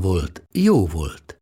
volt, 0.00 0.42
jó 0.52 0.86
volt. 0.86 1.40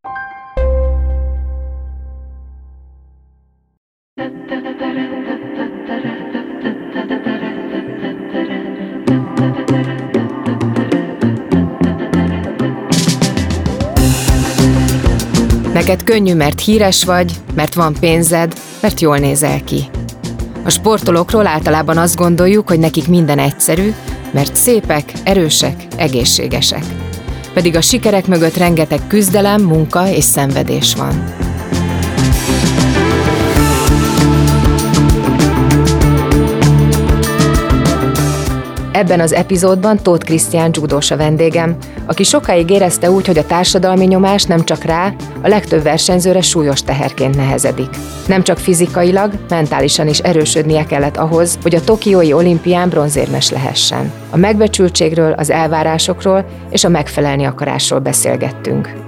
Neked 15.72 16.02
könnyű, 16.05 16.34
mert 16.34 16.60
híres 16.60 17.05
vagy, 17.05 17.32
mert 17.55 17.74
van 17.74 17.94
pénzed, 18.00 18.55
mert 18.80 19.00
jól 19.00 19.18
nézel 19.18 19.64
ki. 19.64 19.84
A 20.64 20.70
sportolókról 20.70 21.46
általában 21.46 21.98
azt 21.98 22.16
gondoljuk, 22.16 22.68
hogy 22.68 22.78
nekik 22.78 23.08
minden 23.08 23.38
egyszerű, 23.38 23.94
mert 24.30 24.56
szépek, 24.56 25.12
erősek, 25.24 25.86
egészségesek. 25.96 27.03
Pedig 27.54 27.76
a 27.76 27.80
sikerek 27.80 28.26
mögött 28.26 28.56
rengeteg 28.56 29.06
küzdelem, 29.06 29.62
munka 29.62 30.08
és 30.08 30.24
szenvedés 30.24 30.94
van. 30.94 31.34
Ebben 38.95 39.20
az 39.20 39.33
epizódban 39.33 40.03
Tóth 40.03 40.25
Krisztián 40.25 40.70
judós 40.73 41.11
a 41.11 41.17
vendégem, 41.17 41.77
aki 42.06 42.23
sokáig 42.23 42.70
érezte 42.70 43.11
úgy, 43.11 43.27
hogy 43.27 43.39
a 43.39 43.47
társadalmi 43.47 44.05
nyomás 44.05 44.45
nem 44.45 44.64
csak 44.64 44.83
rá, 44.83 45.14
a 45.42 45.48
legtöbb 45.48 45.83
versenyzőre 45.83 46.41
súlyos 46.41 46.83
teherként 46.83 47.36
nehezedik. 47.36 47.89
Nem 48.27 48.42
csak 48.42 48.59
fizikailag, 48.59 49.33
mentálisan 49.48 50.09
is 50.09 50.19
erősödnie 50.19 50.84
kellett 50.84 51.17
ahhoz, 51.17 51.59
hogy 51.62 51.75
a 51.75 51.84
Tokiói 51.84 52.33
olimpián 52.33 52.89
bronzérmes 52.89 53.51
lehessen. 53.51 54.12
A 54.31 54.36
megbecsültségről, 54.36 55.33
az 55.33 55.51
elvárásokról 55.51 56.45
és 56.70 56.84
a 56.84 56.89
megfelelni 56.89 57.45
akarásról 57.45 58.01
beszélgettünk. 58.01 59.03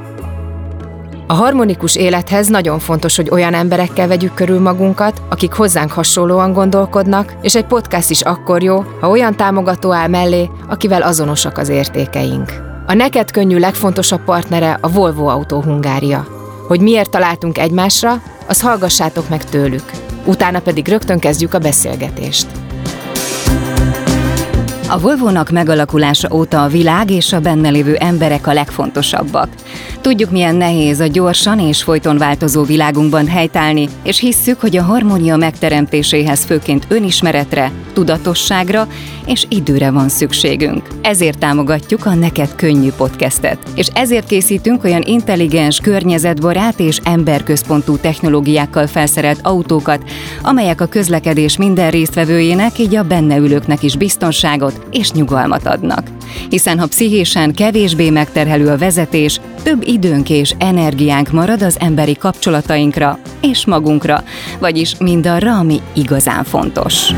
A 1.29 1.35
harmonikus 1.35 1.97
élethez 1.97 2.49
nagyon 2.49 2.79
fontos, 2.79 3.17
hogy 3.17 3.31
olyan 3.31 3.55
emberekkel 3.55 4.09
vegyük 4.09 4.35
körül 4.35 4.61
magunkat, 4.61 5.23
akik 5.29 5.53
hozzánk 5.53 5.93
hasonlóan 5.93 6.53
gondolkodnak, 6.53 7.37
és 7.43 7.55
egy 7.55 7.67
podcast 7.67 8.11
is 8.11 8.21
akkor 8.21 8.63
jó, 8.63 8.85
ha 9.01 9.09
olyan 9.09 9.37
támogató 9.37 9.93
áll 9.93 10.09
mellé, 10.09 10.51
akivel 10.69 11.03
azonosak 11.03 11.59
az 11.59 11.69
értékeink. 11.69 12.53
A 12.87 12.95
neked 12.95 13.31
könnyű 13.31 13.59
legfontosabb 13.59 14.25
partnere 14.25 14.79
a 14.81 14.91
Volvo 14.91 15.27
Autó 15.27 15.63
Hungária. 15.63 16.27
Hogy 16.67 16.81
miért 16.81 17.11
találtunk 17.11 17.59
egymásra, 17.59 18.23
az 18.49 18.61
hallgassátok 18.61 19.29
meg 19.29 19.45
tőlük. 19.45 19.91
Utána 20.25 20.61
pedig 20.61 20.89
rögtön 20.89 21.19
kezdjük 21.19 21.55
a 21.55 21.59
beszélgetést. 21.59 22.47
A 24.89 24.99
Volvo-nak 24.99 25.51
megalakulása 25.51 26.29
óta 26.33 26.63
a 26.63 26.69
világ 26.69 27.11
és 27.11 27.33
a 27.33 27.41
benne 27.41 27.69
lévő 27.69 27.95
emberek 27.95 28.47
a 28.47 28.53
legfontosabbak. 28.53 29.49
Tudjuk, 30.01 30.31
milyen 30.31 30.55
nehéz 30.55 31.01
a 31.01 31.07
gyorsan 31.07 31.61
és 31.61 31.83
folyton 31.83 32.19
változó 32.19 32.63
világunkban 32.63 33.29
helytállni, 33.29 33.89
és 34.03 34.19
hisszük, 34.19 34.61
hogy 34.61 34.77
a 34.77 34.83
harmónia 34.83 35.37
megteremtéséhez 35.37 36.45
főként 36.45 36.87
önismeretre, 36.89 37.71
tudatosságra 37.93 38.89
és 39.27 39.47
időre 39.49 39.91
van 39.91 40.09
szükségünk. 40.09 40.89
Ezért 41.03 41.39
támogatjuk 41.39 42.07
a 42.07 42.15
Neked 42.15 42.55
Könnyű 42.55 42.91
podcastet, 42.97 43.59
és 43.75 43.87
ezért 43.95 44.27
készítünk 44.27 44.85
olyan 44.85 45.03
intelligens, 45.03 45.81
környezetbarát 45.81 46.81
és 46.81 47.01
emberközpontú 47.05 47.97
technológiákkal 47.97 48.87
felszerelt 48.87 49.41
autókat, 49.43 50.03
amelyek 50.43 50.81
a 50.81 50.87
közlekedés 50.87 51.57
minden 51.57 51.91
résztvevőjének, 51.91 52.79
így 52.79 52.97
a 52.97 53.03
benne 53.03 53.37
ülőknek 53.37 53.83
is 53.83 53.97
biztonságot 53.97 54.76
és 54.91 55.13
nyugalmat 55.13 55.67
adnak. 55.67 56.11
Hiszen 56.49 56.79
ha 56.79 56.87
pszichésen 56.87 57.55
kevésbé 57.55 58.11
megterhelő 58.11 58.69
a 58.69 58.79
vezetés, 58.79 59.41
több 59.63 59.83
időnk 59.87 60.31
és 60.31 60.55
energiánk 60.59 61.31
marad 61.31 61.63
az 61.63 61.77
emberi 61.81 62.17
kapcsolatainkra 62.17 63.19
és 63.41 63.67
magunkra, 63.67 64.25
vagyis 64.59 64.99
mindarra, 64.99 65.59
ami 65.59 65.81
igazán 65.95 66.45
fontos. 66.45 67.13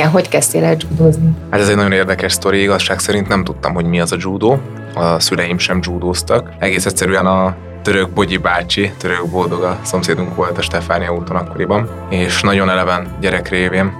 Krisztián, 0.00 0.22
hogy 0.22 0.28
kezdtél 0.28 0.64
el 0.64 0.76
judozni? 0.90 1.30
Hát 1.50 1.60
ez 1.60 1.68
egy 1.68 1.76
nagyon 1.76 1.92
érdekes 1.92 2.32
sztori, 2.32 2.60
igazság 2.60 2.98
szerint 2.98 3.28
nem 3.28 3.44
tudtam, 3.44 3.74
hogy 3.74 3.84
mi 3.84 4.00
az 4.00 4.12
a 4.12 4.16
judo. 4.18 4.58
A 4.94 5.20
szüleim 5.20 5.58
sem 5.58 5.80
judóztak. 5.82 6.50
Egész 6.58 6.86
egyszerűen 6.86 7.26
a 7.26 7.54
török 7.82 8.10
Bogyi 8.10 8.36
bácsi, 8.36 8.92
török 8.98 9.26
boldog 9.30 9.62
a 9.62 9.78
szomszédunk 9.82 10.34
volt 10.34 10.58
a 10.58 10.62
Stefánia 10.62 11.12
úton 11.12 11.36
akkoriban, 11.36 11.90
és 12.10 12.42
nagyon 12.42 12.70
eleven 12.70 13.16
gyerek 13.20 13.48
révén 13.48 13.92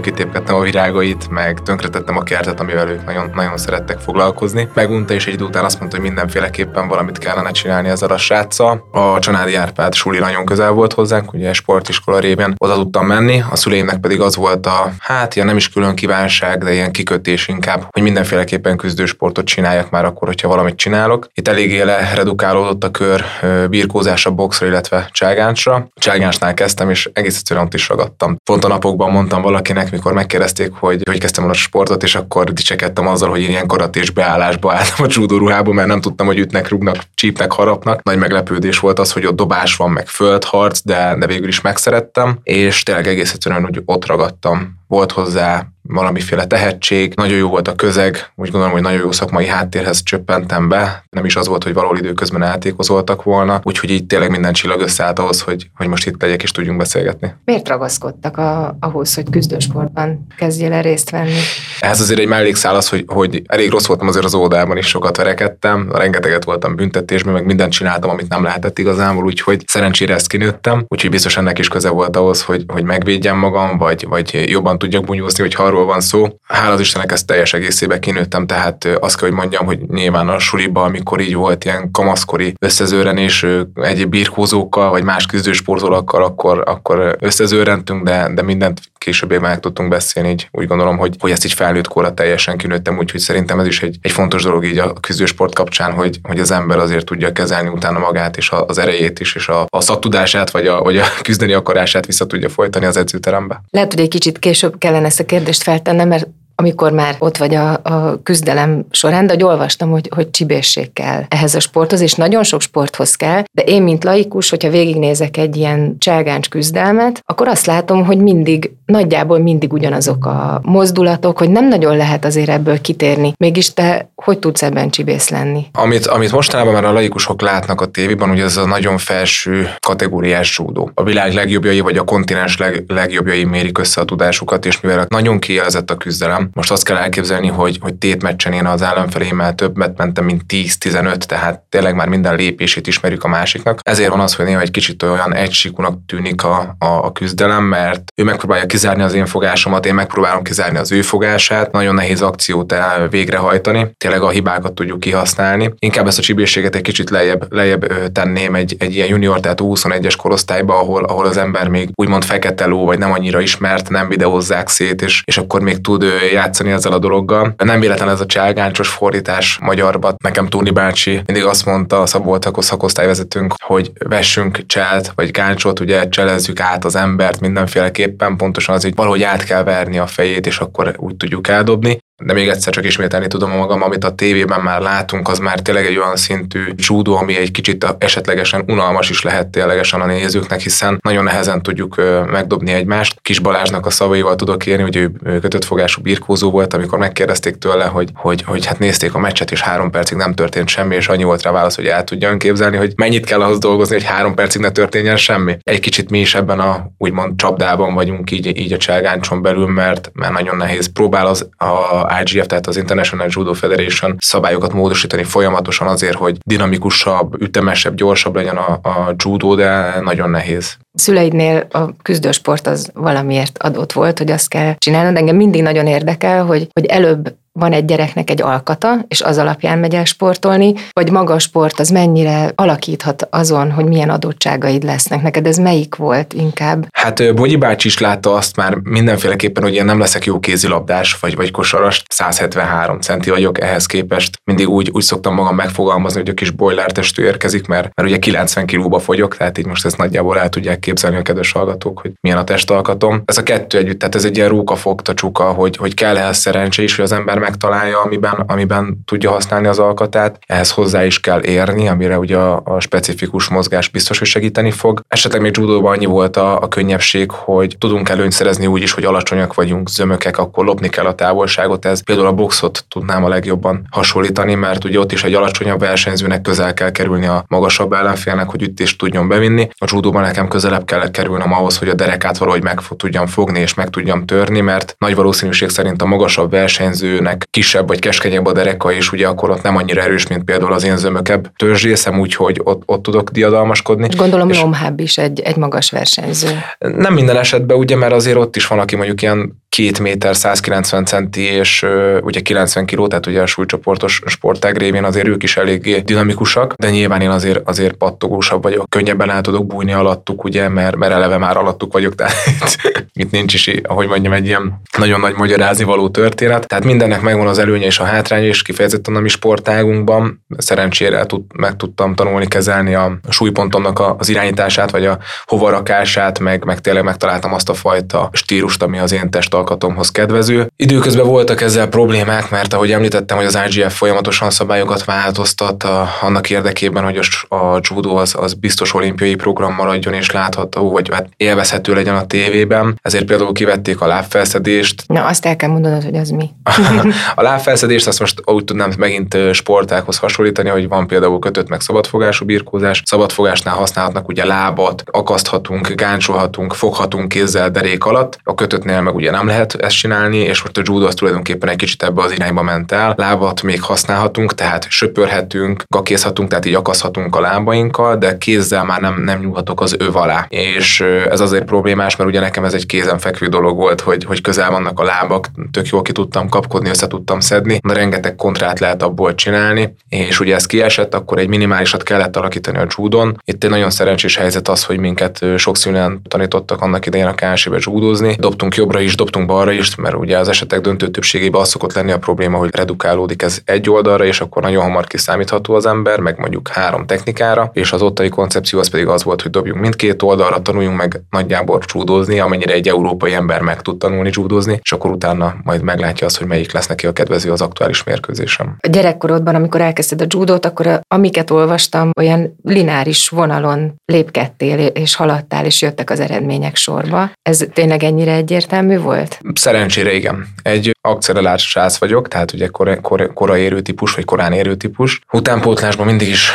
kitépkedtem 0.00 0.54
a 0.54 0.60
virágait, 0.60 1.30
meg 1.30 1.62
tönkretettem 1.62 2.16
a 2.16 2.22
kertet, 2.22 2.60
amivel 2.60 2.88
ők 2.88 3.04
nagyon, 3.04 3.30
nagyon 3.34 3.56
szerettek 3.56 3.98
foglalkozni. 3.98 4.68
Megunta, 4.74 5.14
és 5.14 5.26
egy 5.26 5.32
idő 5.32 5.44
után 5.44 5.64
azt 5.64 5.78
mondta, 5.78 5.96
hogy 5.96 6.06
mindenféleképpen 6.06 6.88
valamit 6.88 7.18
kellene 7.18 7.50
csinálni 7.50 7.88
ezzel 7.88 8.10
a 8.10 8.18
sráccal. 8.18 8.88
A 8.92 9.18
Csanádi 9.18 9.54
Árpád 9.54 9.94
suli 9.94 10.18
nagyon 10.18 10.44
közel 10.44 10.70
volt 10.70 10.92
hozzánk, 10.92 11.32
ugye 11.32 11.52
sportiskola 11.52 12.18
révén 12.18 12.54
oda 12.58 12.74
tudtam 12.74 13.06
menni, 13.06 13.42
a 13.50 13.56
szüleimnek 13.56 13.98
pedig 13.98 14.20
az 14.20 14.36
volt 14.36 14.66
a, 14.66 14.90
hát 14.98 15.34
ilyen 15.34 15.46
nem 15.46 15.56
is 15.56 15.68
külön 15.68 15.94
kívánság, 15.94 16.64
de 16.64 16.72
ilyen 16.72 16.92
kikötés 16.92 17.48
inkább, 17.48 17.86
hogy 17.90 18.02
mindenféleképpen 18.02 18.76
küzdősportot 18.76 19.44
csináljak 19.44 19.90
már 19.90 20.04
akkor, 20.04 20.28
hogyha 20.28 20.48
valamit 20.48 20.76
csinálok. 20.76 21.28
Itt 21.34 21.48
eléggé 21.48 21.82
leredukálódott 21.82 22.84
a 22.84 22.90
kör 22.90 23.24
birkózás 23.70 24.26
a 24.26 24.30
boxra, 24.30 24.66
illetve 24.66 25.08
cságáncsra. 25.12 25.88
Cságánsnál 25.94 26.54
kezdtem, 26.54 26.90
és 26.90 27.10
egész 27.12 27.36
egyszerűen 27.36 27.66
ott 27.66 27.74
is 27.74 27.88
ragadtam. 27.88 28.36
Pont 28.44 28.64
a 28.64 28.68
napokban 28.68 29.10
mondtam 29.10 29.42
valaki, 29.42 29.67
valakinek, 29.68 29.92
mikor 29.92 30.12
megkérdezték, 30.12 30.72
hogy 30.72 31.02
hogy 31.04 31.18
kezdtem 31.18 31.44
volna 31.44 31.58
a 31.58 31.62
sportot, 31.62 32.02
és 32.02 32.14
akkor 32.14 32.52
dicsekedtem 32.52 33.06
azzal, 33.06 33.28
hogy 33.28 33.40
én 33.40 33.48
ilyen 33.48 33.66
karatés 33.66 34.10
beállásba 34.10 34.72
álltam 34.72 35.04
a 35.04 35.08
judo 35.10 35.36
ruhába, 35.36 35.72
mert 35.72 35.88
nem 35.88 36.00
tudtam, 36.00 36.26
hogy 36.26 36.38
ütnek, 36.38 36.68
rúgnak, 36.68 36.96
csípnek, 37.14 37.52
harapnak. 37.52 38.02
Nagy 38.02 38.18
meglepődés 38.18 38.78
volt 38.78 38.98
az, 38.98 39.12
hogy 39.12 39.26
ott 39.26 39.36
dobás 39.36 39.76
van, 39.76 39.90
meg 39.90 40.06
földharc, 40.06 40.80
de, 40.84 41.16
de 41.18 41.26
végül 41.26 41.48
is 41.48 41.60
megszerettem, 41.60 42.38
és 42.42 42.82
tényleg 42.82 43.06
egész 43.06 43.32
egyszerűen 43.32 43.64
úgy 43.64 43.82
ott 43.84 44.06
ragadtam. 44.06 44.76
Volt 44.86 45.12
hozzá 45.12 45.66
valamiféle 45.88 46.46
tehetség, 46.46 47.12
nagyon 47.16 47.36
jó 47.36 47.48
volt 47.48 47.68
a 47.68 47.74
közeg, 47.74 48.30
úgy 48.34 48.50
gondolom, 48.50 48.72
hogy 48.72 48.82
nagyon 48.82 49.00
jó 49.00 49.12
szakmai 49.12 49.46
háttérhez 49.46 50.02
csöppentem 50.02 50.68
be, 50.68 51.04
nem 51.10 51.24
is 51.24 51.36
az 51.36 51.48
volt, 51.48 51.62
hogy 51.64 51.74
valahol 51.74 51.98
időközben 51.98 52.42
eltékozoltak 52.42 53.22
volna, 53.22 53.60
úgyhogy 53.62 53.90
így 53.90 54.06
tényleg 54.06 54.30
minden 54.30 54.52
csillag 54.52 54.80
összeállt 54.80 55.18
ahhoz, 55.18 55.40
hogy, 55.40 55.70
hogy 55.76 55.86
most 55.86 56.06
itt 56.06 56.22
legyek 56.22 56.42
és 56.42 56.50
tudjunk 56.50 56.78
beszélgetni. 56.78 57.34
Miért 57.44 57.68
ragaszkodtak 57.68 58.36
a, 58.36 58.76
ahhoz, 58.80 59.14
hogy 59.14 59.30
küzdősportban 59.30 60.26
kezdjél 60.36 60.72
el 60.72 60.82
részt 60.82 61.10
venni? 61.10 61.38
Ez 61.80 62.00
azért 62.00 62.20
egy 62.20 62.28
mellékszál 62.28 62.74
az, 62.74 62.88
hogy, 62.88 63.04
hogy 63.06 63.42
elég 63.46 63.70
rossz 63.70 63.86
voltam 63.86 64.08
azért 64.08 64.24
az 64.24 64.34
óvodában 64.34 64.76
is, 64.76 64.86
sokat 64.86 65.16
verekedtem, 65.16 65.88
rengeteget 65.92 66.44
voltam 66.44 66.76
büntetésben, 66.76 67.32
meg 67.32 67.44
mindent 67.44 67.72
csináltam, 67.72 68.10
amit 68.10 68.28
nem 68.28 68.42
lehetett 68.42 68.78
igazából, 68.78 69.24
úgyhogy 69.24 69.62
szerencsére 69.66 70.14
ezt 70.14 70.28
kinőttem, 70.28 70.84
úgyhogy 70.88 71.10
biztos 71.10 71.36
ennek 71.36 71.58
is 71.58 71.68
köze 71.68 71.88
volt 71.88 72.16
ahhoz, 72.16 72.42
hogy, 72.42 72.64
hogy 72.66 72.84
megvédjem 72.84 73.36
magam, 73.36 73.78
vagy, 73.78 74.06
vagy 74.08 74.44
jobban 74.50 74.78
tudjak 74.78 75.04
bunyózni, 75.04 75.42
hogy 75.42 75.54
arról 75.56 75.77
van 75.84 76.00
szó. 76.00 76.26
Hála 76.42 76.72
az 76.72 76.80
Istennek 76.80 77.12
ezt 77.12 77.26
teljes 77.26 77.52
egészébe 77.52 77.98
kinőttem, 77.98 78.46
tehát 78.46 78.84
azt 79.00 79.18
kell, 79.18 79.28
hogy 79.28 79.38
mondjam, 79.38 79.66
hogy 79.66 79.78
nyilván 79.78 80.28
a 80.28 80.38
suliba, 80.38 80.82
amikor 80.82 81.20
így 81.20 81.34
volt 81.34 81.64
ilyen 81.64 81.90
kamaszkori 81.90 82.54
összezőrenés 82.58 83.46
egyéb 83.74 84.10
birkózókkal, 84.10 84.90
vagy 84.90 85.02
más 85.02 85.26
küzdősportolókkal, 85.26 86.22
akkor, 86.22 86.62
akkor 86.66 87.16
összezőrentünk, 87.20 88.04
de, 88.04 88.30
de 88.34 88.42
mindent 88.42 88.80
később 88.98 89.40
meg 89.40 89.60
tudtunk 89.60 89.88
beszélni, 89.88 90.28
így 90.28 90.48
úgy 90.52 90.66
gondolom, 90.66 90.96
hogy, 90.96 91.16
hogy 91.18 91.30
ezt 91.30 91.44
így 91.44 91.52
felnőtt 91.52 91.88
korra 91.88 92.14
teljesen 92.14 92.56
kinőttem, 92.56 92.98
úgyhogy 92.98 93.20
szerintem 93.20 93.60
ez 93.60 93.66
is 93.66 93.82
egy, 93.82 93.98
egy 94.02 94.10
fontos 94.10 94.42
dolog 94.42 94.64
így 94.64 94.78
a 94.78 94.92
küzdősport 94.92 95.54
kapcsán, 95.54 95.92
hogy, 95.92 96.18
hogy 96.22 96.40
az 96.40 96.50
ember 96.50 96.78
azért 96.78 97.04
tudja 97.04 97.32
kezelni 97.32 97.68
utána 97.68 97.98
magát, 97.98 98.36
és 98.36 98.50
az 98.66 98.78
erejét 98.78 99.20
is, 99.20 99.34
és 99.34 99.48
a, 99.48 99.66
a 99.68 99.80
szaktudását, 99.80 100.50
vagy 100.50 100.66
a, 100.66 100.82
vagy 100.82 100.96
a 100.96 101.04
küzdeni 101.22 101.52
akarását 101.52 102.06
vissza 102.06 102.26
tudja 102.26 102.48
folytani 102.48 102.86
az 102.86 102.96
edzőterembe. 102.96 103.62
Lehet, 103.70 103.92
hogy 103.92 104.02
egy 104.02 104.08
kicsit 104.08 104.38
később 104.38 104.78
kellene 104.78 105.06
ezt 105.06 105.20
a 105.20 105.24
kérdést 105.24 105.62
feltennem, 105.62 106.08
mert 106.08 106.26
amikor 106.62 106.92
már 106.92 107.16
ott 107.18 107.36
vagy 107.36 107.54
a, 107.54 107.80
a 107.82 108.22
küzdelem 108.22 108.86
során, 108.90 109.26
de 109.26 109.32
hogy 109.32 109.42
olvastam, 109.42 109.90
hogy, 109.90 110.10
hogy 110.14 110.30
csibészség 110.30 110.92
kell 110.92 111.22
ehhez 111.28 111.54
a 111.54 111.60
sporthoz, 111.60 112.00
és 112.00 112.14
nagyon 112.14 112.42
sok 112.42 112.60
sporthoz 112.60 113.14
kell, 113.14 113.42
de 113.52 113.62
én, 113.62 113.82
mint 113.82 114.04
laikus, 114.04 114.50
hogyha 114.50 114.70
végignézek 114.70 115.36
egy 115.36 115.56
ilyen 115.56 115.96
cselgáncs 115.98 116.48
küzdelmet, 116.48 117.22
akkor 117.26 117.48
azt 117.48 117.66
látom, 117.66 118.04
hogy 118.04 118.18
mindig, 118.18 118.72
nagyjából 118.86 119.38
mindig 119.38 119.72
ugyanazok 119.72 120.26
a 120.26 120.60
mozdulatok, 120.62 121.38
hogy 121.38 121.50
nem 121.50 121.68
nagyon 121.68 121.96
lehet 121.96 122.24
azért 122.24 122.48
ebből 122.48 122.80
kitérni. 122.80 123.32
Mégis 123.36 123.74
te 123.74 124.08
hogy 124.14 124.38
tudsz 124.38 124.62
ebben 124.62 124.90
csibész 124.90 125.28
lenni? 125.28 125.66
Amit, 125.72 126.06
amit 126.06 126.32
mostanában 126.32 126.72
már 126.72 126.84
a 126.84 126.92
laikusok 126.92 127.40
látnak 127.40 127.80
a 127.80 127.86
tévében, 127.86 128.30
ugye 128.30 128.44
ez 128.44 128.56
a 128.56 128.66
nagyon 128.66 128.98
felső 128.98 129.70
kategóriás 129.86 130.58
judó. 130.58 130.90
A 130.94 131.02
világ 131.02 131.34
legjobbjai 131.34 131.80
vagy 131.80 131.96
a 131.96 132.04
kontinens 132.04 132.58
leg, 132.58 132.84
legjobbjai 132.86 133.44
mérik 133.44 133.78
össze 133.78 134.00
a 134.00 134.04
tudásukat, 134.04 134.66
és 134.66 134.80
mivel 134.80 135.06
nagyon 135.08 135.38
kielezett 135.38 135.90
a 135.90 135.96
küzdelem, 135.96 136.47
most 136.52 136.70
azt 136.70 136.84
kell 136.84 136.96
elképzelni, 136.96 137.48
hogy, 137.48 137.78
hogy 137.80 137.94
tétmeccsen 137.94 138.52
én 138.52 138.66
az 138.66 138.82
ellenfelémmel 138.82 139.54
többet 139.54 139.96
mentem, 139.96 140.24
mint 140.24 140.42
10-15, 140.48 141.16
tehát 141.16 141.60
tényleg 141.68 141.94
már 141.94 142.08
minden 142.08 142.36
lépését 142.36 142.86
ismerjük 142.86 143.24
a 143.24 143.28
másiknak. 143.28 143.80
Ezért 143.82 144.10
van 144.10 144.20
az, 144.20 144.34
hogy 144.34 144.44
néha 144.44 144.60
egy 144.60 144.70
kicsit 144.70 145.02
olyan 145.02 145.34
egysíkúnak 145.34 145.98
tűnik 146.06 146.44
a, 146.44 146.76
a, 146.78 146.86
a 146.86 147.12
küzdelem, 147.12 147.64
mert 147.64 148.12
ő 148.14 148.24
megpróbálja 148.24 148.66
kizárni 148.66 149.02
az 149.02 149.14
én 149.14 149.26
fogásomat, 149.26 149.86
én 149.86 149.94
megpróbálom 149.94 150.42
kizárni 150.42 150.78
az 150.78 150.92
ő 150.92 151.02
fogását, 151.02 151.72
nagyon 151.72 151.94
nehéz 151.94 152.22
akciót 152.22 152.72
el 152.72 153.08
végrehajtani, 153.08 153.90
tényleg 153.96 154.22
a 154.22 154.28
hibákat 154.28 154.72
tudjuk 154.72 155.00
kihasználni. 155.00 155.74
Inkább 155.78 156.06
ezt 156.06 156.18
a 156.18 156.22
csibészséget 156.22 156.74
egy 156.74 156.82
kicsit 156.82 157.10
lejjebb, 157.10 157.52
lejjebb 157.52 158.12
tenném 158.12 158.54
egy, 158.54 158.76
egy 158.78 158.94
ilyen 158.94 159.08
junior, 159.08 159.40
tehát 159.40 159.60
21-es 159.62 160.14
korosztályba, 160.16 160.78
ahol, 160.78 161.04
ahol 161.04 161.26
az 161.26 161.36
ember 161.36 161.68
még 161.68 161.90
úgymond 161.94 162.24
fekete 162.24 162.66
ló, 162.66 162.84
vagy 162.84 162.98
nem 162.98 163.12
annyira 163.12 163.40
ismert, 163.40 163.88
nem 163.88 164.08
videózzák 164.08 164.68
szét, 164.68 165.02
és, 165.02 165.22
és 165.24 165.38
akkor 165.38 165.60
még 165.60 165.80
tud 165.80 166.04
játszani 166.38 166.70
ezzel 166.70 166.92
a 166.92 166.98
dologgal. 166.98 167.54
Nem 167.64 167.80
véletlen 167.80 168.08
ez 168.08 168.20
a 168.20 168.26
cselgáncsos 168.26 168.88
fordítás 168.88 169.58
magyarban. 169.60 170.14
Nekem 170.22 170.48
Tóni 170.48 170.70
bácsi 170.70 171.22
mindig 171.26 171.44
azt 171.44 171.64
mondta, 171.64 172.00
a 172.00 172.06
Szaboltakos 172.06 172.64
szakosztályvezetőnk, 172.64 173.54
hogy 173.64 173.92
vessünk 173.98 174.66
cselt, 174.66 175.12
vagy 175.14 175.30
gáncsot, 175.30 175.80
ugye 175.80 176.08
cselezzük 176.08 176.60
át 176.60 176.84
az 176.84 176.96
embert 176.96 177.40
mindenféleképpen, 177.40 178.36
pontosan 178.36 178.74
az, 178.74 178.82
hogy 178.82 178.94
valahogy 178.94 179.22
át 179.22 179.44
kell 179.44 179.62
verni 179.62 179.98
a 179.98 180.06
fejét, 180.06 180.46
és 180.46 180.58
akkor 180.58 180.94
úgy 180.96 181.16
tudjuk 181.16 181.48
eldobni 181.48 181.98
de 182.24 182.32
még 182.32 182.48
egyszer 182.48 182.72
csak 182.72 182.84
ismételni 182.84 183.26
tudom 183.26 183.50
magam, 183.50 183.82
amit 183.82 184.04
a 184.04 184.14
tévében 184.14 184.60
már 184.60 184.80
látunk, 184.80 185.28
az 185.28 185.38
már 185.38 185.60
tényleg 185.60 185.86
egy 185.86 185.96
olyan 185.96 186.16
szintű 186.16 186.64
judó, 186.76 187.16
ami 187.16 187.36
egy 187.36 187.50
kicsit 187.50 187.94
esetlegesen 187.98 188.64
unalmas 188.66 189.10
is 189.10 189.22
lehet 189.22 189.46
ténylegesen 189.46 190.00
a 190.00 190.06
nézőknek, 190.06 190.60
hiszen 190.60 190.98
nagyon 191.02 191.24
nehezen 191.24 191.62
tudjuk 191.62 191.96
megdobni 192.30 192.72
egymást. 192.72 193.20
Kis 193.22 193.38
Balázsnak 193.38 193.86
a 193.86 193.90
szavaival 193.90 194.36
tudok 194.36 194.66
érni, 194.66 194.82
hogy 194.82 194.96
ő 194.96 195.10
kötött 195.40 195.64
fogású 195.64 196.02
birkózó 196.02 196.50
volt, 196.50 196.74
amikor 196.74 196.98
megkérdezték 196.98 197.56
tőle, 197.56 197.84
hogy, 197.84 198.10
hogy, 198.14 198.42
hogy 198.42 198.66
hát 198.66 198.78
nézték 198.78 199.14
a 199.14 199.18
meccset, 199.18 199.50
és 199.50 199.60
három 199.60 199.90
percig 199.90 200.16
nem 200.16 200.34
történt 200.34 200.68
semmi, 200.68 200.94
és 200.94 201.08
annyi 201.08 201.24
volt 201.24 201.42
rá 201.42 201.50
válasz, 201.50 201.76
hogy 201.76 201.86
el 201.86 202.04
tudja 202.04 202.36
képzelni, 202.36 202.76
hogy 202.76 202.92
mennyit 202.96 203.26
kell 203.26 203.40
ahhoz 203.40 203.58
dolgozni, 203.58 203.94
hogy 203.94 204.04
három 204.04 204.34
percig 204.34 204.60
ne 204.60 204.70
történjen 204.70 205.16
semmi. 205.16 205.56
Egy 205.62 205.80
kicsit 205.80 206.10
mi 206.10 206.20
is 206.20 206.34
ebben 206.34 206.60
a 206.60 206.90
úgymond 206.98 207.36
csapdában 207.36 207.94
vagyunk 207.94 208.30
így, 208.30 208.58
így 208.58 208.72
a 208.72 208.76
cselgáncson 208.76 209.42
belül, 209.42 209.66
mert, 209.66 210.10
mert 210.12 210.32
nagyon 210.32 210.56
nehéz. 210.56 210.92
Próbál 210.92 211.26
az 211.26 211.48
a 211.56 212.06
IGF, 212.20 212.46
tehát 212.46 212.66
az 212.66 212.76
International 212.76 213.26
Judo 213.30 213.52
Federation 213.52 214.16
szabályokat 214.18 214.72
módosítani 214.72 215.22
folyamatosan 215.22 215.88
azért, 215.88 216.16
hogy 216.16 216.38
dinamikusabb, 216.46 217.42
ütemesebb, 217.42 217.94
gyorsabb 217.94 218.34
legyen 218.34 218.56
a, 218.56 218.72
a 218.72 219.14
judo, 219.24 219.54
de 219.54 220.00
nagyon 220.00 220.30
nehéz. 220.30 220.76
Szüleidnél 220.92 221.66
a 221.70 221.96
küzdősport 222.02 222.66
az 222.66 222.90
valamiért 222.94 223.58
adott 223.58 223.92
volt, 223.92 224.18
hogy 224.18 224.30
azt 224.30 224.48
kell 224.48 224.74
csinálnod. 224.78 225.16
Engem 225.16 225.36
mindig 225.36 225.62
nagyon 225.62 225.86
érdekel, 225.86 226.44
hogy, 226.44 226.68
hogy 226.72 226.86
előbb 226.86 227.34
van 227.58 227.72
egy 227.72 227.84
gyereknek 227.84 228.30
egy 228.30 228.42
alkata, 228.42 229.04
és 229.08 229.20
az 229.20 229.38
alapján 229.38 229.78
megy 229.78 229.94
el 229.94 230.04
sportolni, 230.04 230.74
vagy 230.92 231.10
maga 231.10 231.34
a 231.34 231.38
sport 231.38 231.80
az 231.80 231.88
mennyire 231.88 232.52
alakíthat 232.54 233.28
azon, 233.30 233.70
hogy 233.70 233.84
milyen 233.84 234.10
adottságaid 234.10 234.82
lesznek. 234.82 235.22
Neked 235.22 235.46
ez 235.46 235.56
melyik 235.56 235.94
volt 235.94 236.32
inkább? 236.32 236.86
Hát 236.92 237.34
Bogyi 237.34 237.56
bácsi 237.56 237.86
is 237.88 237.98
látta 237.98 238.34
azt 238.34 238.56
már 238.56 238.74
mindenféleképpen, 238.74 239.62
hogy 239.62 239.74
én 239.74 239.84
nem 239.84 239.98
leszek 239.98 240.24
jó 240.24 240.40
kézilabdás, 240.40 241.18
vagy, 241.20 241.36
vagy 241.36 241.50
kosaras, 241.50 242.02
173 242.08 243.00
centi 243.00 243.30
vagyok 243.30 243.60
ehhez 243.60 243.86
képest. 243.86 244.40
Mindig 244.44 244.68
úgy, 244.68 244.90
úgy 244.92 245.02
szoktam 245.02 245.34
magam 245.34 245.54
megfogalmazni, 245.54 246.20
hogy 246.20 246.28
a 246.28 246.34
kis 246.34 246.50
boiler 246.50 246.92
testű 246.92 247.24
érkezik, 247.24 247.66
mert, 247.66 247.90
mert 247.94 248.08
ugye 248.08 248.18
90 248.18 248.66
kilóba 248.66 248.98
fogyok, 248.98 249.36
tehát 249.36 249.58
így 249.58 249.66
most 249.66 249.84
ezt 249.84 249.96
nagyjából 249.96 250.38
el 250.38 250.48
tudják 250.48 250.78
képzelni 250.78 251.16
a 251.16 251.22
kedves 251.22 251.52
hallgatók, 251.52 252.00
hogy 252.00 252.12
milyen 252.20 252.38
a 252.38 252.44
testalkatom. 252.44 253.22
Ez 253.24 253.38
a 253.38 253.42
kettő 253.42 253.78
együtt, 253.78 253.98
tehát 253.98 254.14
ez 254.14 254.24
egy 254.24 254.36
ilyen 254.36 254.48
rókafogta 254.48 255.14
csuka, 255.14 255.44
hogy, 255.44 255.76
hogy 255.76 255.94
kell 255.94 256.16
ehhez 256.16 256.38
szerencse 256.38 256.82
is, 256.82 256.96
hogy 256.96 257.04
az 257.04 257.12
ember 257.12 257.38
megtalálja, 257.48 258.00
amiben, 258.00 258.44
amiben 258.46 258.98
tudja 259.04 259.30
használni 259.30 259.66
az 259.66 259.78
alkatát. 259.78 260.38
Ehhez 260.46 260.70
hozzá 260.70 261.04
is 261.04 261.20
kell 261.20 261.42
érni, 261.42 261.88
amire 261.88 262.18
ugye 262.18 262.36
a, 262.36 262.62
a 262.64 262.80
specifikus 262.80 263.48
mozgás 263.48 263.88
biztos, 263.88 264.18
hogy 264.18 264.26
segíteni 264.26 264.70
fog. 264.70 265.00
Esetleg 265.08 265.40
még 265.40 265.56
judóban 265.56 265.92
annyi 265.92 266.06
volt 266.06 266.36
a, 266.36 266.60
a 266.60 266.68
könnyebbség, 266.68 267.30
hogy 267.30 267.76
tudunk 267.78 268.08
előnyt 268.08 268.32
szerezni 268.32 268.66
úgy 268.66 268.82
is, 268.82 268.92
hogy 268.92 269.04
alacsonyak 269.04 269.54
vagyunk, 269.54 269.88
zömökek, 269.88 270.38
akkor 270.38 270.64
lopni 270.64 270.88
kell 270.88 271.06
a 271.06 271.14
távolságot. 271.14 271.84
Ez 271.84 272.04
például 272.04 272.26
a 272.26 272.32
boxot 272.32 272.84
tudnám 272.88 273.24
a 273.24 273.28
legjobban 273.28 273.86
hasonlítani, 273.90 274.54
mert 274.54 274.84
ugye 274.84 274.98
ott 274.98 275.12
is 275.12 275.24
egy 275.24 275.34
alacsonyabb 275.34 275.80
versenyzőnek 275.80 276.40
közel 276.40 276.74
kell 276.74 276.90
kerülni 276.90 277.26
a 277.26 277.44
magasabb 277.48 277.92
ellenfélnek, 277.92 278.48
hogy 278.50 278.62
ütést 278.62 278.98
tudjon 278.98 279.28
bevinni. 279.28 279.68
A 279.78 279.86
judóban 279.92 280.22
nekem 280.22 280.48
közelebb 280.48 280.84
kellett 280.84 281.10
kerülnem 281.10 281.52
ahhoz, 281.52 281.78
hogy 281.78 281.88
a 281.88 281.94
derekát 281.94 282.38
valahogy 282.38 282.62
meg 282.62 282.80
tudjam 282.96 283.26
fogni 283.26 283.60
és 283.60 283.74
meg 283.74 283.90
tudjam 283.90 284.24
törni, 284.24 284.60
mert 284.60 284.94
nagy 284.98 285.14
valószínűség 285.14 285.68
szerint 285.68 286.02
a 286.02 286.06
magasabb 286.06 286.50
versenyzőnek 286.50 287.37
akinek 287.38 287.50
kisebb 287.50 287.88
vagy 287.88 287.98
keskenyebb 287.98 288.46
a 288.46 288.52
dereka, 288.52 288.92
és 288.92 289.12
ugye 289.12 289.26
akkor 289.26 289.50
ott 289.50 289.62
nem 289.62 289.76
annyira 289.76 290.02
erős, 290.02 290.26
mint 290.26 290.44
például 290.44 290.72
az 290.72 290.84
én 290.84 290.96
zömökebb 290.96 291.50
törzsészem, 291.56 292.20
úgyhogy 292.20 292.60
ott, 292.64 292.82
ott 292.86 293.02
tudok 293.02 293.30
diadalmaskodni. 293.30 294.08
Gondolom 294.16 294.50
és 294.50 294.60
Lomhább 294.60 295.00
is 295.00 295.18
egy, 295.18 295.40
egy 295.40 295.56
magas 295.56 295.90
versenyző. 295.90 296.48
Nem 296.78 297.14
minden 297.14 297.36
esetben, 297.36 297.76
ugye, 297.76 297.96
mert 297.96 298.12
azért 298.12 298.36
ott 298.36 298.56
is 298.56 298.66
van, 298.66 298.78
aki 298.78 298.96
mondjuk 298.96 299.22
ilyen 299.22 299.66
2 299.68 300.02
méter 300.02 300.36
190 300.36 301.04
centi 301.04 301.40
és 301.40 301.82
uh, 301.82 302.18
ugye 302.22 302.40
90 302.40 302.86
kiló, 302.86 303.06
tehát 303.06 303.26
ugye 303.26 303.42
a 303.42 303.46
súlycsoportos 303.46 304.22
sportág 304.26 304.76
révén 304.76 305.04
azért 305.04 305.26
ők 305.26 305.42
is 305.42 305.56
eléggé 305.56 305.98
dinamikusak, 305.98 306.74
de 306.76 306.90
nyilván 306.90 307.20
én 307.20 307.30
azért, 307.30 307.60
azért 307.68 307.94
pattogósabb 307.94 308.62
vagyok, 308.62 308.88
könnyebben 308.88 309.30
el 309.30 309.40
tudok 309.40 309.66
bújni 309.66 309.92
alattuk, 309.92 310.44
ugye, 310.44 310.68
mert, 310.68 310.96
mert 310.96 311.12
eleve 311.12 311.38
már 311.38 311.56
alattuk 311.56 311.92
vagyok, 311.92 312.14
tehát 312.14 312.34
itt 313.20 313.30
nincs 313.30 313.54
is, 313.54 313.70
ahogy 313.82 314.08
mondjam, 314.08 314.32
egy 314.32 314.46
ilyen 314.46 314.80
nagyon 314.98 315.20
nagy 315.20 315.34
magyarázni 315.36 315.84
való 315.84 316.08
történet. 316.08 316.66
Tehát 316.66 316.84
mindennek 316.84 317.22
megvan 317.28 317.46
az 317.46 317.58
előnye 317.58 317.86
és 317.86 317.98
a 317.98 318.04
hátránya, 318.04 318.46
és 318.46 318.62
kifejezetten 318.62 319.16
a 319.16 319.20
mi 319.20 319.28
sportágunkban 319.28 320.44
szerencsére 320.56 321.24
tud, 321.24 321.42
meg 321.54 321.76
tudtam 321.76 322.14
tanulni 322.14 322.46
kezelni 322.46 322.94
a 322.94 323.18
súlypontomnak 323.28 324.02
az 324.18 324.28
irányítását, 324.28 324.90
vagy 324.90 325.06
a 325.06 325.18
hovarakását, 325.44 326.38
meg, 326.38 326.64
meg 326.64 326.80
tényleg 326.80 327.04
megtaláltam 327.04 327.52
azt 327.54 327.68
a 327.68 327.74
fajta 327.74 328.28
stílust, 328.32 328.82
ami 328.82 328.98
az 328.98 329.12
én 329.12 329.30
test 329.30 329.54
alkatomhoz 329.54 330.10
kedvező. 330.10 330.66
Időközben 330.76 331.26
voltak 331.26 331.60
ezzel 331.60 331.86
problémák, 331.88 332.50
mert 332.50 332.74
ahogy 332.74 332.92
említettem, 332.92 333.36
hogy 333.36 333.46
az 333.46 333.58
IGF 333.68 333.96
folyamatosan 333.96 334.50
szabályokat 334.50 335.04
változtat 335.04 335.82
a, 335.82 336.08
annak 336.20 336.50
érdekében, 336.50 337.04
hogy 337.04 337.18
a, 337.48 337.54
a 337.54 337.80
judo 337.82 338.14
az, 338.14 338.34
az 338.38 338.54
biztos 338.54 338.94
olimpiai 338.94 339.34
program 339.34 339.74
maradjon 339.74 340.14
és 340.14 340.30
látható, 340.30 340.90
vagy 340.90 341.08
hát 341.12 341.28
élvezhető 341.36 341.94
legyen 341.94 342.16
a 342.16 342.26
tévében. 342.26 342.98
Ezért 343.02 343.24
például 343.24 343.52
kivették 343.52 344.00
a 344.00 344.06
lábfelszedést. 344.06 345.04
Na, 345.06 345.24
azt 345.24 345.46
el 345.46 345.56
kell 345.56 345.70
mondanod, 345.70 346.02
hogy 346.02 346.16
az 346.16 346.28
mi. 346.28 346.50
a 347.34 347.42
lábfelszedést 347.42 348.06
azt 348.06 348.20
most 348.20 348.42
úgy 348.44 348.64
tudnám 348.64 348.92
megint 348.98 349.36
sportákhoz 349.52 350.18
hasonlítani, 350.18 350.68
hogy 350.68 350.88
van 350.88 351.06
például 351.06 351.38
kötött 351.38 351.68
meg 351.68 351.80
szabadfogású 351.80 352.44
birkózás. 352.44 353.02
Szabadfogásnál 353.04 353.74
használhatnak 353.74 354.28
ugye 354.28 354.44
lábat, 354.44 355.02
akaszthatunk, 355.06 355.88
gáncsolhatunk, 355.88 356.74
foghatunk 356.74 357.28
kézzel 357.28 357.70
derék 357.70 358.04
alatt. 358.04 358.38
A 358.44 358.54
kötöttnél 358.54 359.00
meg 359.00 359.14
ugye 359.14 359.30
nem 359.30 359.46
lehet 359.46 359.74
ezt 359.74 359.96
csinálni, 359.96 360.38
és 360.38 360.62
most 360.62 360.78
a 360.78 360.82
judo 360.84 361.06
az 361.06 361.14
tulajdonképpen 361.14 361.68
egy 361.68 361.76
kicsit 361.76 362.02
ebbe 362.02 362.22
az 362.22 362.32
irányba 362.32 362.62
ment 362.62 362.92
el. 362.92 363.14
Lábat 363.16 363.62
még 363.62 363.82
használhatunk, 363.82 364.54
tehát 364.54 364.86
söpörhetünk, 364.90 365.82
gakézhatunk, 365.86 366.48
tehát 366.48 366.64
így 366.64 366.74
akaszhatunk 366.74 367.36
a 367.36 367.40
lábainkkal, 367.40 368.16
de 368.16 368.38
kézzel 368.38 368.84
már 368.84 369.00
nem, 369.00 369.22
nem 369.22 369.40
nyúlhatok 369.40 369.80
az 369.80 369.96
öv 369.98 370.16
alá. 370.16 370.46
És 370.48 371.00
ez 371.30 371.40
azért 371.40 371.64
problémás, 371.64 372.16
mert 372.16 372.30
ugye 372.30 372.40
nekem 372.40 372.64
ez 372.64 372.74
egy 372.74 372.86
kézenfekvő 372.86 373.46
dolog 373.46 373.76
volt, 373.76 374.00
hogy, 374.00 374.24
hogy 374.24 374.40
közel 374.40 374.70
vannak 374.70 375.00
a 375.00 375.04
lábak, 375.04 375.46
tök 375.72 375.88
jól 375.88 376.02
ki 376.02 376.12
tudtam 376.12 376.48
kapkodni, 376.48 376.88
össze 376.98 377.06
tudtam 377.06 377.40
szedni, 377.40 377.80
de 377.86 377.94
rengeteg 377.94 378.36
kontrát 378.36 378.80
lehet 378.80 379.02
abból 379.02 379.34
csinálni, 379.34 379.94
és 380.08 380.40
ugye 380.40 380.54
ez 380.54 380.66
kiesett, 380.66 381.14
akkor 381.14 381.38
egy 381.38 381.48
minimálisat 381.48 382.02
kellett 382.02 382.36
alakítani 382.36 382.78
a 382.78 382.86
judon. 382.96 383.40
Itt 383.44 383.64
egy 383.64 383.70
nagyon 383.70 383.90
szerencsés 383.90 384.36
helyzet 384.36 384.68
az, 384.68 384.84
hogy 384.84 384.98
minket 384.98 385.44
sok 385.56 385.76
szülen 385.76 386.20
tanítottak 386.28 386.80
annak 386.80 387.06
idején 387.06 387.26
a 387.26 387.34
KSB-be 387.34 387.78
judozni. 387.80 388.36
Dobtunk 388.38 388.74
jobbra 388.74 389.00
is, 389.00 389.14
dobtunk 389.14 389.46
balra 389.46 389.70
is, 389.70 389.94
mert 389.94 390.14
ugye 390.14 390.38
az 390.38 390.48
esetek 390.48 390.80
döntő 390.80 391.08
többségében 391.08 391.60
az 391.60 391.68
szokott 391.68 391.92
lenni 391.94 392.12
a 392.12 392.18
probléma, 392.18 392.58
hogy 392.58 392.76
redukálódik 392.76 393.42
ez 393.42 393.60
egy 393.64 393.90
oldalra, 393.90 394.24
és 394.24 394.40
akkor 394.40 394.62
nagyon 394.62 394.82
hamar 394.82 395.06
kiszámítható 395.06 395.74
az 395.74 395.86
ember, 395.86 396.20
meg 396.20 396.38
mondjuk 396.38 396.68
három 396.68 397.06
technikára, 397.06 397.70
és 397.72 397.92
az 397.92 398.02
ottani 398.02 398.28
koncepció 398.28 398.78
az 398.78 398.88
pedig 398.88 399.06
az 399.06 399.24
volt, 399.24 399.42
hogy 399.42 399.50
dobjunk 399.50 399.80
mindkét 399.80 400.22
oldalra, 400.22 400.62
tanuljunk 400.62 400.96
meg 400.96 401.20
nagyjából 401.30 401.78
csúdozni, 401.78 402.40
amennyire 402.40 402.72
egy 402.72 402.88
európai 402.88 403.32
ember 403.32 403.60
meg 403.60 403.82
tud 403.82 403.98
tanulni 403.98 404.30
csúdozni, 404.30 404.78
és 404.82 404.92
akkor 404.92 405.10
utána 405.10 405.54
majd 405.62 405.82
meglátja 405.82 406.26
azt, 406.26 406.38
hogy 406.38 406.46
melyik 406.46 406.72
lesz 406.72 406.87
neki 406.88 407.06
a 407.06 407.12
kedvező 407.12 407.52
az 407.52 407.60
aktuális 407.60 408.04
mérkőzésem. 408.04 408.76
A 408.78 408.88
gyerekkorodban, 408.88 409.54
amikor 409.54 409.80
elkezdted 409.80 410.20
a 410.20 410.26
judót, 410.28 410.64
akkor 410.64 411.00
amiket 411.14 411.50
olvastam, 411.50 412.10
olyan 412.18 412.58
lineáris 412.62 413.28
vonalon 413.28 413.94
lépkedtél 414.04 414.86
és 414.86 415.14
haladtál, 415.14 415.64
és 415.64 415.82
jöttek 415.82 416.10
az 416.10 416.20
eredmények 416.20 416.76
sorba. 416.76 417.30
Ez 417.42 417.64
tényleg 417.72 418.02
ennyire 418.02 418.32
egyértelmű 418.32 418.98
volt? 418.98 419.40
Szerencsére 419.54 420.12
igen. 420.12 420.46
Egy 420.62 420.96
akcelerált 421.00 421.60
srác 421.60 421.96
vagyok, 421.96 422.28
tehát 422.28 422.52
ugye 422.52 422.66
kora, 422.66 423.00
kora, 423.00 423.32
kora 423.32 423.56
érő 423.56 423.80
típus, 423.80 424.14
vagy 424.14 424.24
korán 424.24 424.52
érő 424.52 424.74
típus. 424.74 425.20
Utánpótlásban 425.32 426.06
mindig 426.06 426.28
is 426.28 426.50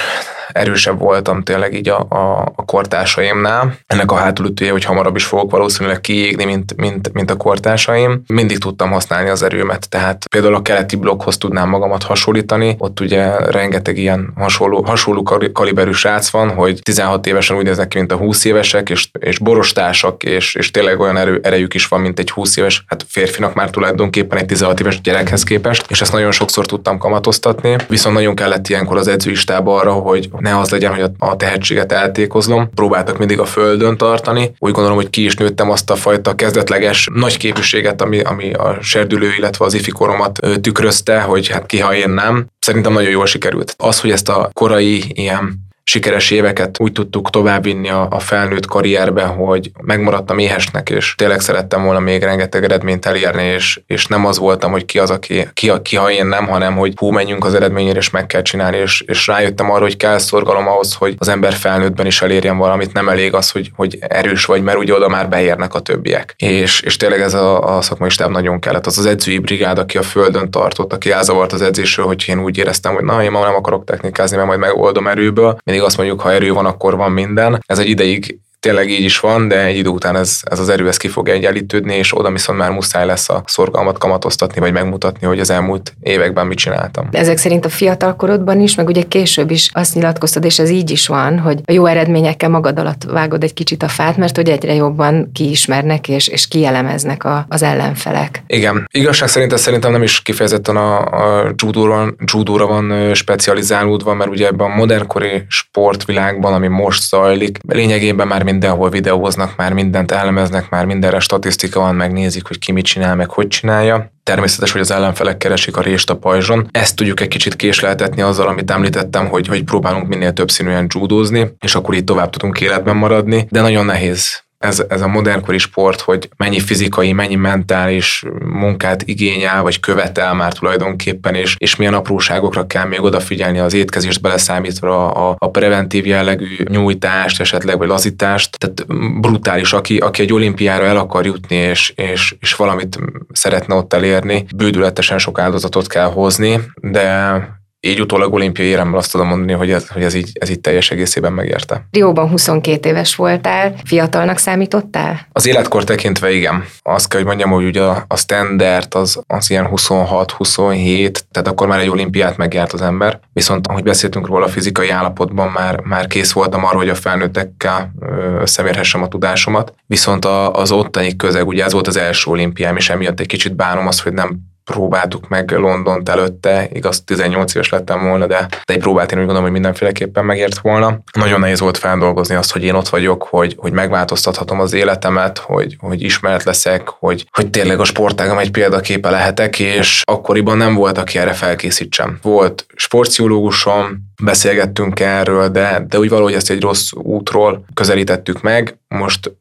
erősebb 0.53 1.00
voltam 1.00 1.43
tényleg 1.43 1.74
így 1.74 1.89
a, 1.89 2.05
a, 2.10 2.51
a 2.55 2.65
kortársaimnál. 2.65 3.77
Ennek 3.88 4.12
a 4.12 4.15
hátulütője, 4.15 4.72
hogy 4.72 4.83
hamarabb 4.83 5.15
is 5.15 5.25
fogok 5.25 5.51
valószínűleg 5.51 6.01
kiégni, 6.01 6.45
mint, 6.45 6.75
mint, 6.75 7.13
mint 7.13 7.31
a 7.31 7.36
kortársaim. 7.36 8.24
Mindig 8.27 8.57
tudtam 8.57 8.91
használni 8.91 9.29
az 9.29 9.43
erőmet, 9.43 9.89
tehát 9.89 10.27
például 10.29 10.55
a 10.55 10.62
keleti 10.62 10.95
blokkhoz 10.95 11.38
tudnám 11.38 11.69
magamat 11.69 12.03
hasonlítani, 12.03 12.75
ott 12.77 13.00
ugye 13.00 13.36
rengeteg 13.36 13.98
ilyen 13.98 14.33
hasonló, 14.36 14.83
hasonló 14.83 15.24
kaliberű 15.53 15.91
srác 15.91 16.29
van, 16.29 16.50
hogy 16.50 16.79
16 16.81 17.27
évesen 17.27 17.57
úgy 17.57 17.63
néznek 17.63 17.88
ki, 17.88 17.98
mint 17.98 18.12
a 18.12 18.15
20 18.15 18.45
évesek, 18.45 18.89
és, 18.89 19.10
és 19.19 19.39
borostársak, 19.39 20.24
és, 20.24 20.55
és 20.55 20.72
tényleg 20.72 21.00
olyan 21.00 21.17
erő, 21.17 21.39
erejük 21.43 21.74
is 21.74 21.88
van, 21.88 22.01
mint 22.01 22.19
egy 22.19 22.31
20 22.31 22.57
éves, 22.57 22.83
hát 22.88 23.05
férfinak 23.07 23.53
már 23.53 23.69
tulajdonképpen 23.69 24.38
egy 24.38 24.45
16 24.45 24.79
éves 24.79 25.01
gyerekhez 25.01 25.43
képest, 25.43 25.86
és 25.89 26.01
ezt 26.01 26.12
nagyon 26.12 26.31
sokszor 26.31 26.65
tudtam 26.65 26.98
kamatoztatni, 26.98 27.75
viszont 27.88 28.15
nagyon 28.15 28.36
kellett 28.36 28.67
ilyenkor 28.67 28.98
az 28.98 29.07
edzőistába 29.07 29.75
arra, 29.75 29.91
hogy 29.91 30.29
ne 30.43 30.59
az 30.59 30.69
legyen, 30.69 30.93
hogy 30.93 31.12
a 31.17 31.35
tehetséget 31.35 31.91
eltékozlom. 31.91 32.69
Próbáltak 32.75 33.17
mindig 33.17 33.39
a 33.39 33.45
földön 33.45 33.97
tartani. 33.97 34.51
Úgy 34.59 34.71
gondolom, 34.71 34.97
hogy 34.97 35.09
ki 35.09 35.23
is 35.23 35.35
nőttem 35.35 35.69
azt 35.69 35.89
a 35.89 35.95
fajta 35.95 36.35
kezdetleges 36.35 37.07
nagy 37.13 37.38
képviséget, 37.38 38.01
ami, 38.01 38.19
ami 38.19 38.53
a 38.53 38.77
serdülő, 38.81 39.33
illetve 39.38 39.65
az 39.65 39.73
ifikoromat 39.73 40.39
tükrözte, 40.62 41.21
hogy 41.21 41.47
hát 41.47 41.65
ki, 41.65 41.79
ha 41.79 41.95
én 41.95 42.09
nem. 42.09 42.45
Szerintem 42.59 42.93
nagyon 42.93 43.09
jól 43.09 43.25
sikerült. 43.25 43.75
Az, 43.77 44.00
hogy 44.00 44.12
ezt 44.12 44.29
a 44.29 44.50
korai 44.53 45.03
ilyen 45.07 45.71
sikeres 45.83 46.31
éveket 46.31 46.79
úgy 46.79 46.91
tudtuk 46.91 47.29
továbbvinni 47.29 47.89
a, 47.89 48.07
a 48.09 48.19
felnőtt 48.19 48.65
karrierbe, 48.65 49.23
hogy 49.23 49.71
megmaradtam 49.81 50.37
éhesnek, 50.37 50.89
és 50.89 51.15
tényleg 51.15 51.39
szerettem 51.39 51.83
volna 51.83 51.99
még 51.99 52.23
rengeteg 52.23 52.63
eredményt 52.63 53.05
elérni, 53.05 53.43
és, 53.43 53.81
és 53.87 54.05
nem 54.05 54.25
az 54.25 54.37
voltam, 54.37 54.71
hogy 54.71 54.85
ki 54.85 54.99
az, 54.99 55.09
aki, 55.09 55.47
ki, 55.53 55.71
ki 55.81 55.95
ha 55.95 56.11
én 56.11 56.25
nem, 56.25 56.47
hanem 56.47 56.75
hogy 56.75 56.93
hú, 56.95 57.09
menjünk 57.09 57.45
az 57.45 57.53
eredményére, 57.53 57.97
és 57.97 58.09
meg 58.09 58.25
kell 58.25 58.41
csinálni, 58.41 58.77
és, 58.77 59.01
és 59.01 59.27
rájöttem 59.27 59.71
arra, 59.71 59.81
hogy 59.81 59.97
kell 59.97 60.17
szorgalom 60.17 60.67
ahhoz, 60.67 60.93
hogy 60.93 61.15
az 61.17 61.27
ember 61.27 61.53
felnőttben 61.53 62.05
is 62.05 62.21
elérjen 62.21 62.57
valamit, 62.57 62.93
nem 62.93 63.09
elég 63.09 63.33
az, 63.33 63.51
hogy, 63.51 63.71
hogy 63.75 63.97
erős 63.99 64.45
vagy, 64.45 64.63
mert 64.63 64.77
ugye 64.77 64.93
oda 64.93 65.07
már 65.07 65.29
beérnek 65.29 65.73
a 65.73 65.79
többiek. 65.79 66.33
És, 66.37 66.81
és 66.81 66.97
tényleg 66.97 67.21
ez 67.21 67.33
a, 67.33 67.77
a 67.77 67.81
szakmai 67.81 68.09
stáb 68.09 68.31
nagyon 68.31 68.59
kellett. 68.59 68.85
Az 68.85 68.97
az 68.97 69.05
edzői 69.05 69.39
brigád, 69.39 69.77
aki 69.77 69.97
a 69.97 70.01
földön 70.01 70.51
tartott, 70.51 70.93
aki 70.93 71.11
elzavart 71.11 71.53
az 71.53 71.61
edzésről, 71.61 72.05
hogy 72.05 72.25
én 72.27 72.39
úgy 72.39 72.57
éreztem, 72.57 72.93
hogy 72.93 73.03
na, 73.03 73.23
én 73.23 73.31
ma 73.31 73.45
nem 73.45 73.55
akarok 73.55 73.83
technikázni, 73.83 74.35
mert 74.35 74.47
majd 74.47 74.59
megoldom 74.59 75.07
erőből 75.07 75.57
mindig 75.73 75.87
azt 75.87 75.97
mondjuk, 75.97 76.21
ha 76.21 76.31
erő 76.31 76.53
van, 76.53 76.65
akkor 76.65 76.95
van 76.95 77.11
minden. 77.11 77.63
Ez 77.65 77.79
egy 77.79 77.89
ideig 77.89 78.39
tényleg 78.63 78.89
így 78.89 79.03
is 79.03 79.20
van, 79.20 79.48
de 79.48 79.65
egy 79.65 79.77
idő 79.77 79.89
után 79.89 80.15
ez, 80.15 80.39
ez 80.43 80.60
az 80.60 80.70
erő 80.70 80.88
ez 80.88 80.98
ki 80.98 81.08
fog 81.08 81.29
egyenlítődni, 81.29 81.96
és 81.96 82.17
oda 82.17 82.32
viszont 82.32 82.60
már 82.60 82.72
muszáj 82.72 83.05
lesz 83.05 83.29
a 83.29 83.43
szorgalmat 83.46 83.98
kamatoztatni, 83.98 84.60
vagy 84.60 84.72
megmutatni, 84.72 85.27
hogy 85.27 85.39
az 85.39 85.50
elmúlt 85.50 85.93
években 86.01 86.48
mit 86.48 86.58
csináltam. 86.58 87.08
Ezek 87.12 87.38
szerint 87.38 87.65
a 87.65 87.70
fiatalkorodban 87.70 88.62
is, 88.62 88.75
meg 88.75 88.88
ugye 88.88 89.01
később 89.01 89.51
is 89.51 89.70
azt 89.74 89.96
nyilatkoztad, 89.96 90.46
és 90.46 90.60
ez 90.60 90.70
így 90.70 90.91
is 90.91 91.08
van, 91.08 91.39
hogy 91.39 91.60
a 91.65 91.72
jó 91.72 91.86
eredményekkel 91.86 92.50
magad 92.50 92.79
alatt 92.79 93.03
vágod 93.03 93.43
egy 93.43 93.53
kicsit 93.53 93.84
a 93.84 93.88
fát, 93.88 94.17
mert 94.17 94.36
hogy 94.36 94.50
egyre 94.50 94.74
jobban 94.74 95.29
kiismernek 95.34 96.08
és, 96.08 96.27
és 96.27 96.48
kielemeznek 96.48 97.24
a, 97.24 97.46
az 97.50 97.63
ellenfelek. 97.63 98.43
Igen. 98.48 98.88
Igazság 98.91 99.27
szerint 99.27 99.53
ez 99.53 99.62
szerintem 99.62 99.91
nem 99.91 100.03
is 100.03 100.22
kifejezetten 100.22 100.75
a, 100.75 101.00
a 101.00 101.53
judóra, 101.63 102.13
judóra 102.34 102.67
van 102.67 103.13
specializálódva, 103.13 104.13
mert 104.13 104.29
ugye 104.29 104.48
ebben 104.48 104.72
a 104.72 104.75
modernkori 104.75 105.43
sportvilágban, 105.48 106.53
ami 106.53 106.67
most 106.67 107.01
zajlik, 107.01 107.58
lényegében 107.67 108.27
már 108.27 108.43
mindenhol 108.53 108.89
videóznak, 108.89 109.55
már 109.55 109.74
mindent 109.74 110.12
elemeznek, 110.12 110.69
már 110.69 110.86
mindenre 110.86 111.19
statisztika 111.19 111.79
van, 111.79 111.95
megnézik, 111.95 112.48
hogy 112.48 112.60
ki 112.60 112.72
mit 112.72 112.86
csinál, 112.86 113.15
meg 113.15 113.29
hogy 113.29 113.48
csinálja. 113.48 114.12
Természetes, 114.24 114.72
hogy 114.72 114.81
az 114.81 114.91
ellenfelek 114.91 115.38
keresik 115.38 115.77
a 115.77 115.81
rést 115.81 116.10
a 116.10 116.15
pajzson. 116.15 116.67
Ezt 116.72 116.95
tudjuk 116.95 117.19
egy 117.19 117.27
kicsit 117.27 117.55
késleltetni 117.55 118.22
azzal, 118.22 118.48
amit 118.48 118.72
említettem, 118.72 119.27
hogy, 119.27 119.48
hogy 119.48 119.63
próbálunk 119.63 120.07
minél 120.07 120.33
több 120.33 120.51
színűen 120.51 120.88
judózni, 120.89 121.55
és 121.60 121.75
akkor 121.75 121.93
így 121.93 122.03
tovább 122.03 122.29
tudunk 122.29 122.62
életben 122.62 122.95
maradni, 122.95 123.48
de 123.50 123.62
nagyon 123.62 123.86
nehéz 123.86 124.42
ez, 124.63 124.84
ez 124.89 125.01
a 125.01 125.08
modernkori 125.08 125.58
sport, 125.58 126.01
hogy 126.01 126.29
mennyi 126.38 126.60
fizikai, 126.60 127.12
mennyi 127.13 127.36
mentális 127.36 128.24
munkát 128.46 129.01
igényel, 129.05 129.62
vagy 129.62 129.79
követel 129.79 130.34
már 130.34 130.53
tulajdonképpen, 130.53 131.36
és, 131.36 131.55
és 131.58 131.75
milyen 131.75 131.93
apróságokra 131.93 132.67
kell 132.67 132.86
még 132.86 133.01
odafigyelni 133.01 133.60
az 133.60 133.74
étkezést 133.74 134.22
beleszámítva, 134.22 135.12
a, 135.12 135.36
a 135.38 135.50
preventív 135.50 136.05
jellegű 136.05 136.55
nyújtást 136.70 137.39
esetleg, 137.39 137.77
vagy 137.77 137.88
lazítást. 137.88 138.58
Tehát 138.58 138.86
brutális, 139.20 139.74
aki, 139.74 139.98
aki 139.98 140.22
egy 140.22 140.34
olimpiára 140.34 140.86
el 140.86 140.98
akar 140.98 141.25
jutni, 141.25 141.55
és, 141.55 141.93
és, 141.96 142.36
és 142.39 142.55
valamit 142.55 143.00
szeretne 143.32 143.75
ott 143.75 143.93
elérni, 143.93 144.46
bődületesen 144.55 145.17
sok 145.17 145.39
áldozatot 145.39 145.88
kell 145.88 146.12
hozni, 146.12 146.60
de 146.82 147.62
így 147.87 148.01
utólag 148.01 148.33
olimpiai 148.33 148.67
éremmel 148.67 148.97
azt 148.97 149.11
tudom 149.11 149.27
mondani, 149.27 149.51
hogy 149.51 149.71
ez, 149.71 149.87
hogy 149.87 150.03
ez, 150.03 150.13
így, 150.13 150.31
ez 150.33 150.49
így 150.49 150.59
teljes 150.59 150.91
egészében 150.91 151.33
megérte. 151.33 151.85
Rióban 151.91 152.29
22 152.29 152.89
éves 152.89 153.15
voltál, 153.15 153.73
fiatalnak 153.85 154.37
számítottál? 154.37 155.27
Az 155.31 155.47
életkor 155.47 155.83
tekintve 155.83 156.31
igen. 156.31 156.65
Azt 156.81 157.07
kell, 157.07 157.19
hogy 157.19 157.27
mondjam, 157.27 157.49
hogy 157.49 157.65
ugye 157.65 157.81
a 158.07 158.15
standard 158.15 158.95
az, 158.95 159.19
az 159.27 159.49
ilyen 159.49 159.67
26-27, 159.71 161.17
tehát 161.31 161.47
akkor 161.47 161.67
már 161.67 161.79
egy 161.79 161.89
olimpiát 161.89 162.37
megjárt 162.37 162.73
az 162.73 162.81
ember. 162.81 163.19
Viszont 163.33 163.67
ahogy 163.67 163.83
beszéltünk 163.83 164.27
róla, 164.27 164.45
a 164.45 164.49
fizikai 164.49 164.89
állapotban 164.89 165.49
már, 165.49 165.79
már 165.79 166.07
kész 166.07 166.31
voltam 166.31 166.65
arra, 166.65 166.77
hogy 166.77 166.89
a 166.89 166.95
felnőttekkel 166.95 167.93
összemérhessem 168.39 169.01
a 169.01 169.07
tudásomat. 169.07 169.73
Viszont 169.85 170.25
az 170.25 170.71
ottani 170.71 171.15
közeg, 171.15 171.47
ugye 171.47 171.63
ez 171.63 171.73
volt 171.73 171.87
az 171.87 171.97
első 171.97 172.31
olimpiám, 172.31 172.75
és 172.75 172.89
emiatt 172.89 173.19
egy 173.19 173.27
kicsit 173.27 173.55
bánom 173.55 173.87
azt, 173.87 174.01
hogy 174.01 174.13
nem 174.13 174.51
próbáltuk 174.63 175.27
meg 175.27 175.51
Londont 175.51 176.10
előtte, 176.10 176.67
igaz 176.72 177.03
18 177.03 177.55
éves 177.55 177.70
lettem 177.70 178.08
volna, 178.08 178.27
de, 178.27 178.48
egy 178.63 178.79
próbát 178.79 179.12
én 179.12 179.17
úgy 179.17 179.25
gondolom, 179.25 179.43
hogy 179.43 179.51
mindenféleképpen 179.51 180.25
megért 180.25 180.58
volna. 180.58 181.00
Nagyon 181.17 181.39
nehéz 181.39 181.60
volt 181.60 181.77
feldolgozni 181.77 182.36
azt, 182.36 182.51
hogy 182.51 182.63
én 182.63 182.74
ott 182.74 182.89
vagyok, 182.89 183.24
hogy, 183.24 183.55
hogy 183.58 183.72
megváltoztathatom 183.72 184.60
az 184.60 184.74
életemet, 184.74 185.38
hogy, 185.38 185.75
hogy 185.79 186.01
ismert 186.01 186.43
leszek, 186.43 186.88
hogy, 186.88 187.25
hogy 187.32 187.50
tényleg 187.50 187.79
a 187.79 187.84
sportágam 187.84 188.38
egy 188.38 188.51
példaképe 188.51 189.10
lehetek, 189.10 189.60
és 189.60 190.01
akkoriban 190.05 190.58
nem 190.58 190.74
volt, 190.74 190.98
aki 190.98 191.17
erre 191.17 191.34
felkészítsem. 191.34 192.20
Volt 192.22 192.65
sportpszichológusom, 192.75 194.12
beszélgettünk 194.24 195.00
erről, 195.00 195.50
de, 195.50 195.86
de 195.88 196.00
úgy 196.00 196.10
valahogy 196.10 196.34
ezt 196.34 196.50
egy 196.50 196.62
rossz 196.62 196.91
útról 196.93 197.65
közelítettük 197.74 198.41
meg. 198.41 198.77
Most 198.88 199.32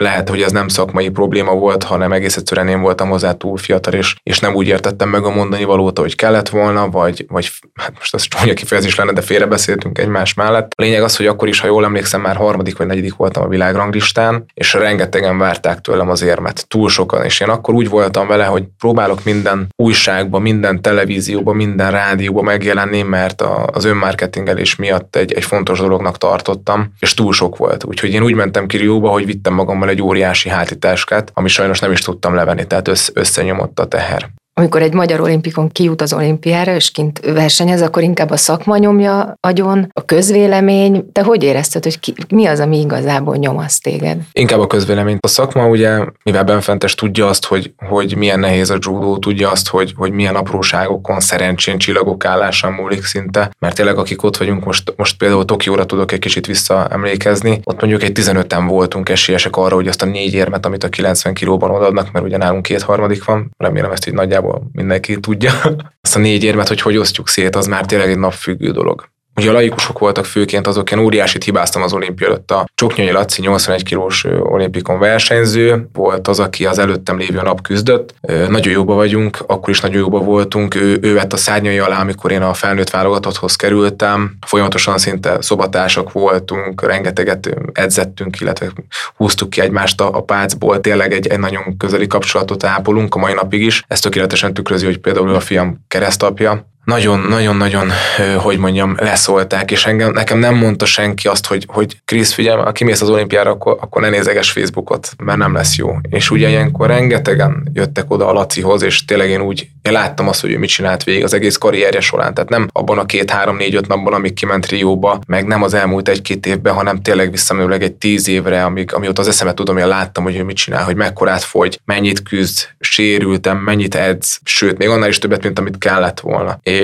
lehet, 0.00 0.28
hogy 0.28 0.42
ez 0.42 0.52
nem 0.52 0.68
szakmai 0.68 1.08
probléma 1.08 1.54
volt, 1.54 1.82
hanem 1.82 2.12
egész 2.12 2.36
egyszerűen 2.36 2.68
én 2.68 2.80
voltam 2.80 3.08
hozzá 3.08 3.32
túl 3.32 3.56
fiatal, 3.56 3.92
és, 3.92 4.16
és 4.22 4.38
nem 4.38 4.54
úgy 4.54 4.66
értettem 4.66 5.08
meg 5.08 5.24
a 5.24 5.30
mondani 5.30 5.64
valót, 5.64 5.98
hogy 5.98 6.14
kellett 6.14 6.48
volna, 6.48 6.88
vagy, 6.88 7.24
vagy 7.28 7.50
hát 7.74 7.92
most 7.94 8.14
az 8.14 8.22
csúnya 8.22 8.54
kifejezés 8.54 8.94
lenne, 8.94 9.12
de 9.12 9.20
félrebeszéltünk 9.20 9.98
egymás 9.98 10.34
mellett. 10.34 10.72
A 10.76 10.82
lényeg 10.82 11.02
az, 11.02 11.16
hogy 11.16 11.26
akkor 11.26 11.48
is, 11.48 11.60
ha 11.60 11.66
jól 11.66 11.84
emlékszem, 11.84 12.20
már 12.20 12.36
harmadik 12.36 12.76
vagy 12.76 12.86
negyedik 12.86 13.16
voltam 13.16 13.42
a 13.42 13.48
világranglistán, 13.48 14.44
és 14.54 14.72
rengetegen 14.72 15.38
várták 15.38 15.80
tőlem 15.80 16.10
az 16.10 16.22
érmet, 16.22 16.68
túl 16.68 16.88
sokan, 16.88 17.24
és 17.24 17.40
én 17.40 17.48
akkor 17.48 17.74
úgy 17.74 17.88
voltam 17.88 18.26
vele, 18.26 18.44
hogy 18.44 18.64
próbálok 18.78 19.24
minden 19.24 19.68
újságban, 19.76 20.42
minden 20.42 20.82
televízióban, 20.82 21.56
minden 21.56 21.90
rádióban 21.90 22.44
megjelenni, 22.44 23.02
mert 23.02 23.42
az 23.72 23.84
önmarketingelés 23.84 24.76
miatt 24.76 25.16
egy, 25.16 25.32
egy 25.32 25.44
fontos 25.44 25.78
dolognak 25.78 26.18
tartottam, 26.18 26.92
és 26.98 27.14
túl 27.14 27.32
sok 27.32 27.56
volt. 27.56 27.84
Úgyhogy 27.84 28.12
én 28.12 28.22
úgy 28.22 28.34
mentem 28.34 28.66
ki 28.66 28.76
Rióba, 28.76 29.08
hogy 29.08 29.26
vittem 29.26 29.54
magammal 29.54 29.89
egy 29.90 30.02
óriási 30.02 30.48
hátitáskát, 30.48 31.30
ami 31.34 31.48
sajnos 31.48 31.78
nem 31.78 31.92
is 31.92 32.00
tudtam 32.00 32.34
levenni, 32.34 32.66
tehát 32.66 32.88
össz, 32.88 33.08
összenyomott 33.12 33.78
a 33.78 33.86
teher. 33.86 34.30
Amikor 34.60 34.82
egy 34.82 34.92
magyar 34.92 35.20
olimpikon 35.20 35.68
kijut 35.68 36.02
az 36.02 36.12
olimpiára, 36.12 36.74
és 36.74 36.90
kint 36.90 37.20
versenyez, 37.20 37.82
akkor 37.82 38.02
inkább 38.02 38.30
a 38.30 38.36
szakma 38.36 38.76
nyomja 38.76 39.34
agyon, 39.40 39.90
a 39.92 40.04
közvélemény. 40.04 41.12
Te 41.12 41.22
hogy 41.22 41.42
érezted, 41.42 41.84
hogy 41.84 42.00
ki, 42.00 42.14
mi 42.28 42.46
az, 42.46 42.60
ami 42.60 42.80
igazából 42.80 43.36
nyomaszt 43.36 43.82
téged? 43.82 44.20
Inkább 44.32 44.60
a 44.60 44.66
közvélemény. 44.66 45.18
A 45.20 45.28
szakma 45.28 45.68
ugye, 45.68 45.98
mivel 46.24 46.44
benfentes 46.44 46.94
tudja 46.94 47.26
azt, 47.26 47.46
hogy, 47.46 47.72
hogy 47.88 48.16
milyen 48.16 48.40
nehéz 48.40 48.70
a 48.70 48.76
judó, 48.80 49.18
tudja 49.18 49.50
azt, 49.50 49.68
hogy, 49.68 49.94
hogy 49.96 50.12
milyen 50.12 50.34
apróságokon, 50.34 51.20
szerencsén, 51.20 51.78
csillagok 51.78 52.24
állásán 52.24 52.72
múlik 52.72 53.04
szinte, 53.04 53.50
mert 53.58 53.74
tényleg 53.74 53.98
akik 53.98 54.22
ott 54.22 54.36
vagyunk, 54.36 54.64
most, 54.64 54.94
most 54.96 55.16
például 55.16 55.44
Tokióra 55.44 55.86
tudok 55.86 56.12
egy 56.12 56.18
kicsit 56.18 56.46
visszaemlékezni, 56.46 57.60
ott 57.64 57.80
mondjuk 57.80 58.02
egy 58.02 58.18
15-en 58.20 58.64
voltunk 58.68 59.08
esélyesek 59.08 59.56
arra, 59.56 59.74
hogy 59.74 59.88
azt 59.88 60.02
a 60.02 60.06
négy 60.06 60.34
érmet, 60.34 60.66
amit 60.66 60.84
a 60.84 60.88
90 60.88 61.34
kilóban 61.34 61.70
odaadnak, 61.70 62.12
mert 62.12 62.24
ugye 62.24 62.36
nálunk 62.36 62.62
két 62.62 62.82
harmadik 62.82 63.24
van, 63.24 63.50
remélem 63.58 63.90
ezt 63.90 64.06
így 64.08 64.14
nagyjából 64.14 64.49
mindenki 64.72 65.20
tudja. 65.20 65.52
Azt 66.02 66.16
a 66.16 66.18
négy 66.18 66.44
érmet, 66.44 66.68
hogy 66.68 66.80
hogy 66.80 66.96
osztjuk 66.96 67.28
szét, 67.28 67.56
az 67.56 67.66
már 67.66 67.86
tényleg 67.86 68.10
egy 68.10 68.18
napfüggő 68.18 68.70
dolog. 68.70 69.10
Ugye 69.36 69.50
a 69.50 69.52
laikusok 69.52 69.98
voltak 69.98 70.24
főként 70.24 70.66
azok, 70.66 70.90
én 70.90 70.98
óriásit 70.98 71.44
hibáztam 71.44 71.82
az 71.82 71.92
olimpia 71.92 72.26
előtt. 72.26 72.50
A 72.50 72.66
Csoknyai 72.74 73.10
Laci 73.10 73.40
81 73.40 73.82
kilós 73.82 74.24
olimpikon 74.40 74.98
versenyző 74.98 75.88
volt 75.92 76.28
az, 76.28 76.38
aki 76.38 76.66
az 76.66 76.78
előttem 76.78 77.18
lévő 77.18 77.40
nap 77.42 77.62
küzdött. 77.62 78.14
Nagyon 78.48 78.72
jóba 78.72 78.94
vagyunk, 78.94 79.38
akkor 79.46 79.68
is 79.68 79.80
nagyon 79.80 79.98
jóba 79.98 80.18
voltunk. 80.18 80.74
Ő, 80.74 80.98
ő 81.02 81.14
vett 81.14 81.32
a 81.32 81.36
szárnyai 81.36 81.78
alá, 81.78 82.00
amikor 82.00 82.32
én 82.32 82.42
a 82.42 82.54
felnőtt 82.54 82.90
válogatotthoz 82.90 83.56
kerültem. 83.56 84.36
Folyamatosan 84.46 84.98
szinte 84.98 85.36
szobatársak 85.40 86.12
voltunk, 86.12 86.86
rengeteget 86.86 87.56
edzettünk, 87.72 88.40
illetve 88.40 88.72
húztuk 89.16 89.50
ki 89.50 89.60
egymást 89.60 90.00
a, 90.00 90.16
a 90.16 90.22
pácból. 90.22 90.80
Tényleg 90.80 91.12
egy, 91.12 91.26
egy 91.26 91.38
nagyon 91.38 91.76
közeli 91.76 92.06
kapcsolatot 92.06 92.64
ápolunk 92.64 93.14
a 93.14 93.18
mai 93.18 93.32
napig 93.32 93.62
is. 93.62 93.82
Ez 93.88 94.00
tökéletesen 94.00 94.54
tükrözi, 94.54 94.84
hogy 94.84 94.98
például 94.98 95.34
a 95.34 95.40
fiam 95.40 95.84
keresztapja, 95.88 96.68
nagyon-nagyon-nagyon, 96.90 97.90
hogy 98.36 98.58
mondjam, 98.58 98.94
leszólták, 98.98 99.70
és 99.70 99.86
engem, 99.86 100.12
nekem 100.12 100.38
nem 100.38 100.54
mondta 100.54 100.84
senki 100.86 101.28
azt, 101.28 101.46
hogy, 101.46 101.66
hogy 101.68 101.96
Krisz, 102.04 102.32
figyelj, 102.32 102.62
ha 102.62 102.72
kimész 102.72 103.00
az 103.00 103.10
olimpiára, 103.10 103.50
akkor, 103.50 103.76
akkor 103.80 104.02
ne 104.02 104.08
nézeges 104.08 104.50
Facebookot, 104.50 105.10
mert 105.24 105.38
nem 105.38 105.54
lesz 105.54 105.76
jó. 105.76 105.90
És 106.10 106.30
ugye 106.30 106.48
ilyenkor 106.48 106.86
rengetegen 106.86 107.70
jöttek 107.72 108.10
oda 108.10 108.28
a 108.28 108.32
Lacihoz, 108.32 108.82
és 108.82 109.04
tényleg 109.04 109.28
én 109.28 109.40
úgy, 109.40 109.68
én 109.82 109.92
láttam 109.92 110.28
azt, 110.28 110.40
hogy 110.40 110.50
ő 110.50 110.58
mit 110.58 110.68
csinált 110.68 111.04
végig 111.04 111.24
az 111.24 111.34
egész 111.34 111.56
karrierje 111.56 112.00
során, 112.00 112.34
tehát 112.34 112.50
nem 112.50 112.68
abban 112.72 112.98
a 112.98 113.04
két, 113.04 113.30
három, 113.30 113.56
négy, 113.56 113.74
öt 113.74 113.88
napban, 113.88 114.12
amíg 114.12 114.34
kiment 114.34 114.66
Rióba, 114.66 115.20
meg 115.26 115.46
nem 115.46 115.62
az 115.62 115.74
elmúlt 115.74 116.08
egy-két 116.08 116.46
évben, 116.46 116.74
hanem 116.74 117.02
tényleg 117.02 117.30
visszamenőleg 117.30 117.82
egy 117.82 117.94
tíz 117.94 118.28
évre, 118.28 118.64
amíg, 118.64 118.94
amióta 118.94 119.20
az 119.20 119.28
eszemet 119.28 119.54
tudom, 119.54 119.76
hogy 119.76 119.86
láttam, 119.86 120.24
hogy 120.24 120.36
ő 120.36 120.42
mit 120.44 120.56
csinál, 120.56 120.84
hogy 120.84 120.96
mekkorát 120.96 121.42
fogy, 121.42 121.80
mennyit 121.84 122.22
küzd, 122.22 122.68
sérültem, 122.80 123.58
mennyit 123.58 123.94
edz, 123.94 124.40
sőt, 124.44 124.78
még 124.78 124.88
annál 124.88 125.08
is 125.08 125.18
többet, 125.18 125.42
mint 125.42 125.58
amit 125.58 125.78
kellett 125.78 126.20
volna 126.20 126.58
és 126.62 126.79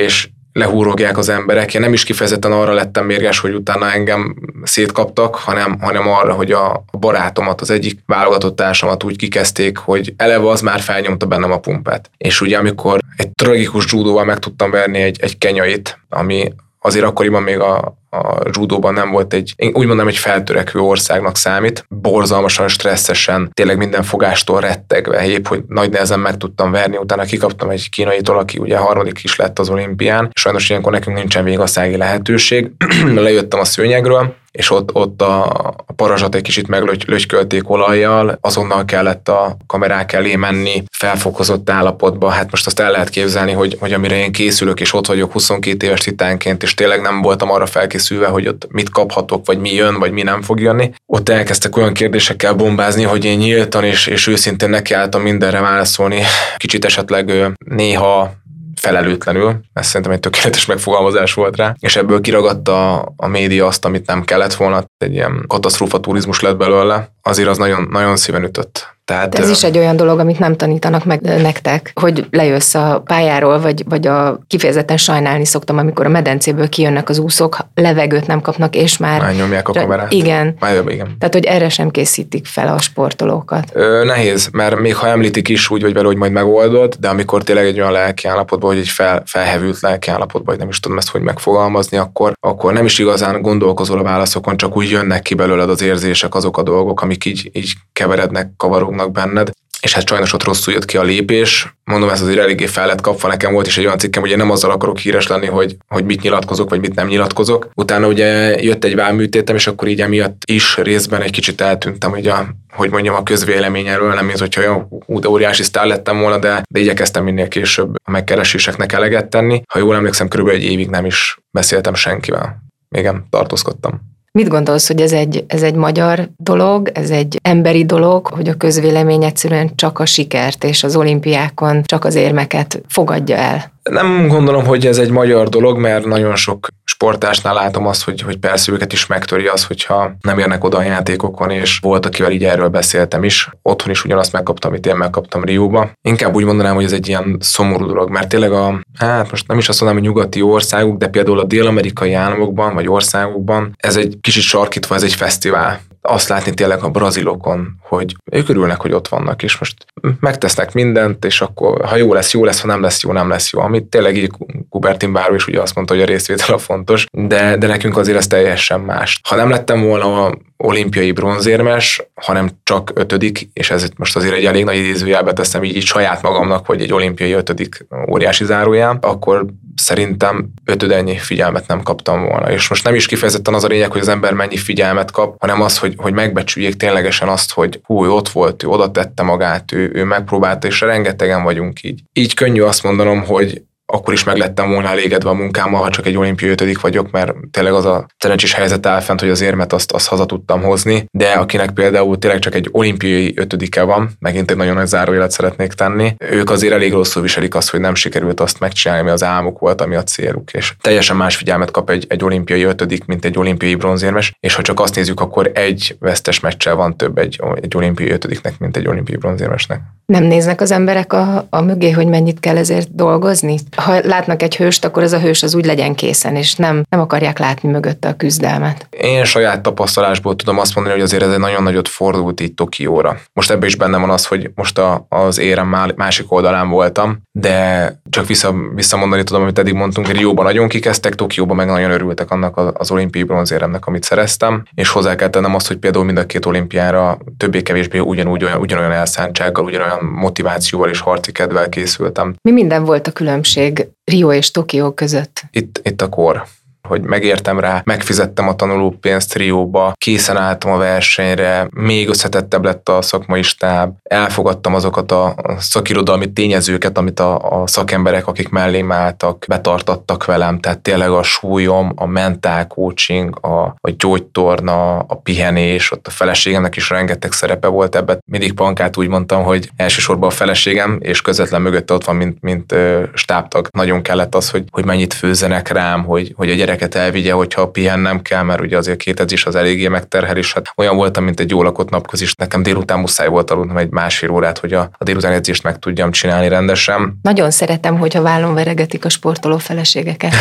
lehúrogják 0.56 1.18
az 1.18 1.28
emberek. 1.28 1.74
Én 1.74 1.80
nem 1.80 1.92
is 1.92 2.04
kifejezetten 2.04 2.52
arra 2.52 2.72
lettem 2.72 3.06
mérges, 3.06 3.38
hogy 3.38 3.54
utána 3.54 3.92
engem 3.92 4.36
szétkaptak, 4.62 5.34
hanem, 5.34 5.80
hanem 5.80 6.08
arra, 6.08 6.32
hogy 6.32 6.52
a 6.52 6.84
barátomat, 6.98 7.60
az 7.60 7.70
egyik 7.70 7.98
válogatott 8.06 8.56
társamat 8.56 9.04
úgy 9.04 9.16
kikezdték, 9.16 9.76
hogy 9.78 10.14
eleve 10.16 10.48
az 10.48 10.60
már 10.60 10.80
felnyomta 10.80 11.26
bennem 11.26 11.52
a 11.52 11.60
pumpát. 11.60 12.10
És 12.16 12.40
ugye 12.40 12.58
amikor 12.58 13.00
egy 13.16 13.30
tragikus 13.30 13.92
judóval 13.92 14.24
meg 14.24 14.38
tudtam 14.38 14.70
verni 14.70 14.98
egy, 15.00 15.18
egy 15.20 15.38
kenyait, 15.38 15.98
ami 16.08 16.52
azért 16.86 17.04
akkoriban 17.04 17.42
még 17.42 17.58
a, 17.58 17.76
a 18.10 18.40
judóban 18.52 18.94
nem 18.94 19.10
volt 19.10 19.34
egy, 19.34 19.52
én 19.56 19.72
úgy 19.74 19.86
mondom, 19.86 20.08
egy 20.08 20.16
feltörekvő 20.16 20.80
országnak 20.80 21.36
számít. 21.36 21.84
Borzalmasan, 21.88 22.68
stresszesen, 22.68 23.50
tényleg 23.52 23.76
minden 23.76 24.02
fogástól 24.02 24.60
rettegve, 24.60 25.26
épp, 25.26 25.46
hogy 25.46 25.62
nagy 25.68 25.90
nehezen 25.90 26.20
meg 26.20 26.36
tudtam 26.36 26.70
verni, 26.70 26.96
utána 26.96 27.24
kikaptam 27.24 27.70
egy 27.70 27.90
kínaitól, 27.90 28.38
aki 28.38 28.58
ugye 28.58 28.76
harmadik 28.76 29.22
is 29.22 29.36
lett 29.36 29.58
az 29.58 29.68
olimpián. 29.68 30.30
Sajnos 30.34 30.70
ilyenkor 30.70 30.92
nekünk 30.92 31.16
nincsen 31.16 31.44
végigországi 31.44 31.96
lehetőség. 31.96 32.70
Lejöttem 33.14 33.60
a 33.60 33.64
szőnyegről, 33.64 34.34
és 34.56 34.70
ott, 34.70 34.94
ott 34.94 35.22
a, 35.22 35.44
a 35.86 35.92
parazsat 35.96 36.34
egy 36.34 36.42
kicsit 36.42 36.68
meglögykölték 36.68 37.70
olajjal, 37.70 38.38
azonnal 38.40 38.84
kellett 38.84 39.28
a 39.28 39.56
kamerák 39.66 40.12
elé 40.12 40.36
menni, 40.36 40.84
felfokozott 40.90 41.70
állapotba. 41.70 42.28
Hát 42.28 42.50
most 42.50 42.66
azt 42.66 42.80
el 42.80 42.90
lehet 42.90 43.08
képzelni, 43.08 43.52
hogy, 43.52 43.76
hogy 43.80 43.92
amire 43.92 44.16
én 44.16 44.32
készülök, 44.32 44.80
és 44.80 44.94
ott 44.94 45.06
vagyok 45.06 45.32
22 45.32 45.86
éves 45.86 46.00
titánként, 46.00 46.62
és 46.62 46.74
tényleg 46.74 47.00
nem 47.00 47.22
voltam 47.22 47.50
arra 47.50 47.66
felkészülve, 47.66 48.26
hogy 48.26 48.48
ott 48.48 48.66
mit 48.70 48.90
kaphatok, 48.90 49.46
vagy 49.46 49.58
mi 49.58 49.74
jön, 49.74 49.98
vagy 49.98 50.12
mi 50.12 50.22
nem 50.22 50.42
fog 50.42 50.60
jönni. 50.60 50.90
Ott 51.06 51.28
elkezdtek 51.28 51.76
olyan 51.76 51.92
kérdésekkel 51.92 52.54
bombázni, 52.54 53.02
hogy 53.02 53.24
én 53.24 53.38
nyíltan 53.38 53.84
és, 53.84 54.06
és 54.06 54.26
őszintén 54.26 54.70
nekiálltam 54.70 55.22
mindenre 55.22 55.60
válaszolni. 55.60 56.22
Kicsit 56.56 56.84
esetleg 56.84 57.32
néha 57.58 58.44
felelőtlenül, 58.86 59.60
ez 59.72 59.86
szerintem 59.86 60.12
egy 60.12 60.20
tökéletes 60.20 60.66
megfogalmazás 60.66 61.34
volt 61.34 61.56
rá, 61.56 61.74
és 61.78 61.96
ebből 61.96 62.20
kiragadta 62.20 63.00
a 63.16 63.26
média 63.26 63.66
azt, 63.66 63.84
amit 63.84 64.06
nem 64.06 64.24
kellett 64.24 64.54
volna, 64.54 64.84
egy 64.98 65.12
ilyen 65.12 65.44
katasztrófa 65.46 66.00
turizmus 66.00 66.40
lett 66.40 66.56
belőle, 66.56 67.08
azért 67.22 67.48
az 67.48 67.58
nagyon, 67.58 67.88
nagyon 67.90 68.16
szíven 68.16 68.44
ütött. 68.44 68.95
Tehát, 69.06 69.28
De 69.28 69.42
ez 69.42 69.48
is 69.48 69.64
egy 69.64 69.78
olyan 69.78 69.96
dolog, 69.96 70.18
amit 70.18 70.38
nem 70.38 70.56
tanítanak 70.56 71.04
meg 71.04 71.20
nektek, 71.20 71.92
hogy 71.94 72.26
lejössz 72.30 72.74
a 72.74 73.02
pályáról, 73.04 73.60
vagy, 73.60 73.84
vagy 73.88 74.06
a 74.06 74.38
kifejezetten 74.46 74.96
sajnálni 74.96 75.44
szoktam, 75.44 75.78
amikor 75.78 76.06
a 76.06 76.08
medencéből 76.08 76.68
kijönnek 76.68 77.08
az 77.08 77.18
úszók, 77.18 77.58
levegőt 77.74 78.26
nem 78.26 78.40
kapnak, 78.40 78.76
és 78.76 78.96
már... 78.96 79.20
Már 79.20 79.34
nyomják 79.34 79.68
a 79.68 79.72
kamerát. 79.72 80.12
Igen. 80.12 80.56
Már 80.58 80.82
igen. 80.88 81.16
Tehát, 81.18 81.34
hogy 81.34 81.44
erre 81.44 81.68
sem 81.68 81.90
készítik 81.90 82.46
fel 82.46 82.68
a 82.68 82.80
sportolókat. 82.80 83.70
Ö, 83.72 84.04
nehéz, 84.04 84.48
mert 84.52 84.78
még 84.78 84.96
ha 84.96 85.06
említik 85.06 85.48
is 85.48 85.70
úgy, 85.70 85.82
vagy 85.82 85.92
vele, 85.92 86.06
hogy 86.06 86.16
majd 86.16 86.32
megoldod, 86.32 86.94
de 87.00 87.08
amikor 87.08 87.42
tényleg 87.42 87.64
egy 87.64 87.80
olyan 87.80 87.92
lelki 87.92 88.28
állapotban, 88.28 88.70
hogy 88.70 88.78
egy 88.78 88.88
fel, 88.88 89.22
felhevült 89.26 89.80
lelki 89.80 90.10
állapotban, 90.10 90.44
vagy 90.44 90.58
nem 90.58 90.68
is 90.68 90.80
tudom 90.80 90.98
ezt 90.98 91.10
hogy 91.10 91.20
megfogalmazni, 91.20 91.96
akkor, 91.96 92.32
akkor 92.40 92.72
nem 92.72 92.84
is 92.84 92.98
igazán 92.98 93.42
gondolkozol 93.42 93.98
a 93.98 94.02
válaszokon, 94.02 94.56
csak 94.56 94.76
úgy 94.76 94.90
jönnek 94.90 95.22
ki 95.22 95.34
belőled 95.34 95.70
az 95.70 95.82
érzések, 95.82 96.34
azok 96.34 96.58
a 96.58 96.62
dolgok, 96.62 97.00
amik 97.00 97.24
így, 97.24 97.50
így 97.52 97.72
keverednek, 97.96 98.50
kavarognak 98.56 99.12
benned, 99.12 99.50
és 99.80 99.92
hát 99.92 100.08
sajnos 100.08 100.32
ott 100.32 100.44
rosszul 100.44 100.72
jött 100.74 100.84
ki 100.84 100.96
a 100.96 101.02
lépés. 101.02 101.74
Mondom, 101.84 102.08
ez 102.08 102.20
azért 102.20 102.38
eléggé 102.38 102.66
fel 102.66 102.86
lett 102.86 103.00
kapva. 103.00 103.28
Nekem 103.28 103.52
volt 103.52 103.66
is 103.66 103.78
egy 103.78 103.84
olyan 103.84 103.98
cikkem, 103.98 104.22
hogy 104.22 104.30
én 104.30 104.36
nem 104.36 104.50
azzal 104.50 104.70
akarok 104.70 104.98
híres 104.98 105.26
lenni, 105.26 105.46
hogy, 105.46 105.76
hogy 105.88 106.04
mit 106.04 106.22
nyilatkozok, 106.22 106.70
vagy 106.70 106.80
mit 106.80 106.94
nem 106.94 107.06
nyilatkozok. 107.06 107.68
Utána 107.74 108.06
ugye 108.06 108.60
jött 108.62 108.84
egy 108.84 108.94
váműtétem, 108.94 109.56
és 109.56 109.66
akkor 109.66 109.88
így 109.88 110.00
emiatt 110.00 110.42
is 110.46 110.76
részben 110.76 111.22
egy 111.22 111.30
kicsit 111.30 111.60
eltűntem, 111.60 112.10
hogy 112.10 112.26
a, 112.26 112.46
hogy 112.72 112.90
mondjam, 112.90 113.14
a 113.14 113.22
közvélemény 113.22 113.86
erről, 113.86 114.14
nem 114.14 114.26
mint 114.26 114.38
hogyha 114.38 114.60
olyan 114.60 114.88
óriási 115.26 115.62
sztár 115.62 115.86
lettem 115.86 116.20
volna, 116.20 116.38
de, 116.38 116.62
de 116.70 116.80
igyekeztem 116.80 117.24
minél 117.24 117.48
később 117.48 117.94
a 118.04 118.10
megkereséseknek 118.10 118.92
eleget 118.92 119.26
tenni. 119.26 119.62
Ha 119.72 119.78
jól 119.78 119.94
emlékszem, 119.94 120.28
körülbelül 120.28 120.60
egy 120.60 120.66
évig 120.66 120.88
nem 120.88 121.04
is 121.04 121.38
beszéltem 121.50 121.94
senkivel. 121.94 122.62
Igen, 122.90 123.26
tartózkodtam. 123.30 124.15
Mit 124.36 124.48
gondolsz, 124.48 124.86
hogy 124.86 125.00
ez 125.00 125.12
egy, 125.12 125.44
ez 125.46 125.62
egy 125.62 125.74
magyar 125.74 126.28
dolog, 126.36 126.90
ez 126.94 127.10
egy 127.10 127.38
emberi 127.42 127.84
dolog, 127.84 128.26
hogy 128.26 128.48
a 128.48 128.54
közvélemény 128.54 129.24
egyszerűen 129.24 129.70
csak 129.74 129.98
a 129.98 130.06
sikert 130.06 130.64
és 130.64 130.84
az 130.84 130.96
olimpiákon 130.96 131.82
csak 131.84 132.04
az 132.04 132.14
érmeket 132.14 132.82
fogadja 132.88 133.36
el? 133.36 133.75
Nem 133.90 134.28
gondolom, 134.28 134.64
hogy 134.64 134.86
ez 134.86 134.98
egy 134.98 135.10
magyar 135.10 135.48
dolog, 135.48 135.78
mert 135.78 136.04
nagyon 136.04 136.36
sok 136.36 136.68
sportásnál 136.84 137.54
látom 137.54 137.86
azt, 137.86 138.04
hogy, 138.04 138.20
hogy 138.20 138.38
persze 138.38 138.72
őket 138.72 138.92
is 138.92 139.06
megtöri 139.06 139.46
az, 139.46 139.64
hogyha 139.64 140.12
nem 140.20 140.38
érnek 140.38 140.64
oda 140.64 140.78
a 140.78 140.82
játékokon, 140.82 141.50
és 141.50 141.78
volt, 141.78 142.06
akivel 142.06 142.30
így 142.30 142.44
erről 142.44 142.68
beszéltem 142.68 143.24
is. 143.24 143.50
Otthon 143.62 143.90
is 143.90 144.04
ugyanazt 144.04 144.32
megkaptam, 144.32 144.70
amit 144.70 144.86
én 144.86 144.96
megkaptam 144.96 145.44
Rióba. 145.44 145.90
Inkább 146.02 146.34
úgy 146.34 146.44
mondanám, 146.44 146.74
hogy 146.74 146.84
ez 146.84 146.92
egy 146.92 147.08
ilyen 147.08 147.36
szomorú 147.40 147.86
dolog, 147.86 148.10
mert 148.10 148.28
tényleg 148.28 148.52
a, 148.52 148.80
hát 148.98 149.30
most 149.30 149.48
nem 149.48 149.58
is 149.58 149.68
azt 149.68 149.80
mondom, 149.80 149.98
hogy 149.98 150.08
nyugati 150.08 150.42
országok, 150.42 150.98
de 150.98 151.08
például 151.08 151.38
a 151.38 151.44
dél-amerikai 151.44 152.12
államokban, 152.12 152.74
vagy 152.74 152.88
országokban 152.88 153.74
ez 153.76 153.96
egy 153.96 154.18
kicsit 154.20 154.42
sarkítva, 154.42 154.94
ez 154.94 155.02
egy 155.02 155.14
fesztivál 155.14 155.80
azt 156.06 156.28
látni 156.28 156.54
tényleg 156.54 156.82
a 156.82 156.88
brazilokon, 156.88 157.76
hogy 157.82 158.16
ők 158.32 158.48
örülnek, 158.48 158.80
hogy 158.80 158.92
ott 158.92 159.08
vannak, 159.08 159.42
és 159.42 159.58
most 159.58 159.86
megtesznek 160.20 160.72
mindent, 160.72 161.24
és 161.24 161.40
akkor 161.40 161.84
ha 161.84 161.96
jó 161.96 162.12
lesz, 162.12 162.32
jó 162.32 162.44
lesz, 162.44 162.60
ha 162.60 162.66
nem 162.66 162.80
lesz 162.80 163.02
jó, 163.02 163.12
nem 163.12 163.28
lesz 163.28 163.52
jó. 163.52 163.60
Amit 163.60 163.84
tényleg 163.84 164.16
így 164.16 164.30
Kubertin 164.70 165.12
Báró 165.12 165.34
is 165.34 165.46
ugye 165.46 165.60
azt 165.60 165.74
mondta, 165.74 165.94
hogy 165.94 166.02
a 166.02 166.06
részvétel 166.06 166.54
a 166.54 166.58
fontos, 166.58 167.06
de, 167.12 167.56
de 167.56 167.66
nekünk 167.66 167.96
azért 167.96 168.18
ez 168.18 168.26
teljesen 168.26 168.80
más. 168.80 169.20
Ha 169.28 169.36
nem 169.36 169.50
lettem 169.50 169.82
volna 169.82 170.30
olimpiai 170.56 171.12
bronzérmes, 171.12 172.02
hanem 172.14 172.50
csak 172.62 172.90
ötödik, 172.94 173.48
és 173.52 173.70
ez 173.70 173.88
most 173.96 174.16
azért 174.16 174.34
egy 174.34 174.44
elég 174.44 174.64
nagy 174.64 174.76
idézőjelbe 174.76 175.32
teszem 175.32 175.64
így, 175.64 175.76
így 175.76 175.84
saját 175.84 176.22
magamnak, 176.22 176.66
hogy 176.66 176.82
egy 176.82 176.92
olimpiai 176.92 177.32
ötödik 177.32 177.86
óriási 178.10 178.44
záróján, 178.44 178.98
akkor 179.00 179.46
szerintem 179.76 180.48
ötödennyi 180.64 181.16
figyelmet 181.16 181.66
nem 181.66 181.82
kaptam 181.82 182.24
volna. 182.24 182.52
És 182.52 182.68
most 182.68 182.84
nem 182.84 182.94
is 182.94 183.06
kifejezetten 183.06 183.54
az 183.54 183.64
a 183.64 183.68
lényeg, 183.68 183.92
hogy 183.92 184.00
az 184.00 184.08
ember 184.08 184.32
mennyi 184.32 184.56
figyelmet 184.56 185.10
kap, 185.10 185.40
hanem 185.40 185.62
az, 185.62 185.78
hogy, 185.78 185.94
hogy 185.96 186.12
megbecsüljék 186.12 186.74
ténylegesen 186.74 187.28
azt, 187.28 187.52
hogy 187.52 187.80
hú, 187.84 188.04
ott 188.04 188.28
volt, 188.28 188.62
ő 188.62 188.68
oda 188.68 188.90
tette 188.90 189.22
magát, 189.22 189.72
ő, 189.72 189.90
ő 189.94 190.04
megpróbálta, 190.04 190.66
és 190.66 190.80
rengetegen 190.80 191.42
vagyunk 191.42 191.82
így. 191.82 192.00
Így 192.12 192.34
könnyű 192.34 192.60
azt 192.60 192.82
mondanom, 192.82 193.24
hogy 193.24 193.62
akkor 193.86 194.14
is 194.14 194.24
meglettem 194.24 194.70
volna 194.70 194.88
elégedve 194.88 195.28
a 195.28 195.34
munkámmal, 195.34 195.82
ha 195.82 195.90
csak 195.90 196.06
egy 196.06 196.16
olimpiai 196.16 196.50
ötödik 196.50 196.80
vagyok, 196.80 197.10
mert 197.10 197.32
tényleg 197.50 197.72
az 197.72 197.84
a 197.84 198.06
szerencsés 198.18 198.52
helyzet 198.52 198.86
áll 198.86 199.00
fent, 199.00 199.20
hogy 199.20 199.28
az 199.28 199.40
érmet 199.40 199.72
azt, 199.72 199.92
azt 199.92 200.08
haza 200.08 200.26
tudtam 200.26 200.62
hozni, 200.62 201.08
de 201.10 201.32
akinek 201.32 201.70
például 201.70 202.18
tényleg 202.18 202.38
csak 202.38 202.54
egy 202.54 202.68
olimpiai 202.72 203.32
ötödike 203.36 203.82
van, 203.82 204.10
megint 204.18 204.50
egy 204.50 204.56
nagyon 204.56 204.74
nagy 204.74 204.86
zárójelet 204.86 205.30
szeretnék 205.30 205.72
tenni, 205.72 206.14
ők 206.18 206.50
azért 206.50 206.72
elég 206.72 206.92
rosszul 206.92 207.22
viselik 207.22 207.54
azt, 207.54 207.70
hogy 207.70 207.80
nem 207.80 207.94
sikerült 207.94 208.40
azt 208.40 208.60
megcsinálni, 208.60 209.02
ami 209.02 209.12
az 209.12 209.22
álmuk 209.22 209.58
volt, 209.58 209.80
ami 209.80 209.94
a 209.94 210.02
céluk, 210.02 210.52
és 210.52 210.74
teljesen 210.80 211.16
más 211.16 211.36
figyelmet 211.36 211.70
kap 211.70 211.90
egy, 211.90 212.06
egy 212.08 212.24
olimpiai 212.24 212.62
ötödik, 212.62 213.04
mint 213.04 213.24
egy 213.24 213.38
olimpiai 213.38 213.74
bronzérmes, 213.74 214.32
és 214.40 214.54
ha 214.54 214.62
csak 214.62 214.80
azt 214.80 214.94
nézzük, 214.94 215.20
akkor 215.20 215.50
egy 215.54 215.96
vesztes 216.00 216.40
meccsel 216.40 216.74
van 216.74 216.96
több 216.96 217.18
egy, 217.18 217.40
egy 217.60 217.76
olimpiai 217.76 218.10
ötödiknek, 218.10 218.58
mint 218.58 218.76
egy 218.76 218.88
olimpiai 218.88 219.18
bronzérmesnek. 219.18 219.80
Nem 220.06 220.24
néznek 220.24 220.60
az 220.60 220.70
emberek 220.70 221.12
a, 221.12 221.46
a 221.50 221.60
mögé, 221.60 221.90
hogy 221.90 222.06
mennyit 222.06 222.40
kell 222.40 222.56
ezért 222.56 222.94
dolgozni? 222.94 223.58
Ha 223.76 224.00
látnak 224.02 224.42
egy 224.42 224.56
hőst, 224.56 224.84
akkor 224.84 225.02
ez 225.02 225.12
a 225.12 225.20
hős 225.20 225.42
az 225.42 225.54
úgy 225.54 225.64
legyen 225.64 225.94
készen, 225.94 226.36
és 226.36 226.54
nem, 226.54 226.82
nem 226.88 227.00
akarják 227.00 227.38
látni 227.38 227.68
mögötte 227.68 228.08
a 228.08 228.16
küzdelmet. 228.16 228.86
Én 228.90 229.24
saját 229.24 229.62
tapasztalásból 229.62 230.36
tudom 230.36 230.58
azt 230.58 230.74
mondani, 230.74 230.96
hogy 230.96 231.04
azért 231.04 231.22
ez 231.22 231.32
egy 231.32 231.38
nagyon 231.38 231.62
nagyot 231.62 231.88
fordult 231.88 232.40
így 232.40 232.54
Tokióra. 232.54 233.18
Most 233.32 233.50
ebben 233.50 233.68
is 233.68 233.76
benne 233.76 233.98
van 233.98 234.10
az, 234.10 234.26
hogy 234.26 234.50
most 234.54 234.78
a, 234.78 235.06
az 235.08 235.38
érem 235.38 235.76
másik 235.96 236.32
oldalán 236.32 236.68
voltam, 236.68 237.18
de 237.32 238.00
csak 238.10 238.26
vissza, 238.26 238.54
visszamondani 238.74 239.22
tudom, 239.22 239.42
amit 239.42 239.58
eddig 239.58 239.74
mondtunk, 239.74 240.08
Rióban 240.08 240.44
nagyon 240.44 240.68
kikezdtek, 240.68 241.14
Tokióban 241.14 241.56
meg 241.56 241.66
nagyon 241.66 241.90
örültek 241.90 242.30
annak 242.30 242.56
az 242.78 242.90
olimpiai 242.90 243.24
bronzéremnek, 243.24 243.86
amit 243.86 244.02
szereztem, 244.02 244.62
és 244.74 244.88
hozzá 244.88 245.14
kell 245.14 245.28
tennem 245.28 245.54
azt, 245.54 245.66
hogy 245.66 245.76
például 245.76 246.04
mind 246.04 246.18
a 246.18 246.26
két 246.26 246.46
olimpiára 246.46 247.18
többé-kevésbé 247.36 247.98
ugyanúgy 247.98 248.44
olyan, 248.44 248.60
ugyanolyan 248.60 248.92
elszántsággal, 248.92 249.64
ugyanolyan 249.64 250.04
motivációval 250.04 250.88
és 250.88 251.00
harci 251.00 251.32
kedvel 251.32 251.68
készültem. 251.68 252.34
Mi 252.42 252.52
minden 252.52 252.84
volt 252.84 253.06
a 253.06 253.12
különbség 253.12 253.65
Rio 254.04 254.32
és 254.32 254.50
Tokió 254.50 254.92
között? 254.92 255.42
Itt, 255.50 255.80
itt 255.82 256.02
a 256.02 256.08
kor 256.08 256.46
hogy 256.86 257.02
megértem 257.02 257.60
rá, 257.60 257.82
megfizettem 257.84 258.48
a 258.48 258.54
tanulópénzt 258.54 259.32
trióba, 259.32 259.92
készen 259.96 260.36
álltam 260.36 260.72
a 260.72 260.76
versenyre, 260.76 261.68
még 261.70 262.08
összetettebb 262.08 262.64
lett 262.64 262.88
a 262.88 263.02
szakmai 263.02 263.42
stáb, 263.42 263.94
elfogadtam 264.02 264.74
azokat 264.74 265.12
a 265.12 265.34
szakirodalmi 265.58 266.32
tényezőket, 266.32 266.98
amit 266.98 267.20
a, 267.20 267.60
a 267.62 267.66
szakemberek, 267.66 268.26
akik 268.26 268.48
mellém 268.48 268.92
álltak, 268.92 269.44
betartattak 269.48 270.24
velem, 270.24 270.60
tehát 270.60 270.78
tényleg 270.78 271.10
a 271.10 271.22
súlyom, 271.22 271.92
a 271.94 272.06
mentál 272.06 272.66
coaching, 272.66 273.44
a, 273.44 273.62
a 273.80 273.90
gyógytorna, 273.96 274.98
a 274.98 275.14
pihenés, 275.22 275.92
ott 275.92 276.06
a 276.06 276.10
feleségemnek 276.10 276.76
is 276.76 276.90
rengeteg 276.90 277.32
szerepe 277.32 277.68
volt 277.68 277.96
ebben. 277.96 278.18
Mindig 278.30 278.52
pankát 278.52 278.96
úgy 278.96 279.08
mondtam, 279.08 279.42
hogy 279.42 279.70
elsősorban 279.76 280.28
a 280.28 280.32
feleségem, 280.32 280.98
és 281.00 281.20
közvetlen 281.20 281.62
mögötte 281.62 281.94
ott 281.94 282.04
van, 282.04 282.16
mint, 282.16 282.38
mint 282.40 282.74
stábtag. 283.14 283.68
Nagyon 283.70 284.02
kellett 284.02 284.34
az, 284.34 284.50
hogy, 284.50 284.64
hogy 284.70 284.84
mennyit 284.84 285.14
főzenek 285.14 285.68
rám, 285.68 286.04
hogy, 286.04 286.32
hogy 286.36 286.50
a 286.50 286.54
gyerek 286.54 286.75
gyereket 286.76 287.02
elvigye, 287.02 287.32
hogyha 287.32 287.70
pihennem 287.70 288.22
kell, 288.22 288.42
mert 288.42 288.60
ugye 288.60 288.76
azért 288.76 288.98
két 288.98 289.20
edzés 289.20 289.46
az 289.46 289.54
eléggé 289.54 289.88
megterhel, 289.88 290.36
és 290.36 290.52
hát 290.52 290.72
olyan 290.76 290.96
voltam, 290.96 291.24
mint 291.24 291.40
egy 291.40 291.50
jó 291.50 291.62
lakott 291.62 291.90
napközis. 291.90 292.34
Nekem 292.34 292.62
délután 292.62 292.98
muszáj 292.98 293.28
volt 293.28 293.50
aludnom 293.50 293.76
egy 293.76 293.90
másfél 293.90 294.30
órát, 294.30 294.58
hogy 294.58 294.72
a, 294.72 294.90
a 294.98 295.04
délután 295.04 295.32
edzést 295.32 295.62
meg 295.62 295.78
tudjam 295.78 296.10
csinálni 296.10 296.48
rendesen. 296.48 297.18
Nagyon 297.22 297.50
szeretem, 297.50 297.98
hogyha 297.98 298.22
vállon 298.22 298.54
veregetik 298.54 299.04
a 299.04 299.08
sportoló 299.08 299.58
feleségeket. 299.58 300.34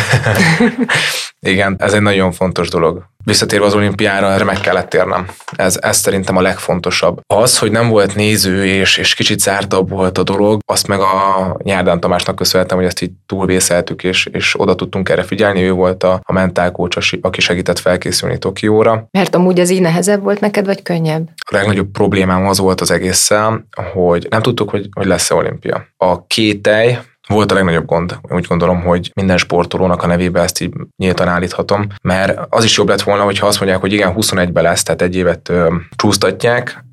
Igen, 1.40 1.76
ez 1.78 1.92
egy 1.92 2.02
nagyon 2.02 2.32
fontos 2.32 2.68
dolog 2.68 3.04
visszatérve 3.26 3.66
az 3.66 3.74
olimpiára, 3.74 4.32
erre 4.32 4.44
meg 4.44 4.60
kellett 4.60 4.88
térnem. 4.88 5.26
Ez, 5.56 5.78
ez 5.80 5.96
szerintem 5.96 6.36
a 6.36 6.40
legfontosabb. 6.40 7.20
Az, 7.26 7.58
hogy 7.58 7.70
nem 7.70 7.88
volt 7.88 8.14
néző, 8.14 8.66
és, 8.66 8.96
és 8.96 9.14
kicsit 9.14 9.40
zártabb 9.40 9.88
volt 9.88 10.18
a 10.18 10.22
dolog, 10.22 10.60
azt 10.66 10.86
meg 10.86 11.00
a 11.00 11.56
Nyárdán 11.62 12.00
Tamásnak 12.00 12.36
köszönhetem, 12.36 12.76
hogy 12.76 12.86
ezt 12.86 13.02
így 13.02 13.10
túlvészeltük, 13.26 14.04
és, 14.04 14.26
és 14.32 14.60
oda 14.60 14.74
tudtunk 14.74 15.08
erre 15.08 15.22
figyelni. 15.22 15.62
Ő 15.62 15.72
volt 15.72 16.02
a, 16.02 16.20
a 16.22 16.32
mentálkócs, 16.32 16.96
aki 17.20 17.40
segített 17.40 17.78
felkészülni 17.78 18.38
Tokióra. 18.38 19.06
Mert 19.10 19.34
amúgy 19.34 19.60
az 19.60 19.70
így 19.70 19.80
nehezebb 19.80 20.22
volt 20.22 20.40
neked, 20.40 20.66
vagy 20.66 20.82
könnyebb? 20.82 21.28
A 21.50 21.54
legnagyobb 21.54 21.90
problémám 21.90 22.46
az 22.46 22.58
volt 22.58 22.80
az 22.80 22.90
egésszel, 22.90 23.66
hogy 23.92 24.26
nem 24.30 24.42
tudtuk, 24.42 24.70
hogy, 24.70 24.88
hogy 24.92 25.06
lesz-e 25.06 25.34
olimpia. 25.34 25.86
A 25.96 26.26
kételj, 26.26 26.96
volt 27.26 27.50
a 27.50 27.54
legnagyobb 27.54 27.86
gond. 27.86 28.18
Úgy 28.22 28.46
gondolom, 28.46 28.82
hogy 28.82 29.10
minden 29.14 29.36
sportolónak 29.36 30.02
a 30.02 30.06
nevébe 30.06 30.40
ezt 30.40 30.60
így 30.60 30.72
nyíltan 30.96 31.28
állíthatom, 31.28 31.86
mert 32.02 32.40
az 32.48 32.64
is 32.64 32.76
jobb 32.76 32.88
lett 32.88 33.02
volna, 33.02 33.24
hogyha 33.24 33.46
azt 33.46 33.58
mondják, 33.58 33.80
hogy 33.80 33.92
igen, 33.92 34.14
21-ben 34.16 34.62
lesz, 34.62 34.82
tehát 34.82 35.02
egy 35.02 35.16
évet 35.16 35.48
ö, 35.48 35.74
csúsztatják, 35.96 36.84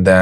de 0.00 0.20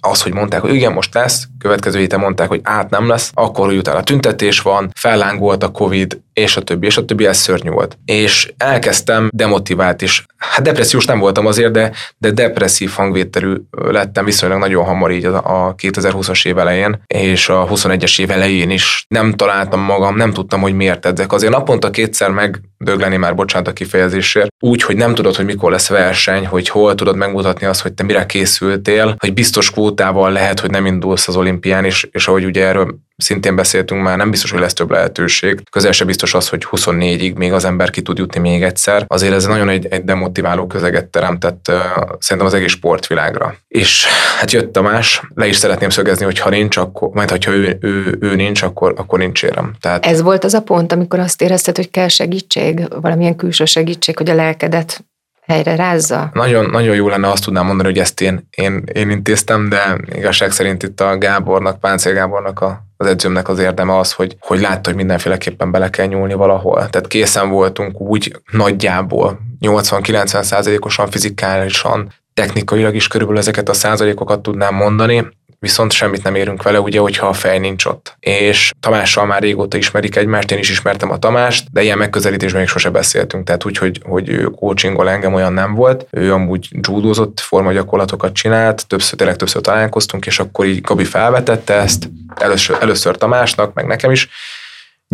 az, 0.00 0.22
hogy 0.22 0.32
mondták, 0.32 0.60
hogy 0.60 0.74
igen, 0.74 0.92
most 0.92 1.14
lesz, 1.14 1.46
következő 1.58 1.98
héten 1.98 2.20
mondták, 2.20 2.48
hogy 2.48 2.60
át 2.62 2.90
nem 2.90 3.08
lesz, 3.08 3.30
akkor 3.34 3.66
hogy 3.66 3.76
utána 3.76 4.02
tüntetés 4.02 4.60
van, 4.60 4.90
fellángolt 4.94 5.62
a 5.62 5.70
Covid, 5.70 6.20
és 6.34 6.56
a 6.56 6.62
többi, 6.62 6.86
és 6.86 6.96
a 6.96 7.04
többi, 7.04 7.26
ez 7.26 7.36
szörnyű 7.36 7.70
volt. 7.70 7.98
És 8.04 8.52
elkezdtem 8.56 9.28
demotivált 9.32 10.02
is. 10.02 10.24
Hát 10.36 10.62
depressziós 10.62 11.04
nem 11.04 11.18
voltam 11.18 11.46
azért, 11.46 11.72
de, 11.72 11.92
de 12.18 12.30
depresszív 12.30 12.90
hangvételű 12.90 13.54
lettem 13.70 14.24
viszonylag 14.24 14.58
nagyon 14.58 14.84
hamar 14.84 15.10
így 15.10 15.24
a 15.24 15.74
2020-as 15.74 16.46
év 16.46 16.58
elején, 16.58 17.02
és 17.06 17.48
a 17.48 17.66
21-es 17.68 18.20
év 18.20 18.30
elején 18.30 18.70
is 18.70 19.04
nem 19.08 19.32
találtam 19.32 19.80
magam, 19.80 20.16
nem 20.16 20.32
tudtam, 20.32 20.60
hogy 20.60 20.74
miért 20.74 21.06
edzek. 21.06 21.32
Azért 21.32 21.52
naponta 21.52 21.90
kétszer 21.90 22.30
megdögleni 22.30 23.16
már, 23.16 23.34
bocsánat 23.34 23.68
a 23.68 23.72
kifejezésért, 23.72 24.48
úgy, 24.64 24.82
hogy 24.82 24.96
nem 24.96 25.14
tudod, 25.14 25.36
hogy 25.36 25.44
mikor 25.44 25.70
lesz 25.70 25.88
verseny, 25.88 26.46
hogy 26.46 26.68
hol 26.68 26.94
tudod 26.94 27.16
megmutatni 27.16 27.66
azt, 27.66 27.82
hogy 27.82 27.92
te 27.92 28.02
mire 28.02 28.26
készültél, 28.26 29.14
hogy 29.18 29.34
biztos 29.34 29.70
kvótával 29.70 30.32
lehet, 30.32 30.60
hogy 30.60 30.70
nem 30.70 30.86
indulsz 30.86 31.28
az 31.28 31.36
olimpián, 31.36 31.84
és, 31.84 32.08
és 32.10 32.28
ahogy 32.28 32.44
ugye 32.44 32.66
erről 32.66 32.98
szintén 33.16 33.56
beszéltünk 33.56 34.02
már, 34.02 34.16
nem 34.16 34.30
biztos, 34.30 34.50
hogy 34.50 34.60
lesz 34.60 34.72
több 34.72 34.90
lehetőség. 34.90 35.62
Közel 35.70 35.92
se 35.92 36.04
biztos 36.04 36.34
az, 36.34 36.48
hogy 36.48 36.66
24-ig 36.70 37.34
még 37.34 37.52
az 37.52 37.64
ember 37.64 37.90
ki 37.90 38.02
tud 38.02 38.18
jutni 38.18 38.40
még 38.40 38.62
egyszer. 38.62 39.04
Azért 39.06 39.34
ez 39.34 39.46
nagyon 39.46 39.68
egy, 39.68 39.86
egy 39.86 40.04
demotiváló 40.04 40.66
közeget 40.66 41.06
teremtett 41.06 41.68
uh, 41.68 41.76
szerintem 42.18 42.46
az 42.46 42.54
egész 42.54 42.70
sportvilágra. 42.70 43.56
És 43.68 44.06
hát 44.38 44.50
jött 44.50 44.72
Tamás, 44.72 45.22
le 45.34 45.46
is 45.46 45.56
szeretném 45.56 45.90
szögezni, 45.90 46.24
hogy 46.24 46.38
ha 46.38 46.50
nincs, 46.50 46.76
akkor, 46.76 47.08
majd 47.08 47.44
ha 47.44 47.50
ő, 47.50 47.78
ő, 47.80 48.16
ő 48.20 48.34
nincs, 48.34 48.62
akkor, 48.62 48.94
akkor 48.96 49.18
nincs 49.18 49.42
érem. 49.42 49.72
Tehát... 49.80 50.06
Ez 50.06 50.22
volt 50.22 50.44
az 50.44 50.54
a 50.54 50.62
pont, 50.62 50.92
amikor 50.92 51.18
azt 51.18 51.42
érezted, 51.42 51.76
hogy 51.76 51.90
kell 51.90 52.08
segítség, 52.08 52.88
valamilyen 53.00 53.36
külső 53.36 53.64
segítség, 53.64 54.16
hogy 54.16 54.30
a 54.30 54.34
lelkedet 54.34 55.04
helyre 55.46 55.76
rázza? 55.76 56.30
Nagyon, 56.32 56.70
nagyon 56.70 56.94
jó 56.94 57.08
lenne 57.08 57.30
azt 57.30 57.44
tudnám 57.44 57.66
mondani, 57.66 57.88
hogy 57.88 57.98
ezt 57.98 58.20
én, 58.20 58.48
én, 58.50 58.82
én 58.92 59.10
intéztem, 59.10 59.68
de 59.68 59.98
igazság 60.14 60.50
szerint 60.50 60.82
itt 60.82 61.00
a 61.00 61.18
Gábornak, 61.18 61.80
Páncél 61.80 62.12
Gábornak 62.12 62.60
a 62.60 62.82
az 62.96 63.06
edzőmnek 63.06 63.48
az 63.48 63.58
érdeme 63.58 63.98
az, 63.98 64.12
hogy, 64.12 64.36
hogy 64.40 64.60
látta, 64.60 64.88
hogy 64.88 64.98
mindenféleképpen 64.98 65.70
bele 65.70 65.90
kell 65.90 66.06
nyúlni 66.06 66.34
valahol. 66.34 66.74
Tehát 66.74 67.06
készen 67.06 67.48
voltunk 67.48 68.00
úgy 68.00 68.36
nagyjából 68.52 69.38
80-90 69.60 70.42
százalékosan 70.42 71.10
fizikálisan, 71.10 72.12
technikailag 72.34 72.94
is 72.94 73.08
körülbelül 73.08 73.40
ezeket 73.40 73.68
a 73.68 73.72
százalékokat 73.72 74.40
tudnám 74.40 74.74
mondani, 74.74 75.28
viszont 75.64 75.92
semmit 75.92 76.22
nem 76.22 76.34
érünk 76.34 76.62
vele, 76.62 76.80
ugye, 76.80 76.98
hogyha 76.98 77.26
a 77.26 77.32
fej 77.32 77.58
nincs 77.58 77.84
ott. 77.84 78.16
És 78.20 78.72
Tamással 78.80 79.26
már 79.26 79.42
régóta 79.42 79.76
ismerik 79.76 80.16
egymást, 80.16 80.50
én 80.50 80.58
is 80.58 80.70
ismertem 80.70 81.10
a 81.10 81.18
Tamást, 81.18 81.66
de 81.72 81.82
ilyen 81.82 81.98
megközelítésben 81.98 82.60
még 82.60 82.70
sose 82.70 82.90
beszéltünk, 82.90 83.44
tehát 83.44 83.64
úgy, 83.64 83.78
hogy, 83.78 84.00
hogy 84.04 84.28
ő 84.28 84.44
coachingol 84.44 85.10
engem 85.10 85.34
olyan 85.34 85.52
nem 85.52 85.74
volt. 85.74 86.06
Ő 86.10 86.32
amúgy 86.32 86.68
judozott, 86.88 87.40
formagyakorlatokat 87.40 88.32
csinált, 88.32 88.86
többször, 88.86 89.18
tényleg 89.18 89.36
többször 89.36 89.62
találkoztunk, 89.62 90.26
és 90.26 90.38
akkor 90.38 90.66
így 90.66 90.80
Gabi 90.80 91.04
felvetette 91.04 91.74
ezt, 91.74 92.08
először, 92.36 92.76
először 92.80 93.16
Tamásnak, 93.16 93.74
meg 93.74 93.86
nekem 93.86 94.10
is, 94.10 94.28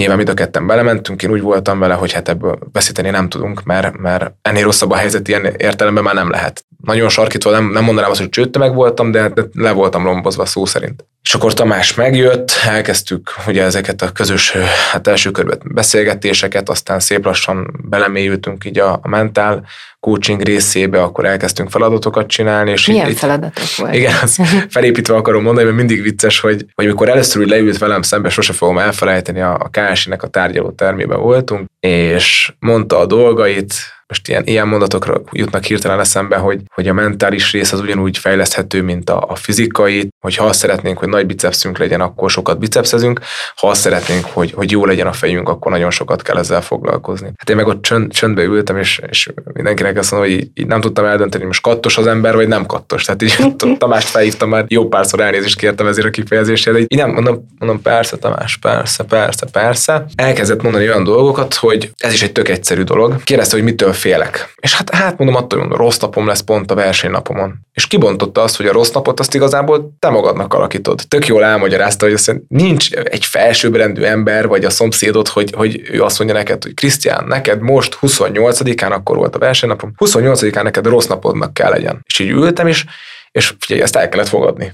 Nyilván 0.01 0.17
mind 0.17 0.29
a 0.29 0.35
ketten 0.35 0.67
belementünk, 0.67 1.23
én 1.23 1.31
úgy 1.31 1.41
voltam 1.41 1.79
vele, 1.79 1.95
hogy 1.95 2.13
hát 2.13 2.29
ebből 2.29 2.59
veszíteni 2.73 3.11
nem 3.11 3.29
tudunk, 3.29 3.63
mert, 3.63 3.99
mert 3.99 4.33
ennél 4.43 4.65
rosszabb 4.65 4.91
a 4.91 4.97
helyzet 4.97 5.29
ilyen 5.29 5.45
értelemben 5.57 6.05
már 6.05 6.15
nem 6.15 6.31
lehet. 6.31 6.65
Nagyon 6.85 7.09
sarkítva 7.09 7.51
nem, 7.51 7.71
nem 7.71 7.85
mondanám 7.85 8.11
azt, 8.11 8.21
hogy 8.21 8.29
csőttömeg 8.29 8.75
voltam, 8.75 9.11
de, 9.11 9.29
de 9.29 9.43
le 9.53 9.71
voltam 9.71 10.05
lombozva 10.05 10.45
szó 10.45 10.65
szerint. 10.65 11.05
És 11.23 11.35
akkor 11.35 11.55
Tamás 11.55 11.95
megjött, 11.95 12.51
elkezdtük 12.67 13.31
ugye 13.47 13.63
ezeket 13.63 14.03
a 14.03 14.13
közös 14.13 14.51
hát 14.91 15.07
első 15.07 15.31
körben 15.31 15.59
beszélgetéseket, 15.65 16.69
aztán 16.69 17.01
szép 17.01 17.25
lassan 17.25 17.81
belemélyültünk 17.89 18.65
így 18.65 18.79
a, 18.79 18.99
a 19.03 19.09
mentál 19.09 19.65
coaching 20.01 20.43
részébe, 20.43 21.03
akkor 21.03 21.25
elkezdtünk 21.25 21.71
feladatokat 21.71 22.27
csinálni. 22.27 22.71
És 22.71 22.87
Milyen 22.87 23.11
itt, 23.11 23.17
feladatok 23.17 23.77
volt? 23.77 23.95
Igen, 23.95 24.15
azt 24.23 24.43
felépítve 24.69 25.15
akarom 25.15 25.43
mondani, 25.43 25.65
mert 25.65 25.79
mindig 25.79 26.03
vicces, 26.03 26.41
hogy, 26.41 26.65
hogy 26.75 26.85
amikor 26.85 27.09
először 27.09 27.43
úgy 27.43 27.49
leült 27.49 27.79
velem 27.79 28.03
szembe, 28.03 28.29
sose 28.29 28.53
fogom 28.53 28.79
elfelejteni, 28.79 29.41
a, 29.41 29.55
a 29.55 29.71
KSI-nek 29.71 30.23
a 30.23 30.29
tárgyaló 30.29 30.71
termébe 30.71 31.15
voltunk, 31.15 31.69
és 31.81 32.53
mondta 32.59 32.99
a 32.99 33.07
dolgait, 33.07 33.75
most 34.11 34.29
ilyen, 34.29 34.43
ilyen 34.47 34.69
mondatokra 34.69 35.23
jutnak 35.33 35.65
hirtelen 35.65 36.01
eszembe, 36.01 36.37
hogy, 36.37 36.61
hogy 36.75 36.89
a 36.89 36.93
mentális 36.93 37.53
rész 37.53 37.73
az 37.73 37.81
ugyanúgy 37.81 38.19
fejleszthető, 38.19 38.83
mint 38.83 39.11
a, 39.11 39.25
a 39.29 39.35
fizikai, 39.35 40.09
hogy 40.21 40.37
ha 40.37 40.45
azt 40.45 40.59
szeretnénk, 40.59 40.99
hogy 40.99 41.09
nagy 41.09 41.27
bicepsünk 41.27 41.79
legyen, 41.79 42.01
akkor 42.01 42.31
sokat 42.31 42.59
bicepszezünk, 42.59 43.21
ha 43.57 43.69
azt 43.69 43.81
szeretnénk, 43.81 44.25
hogy, 44.25 44.53
hogy 44.53 44.71
jó 44.71 44.85
legyen 44.85 45.07
a 45.07 45.13
fejünk, 45.13 45.49
akkor 45.49 45.73
nagyon 45.73 45.91
sokat 45.91 46.23
kell 46.23 46.37
ezzel 46.37 46.63
foglalkozni. 46.63 47.33
Hát 47.37 47.51
én 47.51 47.57
meg 47.57 47.67
ott 47.67 47.83
csönd, 47.83 48.13
csöndbe 48.13 48.43
ültem, 48.43 48.77
és, 48.77 49.01
és 49.09 49.29
mindenkinek 49.53 49.99
azt 49.99 50.11
mondom, 50.11 50.31
hogy 50.31 50.39
így, 50.39 50.51
így 50.55 50.67
nem 50.67 50.81
tudtam 50.81 51.05
eldönteni, 51.05 51.39
hogy 51.39 51.47
most 51.47 51.63
kattos 51.63 51.99
az 51.99 52.07
ember, 52.07 52.35
vagy 52.35 52.49
nem 52.49 52.67
kattos. 52.67 53.05
Tehát 53.05 53.23
így 53.23 53.37
Tamást 53.79 54.09
felhívtam 54.09 54.49
már, 54.49 54.65
jó 54.69 54.89
párszor 54.89 55.21
elnézést 55.21 55.59
kértem 55.59 55.87
ezért 55.87 56.07
a 56.07 56.11
kifejezésért, 56.11 56.77
de 56.77 56.83
így 56.83 56.99
nem 56.99 57.11
mondom, 57.11 57.47
mondom, 57.59 57.83
persze, 57.83 58.17
Tamás, 58.17 58.57
persze, 58.57 59.05
persze, 59.05 59.47
persze. 59.53 60.05
Elkezdett 60.15 60.63
mondani 60.63 60.89
olyan 60.89 61.05
dolgokat, 61.05 61.55
hogy 61.55 61.91
ez 61.97 62.13
is 62.13 62.23
egy 62.23 62.33
tök 62.33 62.49
egyszerű 62.49 62.83
dolog. 62.83 63.23
Kérdezte, 63.23 63.57
hogy 63.57 63.65
mitől 63.65 63.93
félek. 64.01 64.55
És 64.57 64.75
hát, 64.75 64.95
hát 64.95 65.19
mondom, 65.19 65.37
attól, 65.37 65.61
hogy 65.61 65.77
rossz 65.77 65.99
napom 65.99 66.27
lesz 66.27 66.41
pont 66.41 66.71
a 66.71 66.75
versenynapomon. 66.75 67.55
És 67.73 67.87
kibontotta 67.87 68.43
azt, 68.43 68.57
hogy 68.57 68.67
a 68.67 68.73
rossz 68.73 68.91
napot 68.91 69.21
azt 69.21 69.35
igazából 69.35 69.97
te 69.99 70.09
magadnak 70.09 70.55
alakítod. 70.55 71.01
Tök 71.09 71.27
jól 71.27 71.45
elmagyarázta, 71.45 72.05
hogy 72.05 72.15
azt 72.15 72.41
nincs 72.49 72.93
egy 72.93 73.25
felsőbbrendű 73.25 74.03
ember, 74.03 74.47
vagy 74.47 74.65
a 74.65 74.71
szomszédod, 74.71 75.29
hogy, 75.29 75.53
hogy 75.57 75.81
ő 75.91 76.03
azt 76.03 76.19
mondja 76.19 76.37
neked, 76.37 76.63
hogy 76.63 76.75
Krisztián, 76.75 77.25
neked 77.25 77.61
most 77.61 77.99
28-án, 78.01 78.91
akkor 78.91 79.17
volt 79.17 79.35
a 79.35 79.39
versenynapom, 79.39 79.93
28-án 79.97 80.63
neked 80.63 80.87
rossz 80.87 81.07
napodnak 81.07 81.55
kell 81.55 81.71
legyen. 81.71 82.01
És 82.05 82.19
így 82.19 82.31
ültem, 82.31 82.67
és 82.67 82.85
és 83.31 83.55
figyelj, 83.59 83.83
ezt 83.83 83.97
el 83.97 84.09
kellett 84.09 84.29
fogadni. 84.29 84.73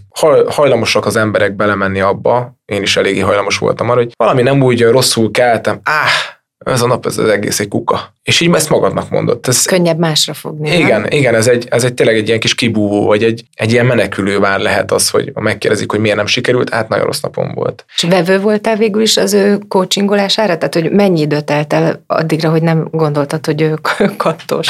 Hajlamosak 0.48 1.06
az 1.06 1.16
emberek 1.16 1.56
belemenni 1.56 2.00
abba, 2.00 2.56
én 2.64 2.82
is 2.82 2.96
eléggé 2.96 3.20
hajlamos 3.20 3.58
voltam 3.58 3.90
arra, 3.90 3.98
hogy 3.98 4.12
valami 4.16 4.42
nem 4.42 4.62
úgy 4.62 4.82
rosszul 4.82 5.30
keltem, 5.30 5.80
áh, 5.82 6.35
ez 6.72 6.82
a 6.82 6.86
nap, 6.86 7.06
ez 7.06 7.18
az 7.18 7.28
egész 7.28 7.60
egy 7.60 7.68
kuka. 7.68 8.12
És 8.22 8.40
így 8.40 8.54
ezt 8.54 8.68
magadnak 8.68 9.10
mondott. 9.10 9.46
Ez, 9.46 9.64
Könnyebb 9.64 9.98
másra 9.98 10.34
fogni. 10.34 10.78
Igen, 10.78 11.00
nem? 11.00 11.10
igen, 11.10 11.34
ez 11.34 11.46
egy, 11.46 11.66
ez 11.70 11.84
egy 11.84 11.94
tényleg 11.94 12.16
egy 12.16 12.26
ilyen 12.26 12.40
kis 12.40 12.54
kibúvó, 12.54 13.06
vagy 13.06 13.24
egy, 13.24 13.44
egy 13.54 13.72
ilyen 13.72 13.86
menekülő 13.86 14.38
vár 14.38 14.60
lehet 14.60 14.92
az, 14.92 15.10
hogy 15.10 15.32
megkérdezik, 15.34 15.90
hogy 15.90 16.00
miért 16.00 16.16
nem 16.16 16.26
sikerült, 16.26 16.70
hát 16.70 16.88
nagyon 16.88 17.04
rossz 17.04 17.20
napom 17.20 17.54
volt. 17.54 17.84
És 17.94 18.02
vevő 18.02 18.40
voltál 18.40 18.76
végül 18.76 19.02
is 19.02 19.16
az 19.16 19.32
ő 19.32 19.58
coachingolására? 19.68 20.58
Tehát, 20.58 20.74
hogy 20.74 20.90
mennyi 20.90 21.20
időt 21.20 21.44
telt 21.44 21.72
el 21.72 22.04
addigra, 22.06 22.50
hogy 22.50 22.62
nem 22.62 22.88
gondoltad, 22.90 23.46
hogy 23.46 23.60
ő 23.62 23.78
kattos? 24.16 24.68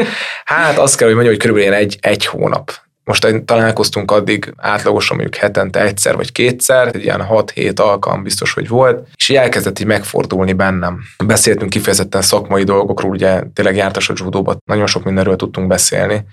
hát 0.44 0.78
azt 0.78 0.96
kell, 0.96 1.06
hogy 1.06 1.16
mondjam, 1.16 1.36
hogy 1.36 1.46
körülbelül 1.46 1.74
egy, 1.74 1.98
egy 2.00 2.26
hónap 2.26 2.72
most 3.08 3.44
találkoztunk 3.44 4.10
addig 4.10 4.52
átlagosan 4.56 5.16
mondjuk 5.16 5.40
hetente 5.40 5.80
egyszer 5.82 6.16
vagy 6.16 6.32
kétszer, 6.32 6.86
egy 6.86 7.02
ilyen 7.02 7.26
6-7 7.30 7.80
alkalom 7.80 8.22
biztos, 8.22 8.52
hogy 8.52 8.68
volt, 8.68 9.08
és 9.16 9.28
így 9.28 9.36
elkezdett 9.36 9.78
így 9.78 9.86
megfordulni 9.86 10.52
bennem. 10.52 11.00
Beszéltünk 11.26 11.70
kifejezetten 11.70 12.22
szakmai 12.22 12.64
dolgokról, 12.64 13.10
ugye 13.10 13.42
tényleg 13.54 13.76
jártas 13.76 14.08
a 14.08 14.14
judóban, 14.16 14.62
nagyon 14.64 14.86
sok 14.86 15.04
mindenről 15.04 15.36
tudtunk 15.36 15.66
beszélni, 15.66 16.24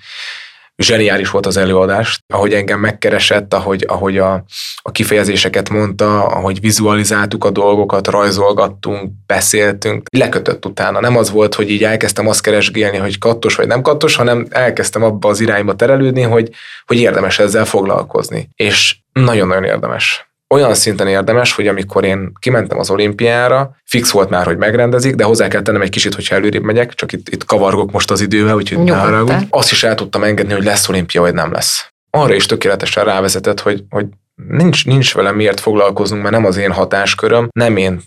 zseniális 0.78 1.30
volt 1.30 1.46
az 1.46 1.58
előadás, 1.58 2.20
ahogy 2.34 2.54
engem 2.54 2.80
megkeresett, 2.80 3.54
ahogy, 3.54 3.86
ahogy 3.88 4.18
a, 4.18 4.44
a 4.82 4.92
kifejezéseket 4.92 5.70
mondta, 5.70 6.26
ahogy 6.26 6.60
vizualizáltuk 6.60 7.44
a 7.44 7.50
dolgokat, 7.50 8.08
rajzolgattunk, 8.08 9.12
beszéltünk, 9.26 10.08
lekötött 10.18 10.66
utána. 10.66 11.00
Nem 11.00 11.18
az 11.18 11.32
volt, 11.32 11.56
hogy 11.56 11.70
így 11.70 11.84
elkezdtem 11.84 12.28
azt 12.28 12.42
keresgélni, 12.42 12.98
hogy 12.98 13.18
kattos 13.18 13.56
vagy 13.56 13.68
nem 13.68 13.82
kattos, 13.82 14.16
hanem 14.16 14.46
elkezdtem 14.50 15.04
abba 15.04 15.30
az 15.30 15.40
irányba 15.40 15.76
terelődni, 15.76 16.22
hogy, 16.22 16.50
hogy 16.86 16.98
érdemes 16.98 17.40
ezzel 17.40 17.66
foglalkozni. 17.66 18.50
És 18.56 18.96
nagyon-nagyon 19.14 19.64
érdemes 19.64 20.25
olyan 20.50 20.74
szinten 20.74 21.08
érdemes, 21.08 21.54
hogy 21.54 21.68
amikor 21.68 22.04
én 22.04 22.32
kimentem 22.40 22.80
az 22.80 22.90
olimpiára, 22.90 23.76
fix 23.86 24.12
volt 24.12 24.30
már, 24.30 24.46
hogy 24.46 24.58
megrendezik, 24.58 25.16
de 25.16 25.24
hozzá 25.24 25.48
kell 25.48 25.62
tennem 25.62 25.82
egy 25.82 25.90
kicsit, 25.90 26.14
hogyha 26.16 26.36
előrébb 26.36 26.64
megyek, 26.64 26.94
csak 26.94 27.12
itt, 27.12 27.30
itt 27.30 27.46
kavargok 27.46 27.92
most 27.92 28.12
az 28.12 28.22
idővel, 28.22 28.56
úgyhogy 28.56 28.78
ne 28.78 28.92
Azt 29.50 29.72
is 29.72 29.84
el 29.84 29.96
tudtam 29.96 30.24
engedni, 30.24 30.54
hogy 30.54 30.64
lesz 30.64 30.90
olimpia, 30.90 31.22
vagy 31.22 31.34
nem 31.34 31.52
lesz. 31.52 31.90
Arra 32.10 32.34
is 32.34 32.46
tökéletesen 32.46 33.04
rávezetett, 33.04 33.60
hogy, 33.60 33.84
hogy 33.90 34.06
nincs, 34.36 34.86
nincs 34.86 35.14
vele 35.14 35.32
miért 35.32 35.60
foglalkoznunk, 35.60 36.22
mert 36.22 36.36
nem 36.36 36.46
az 36.46 36.58
én 36.58 36.72
hatásköröm, 36.72 37.48
nem 37.52 37.78
én 37.78 38.02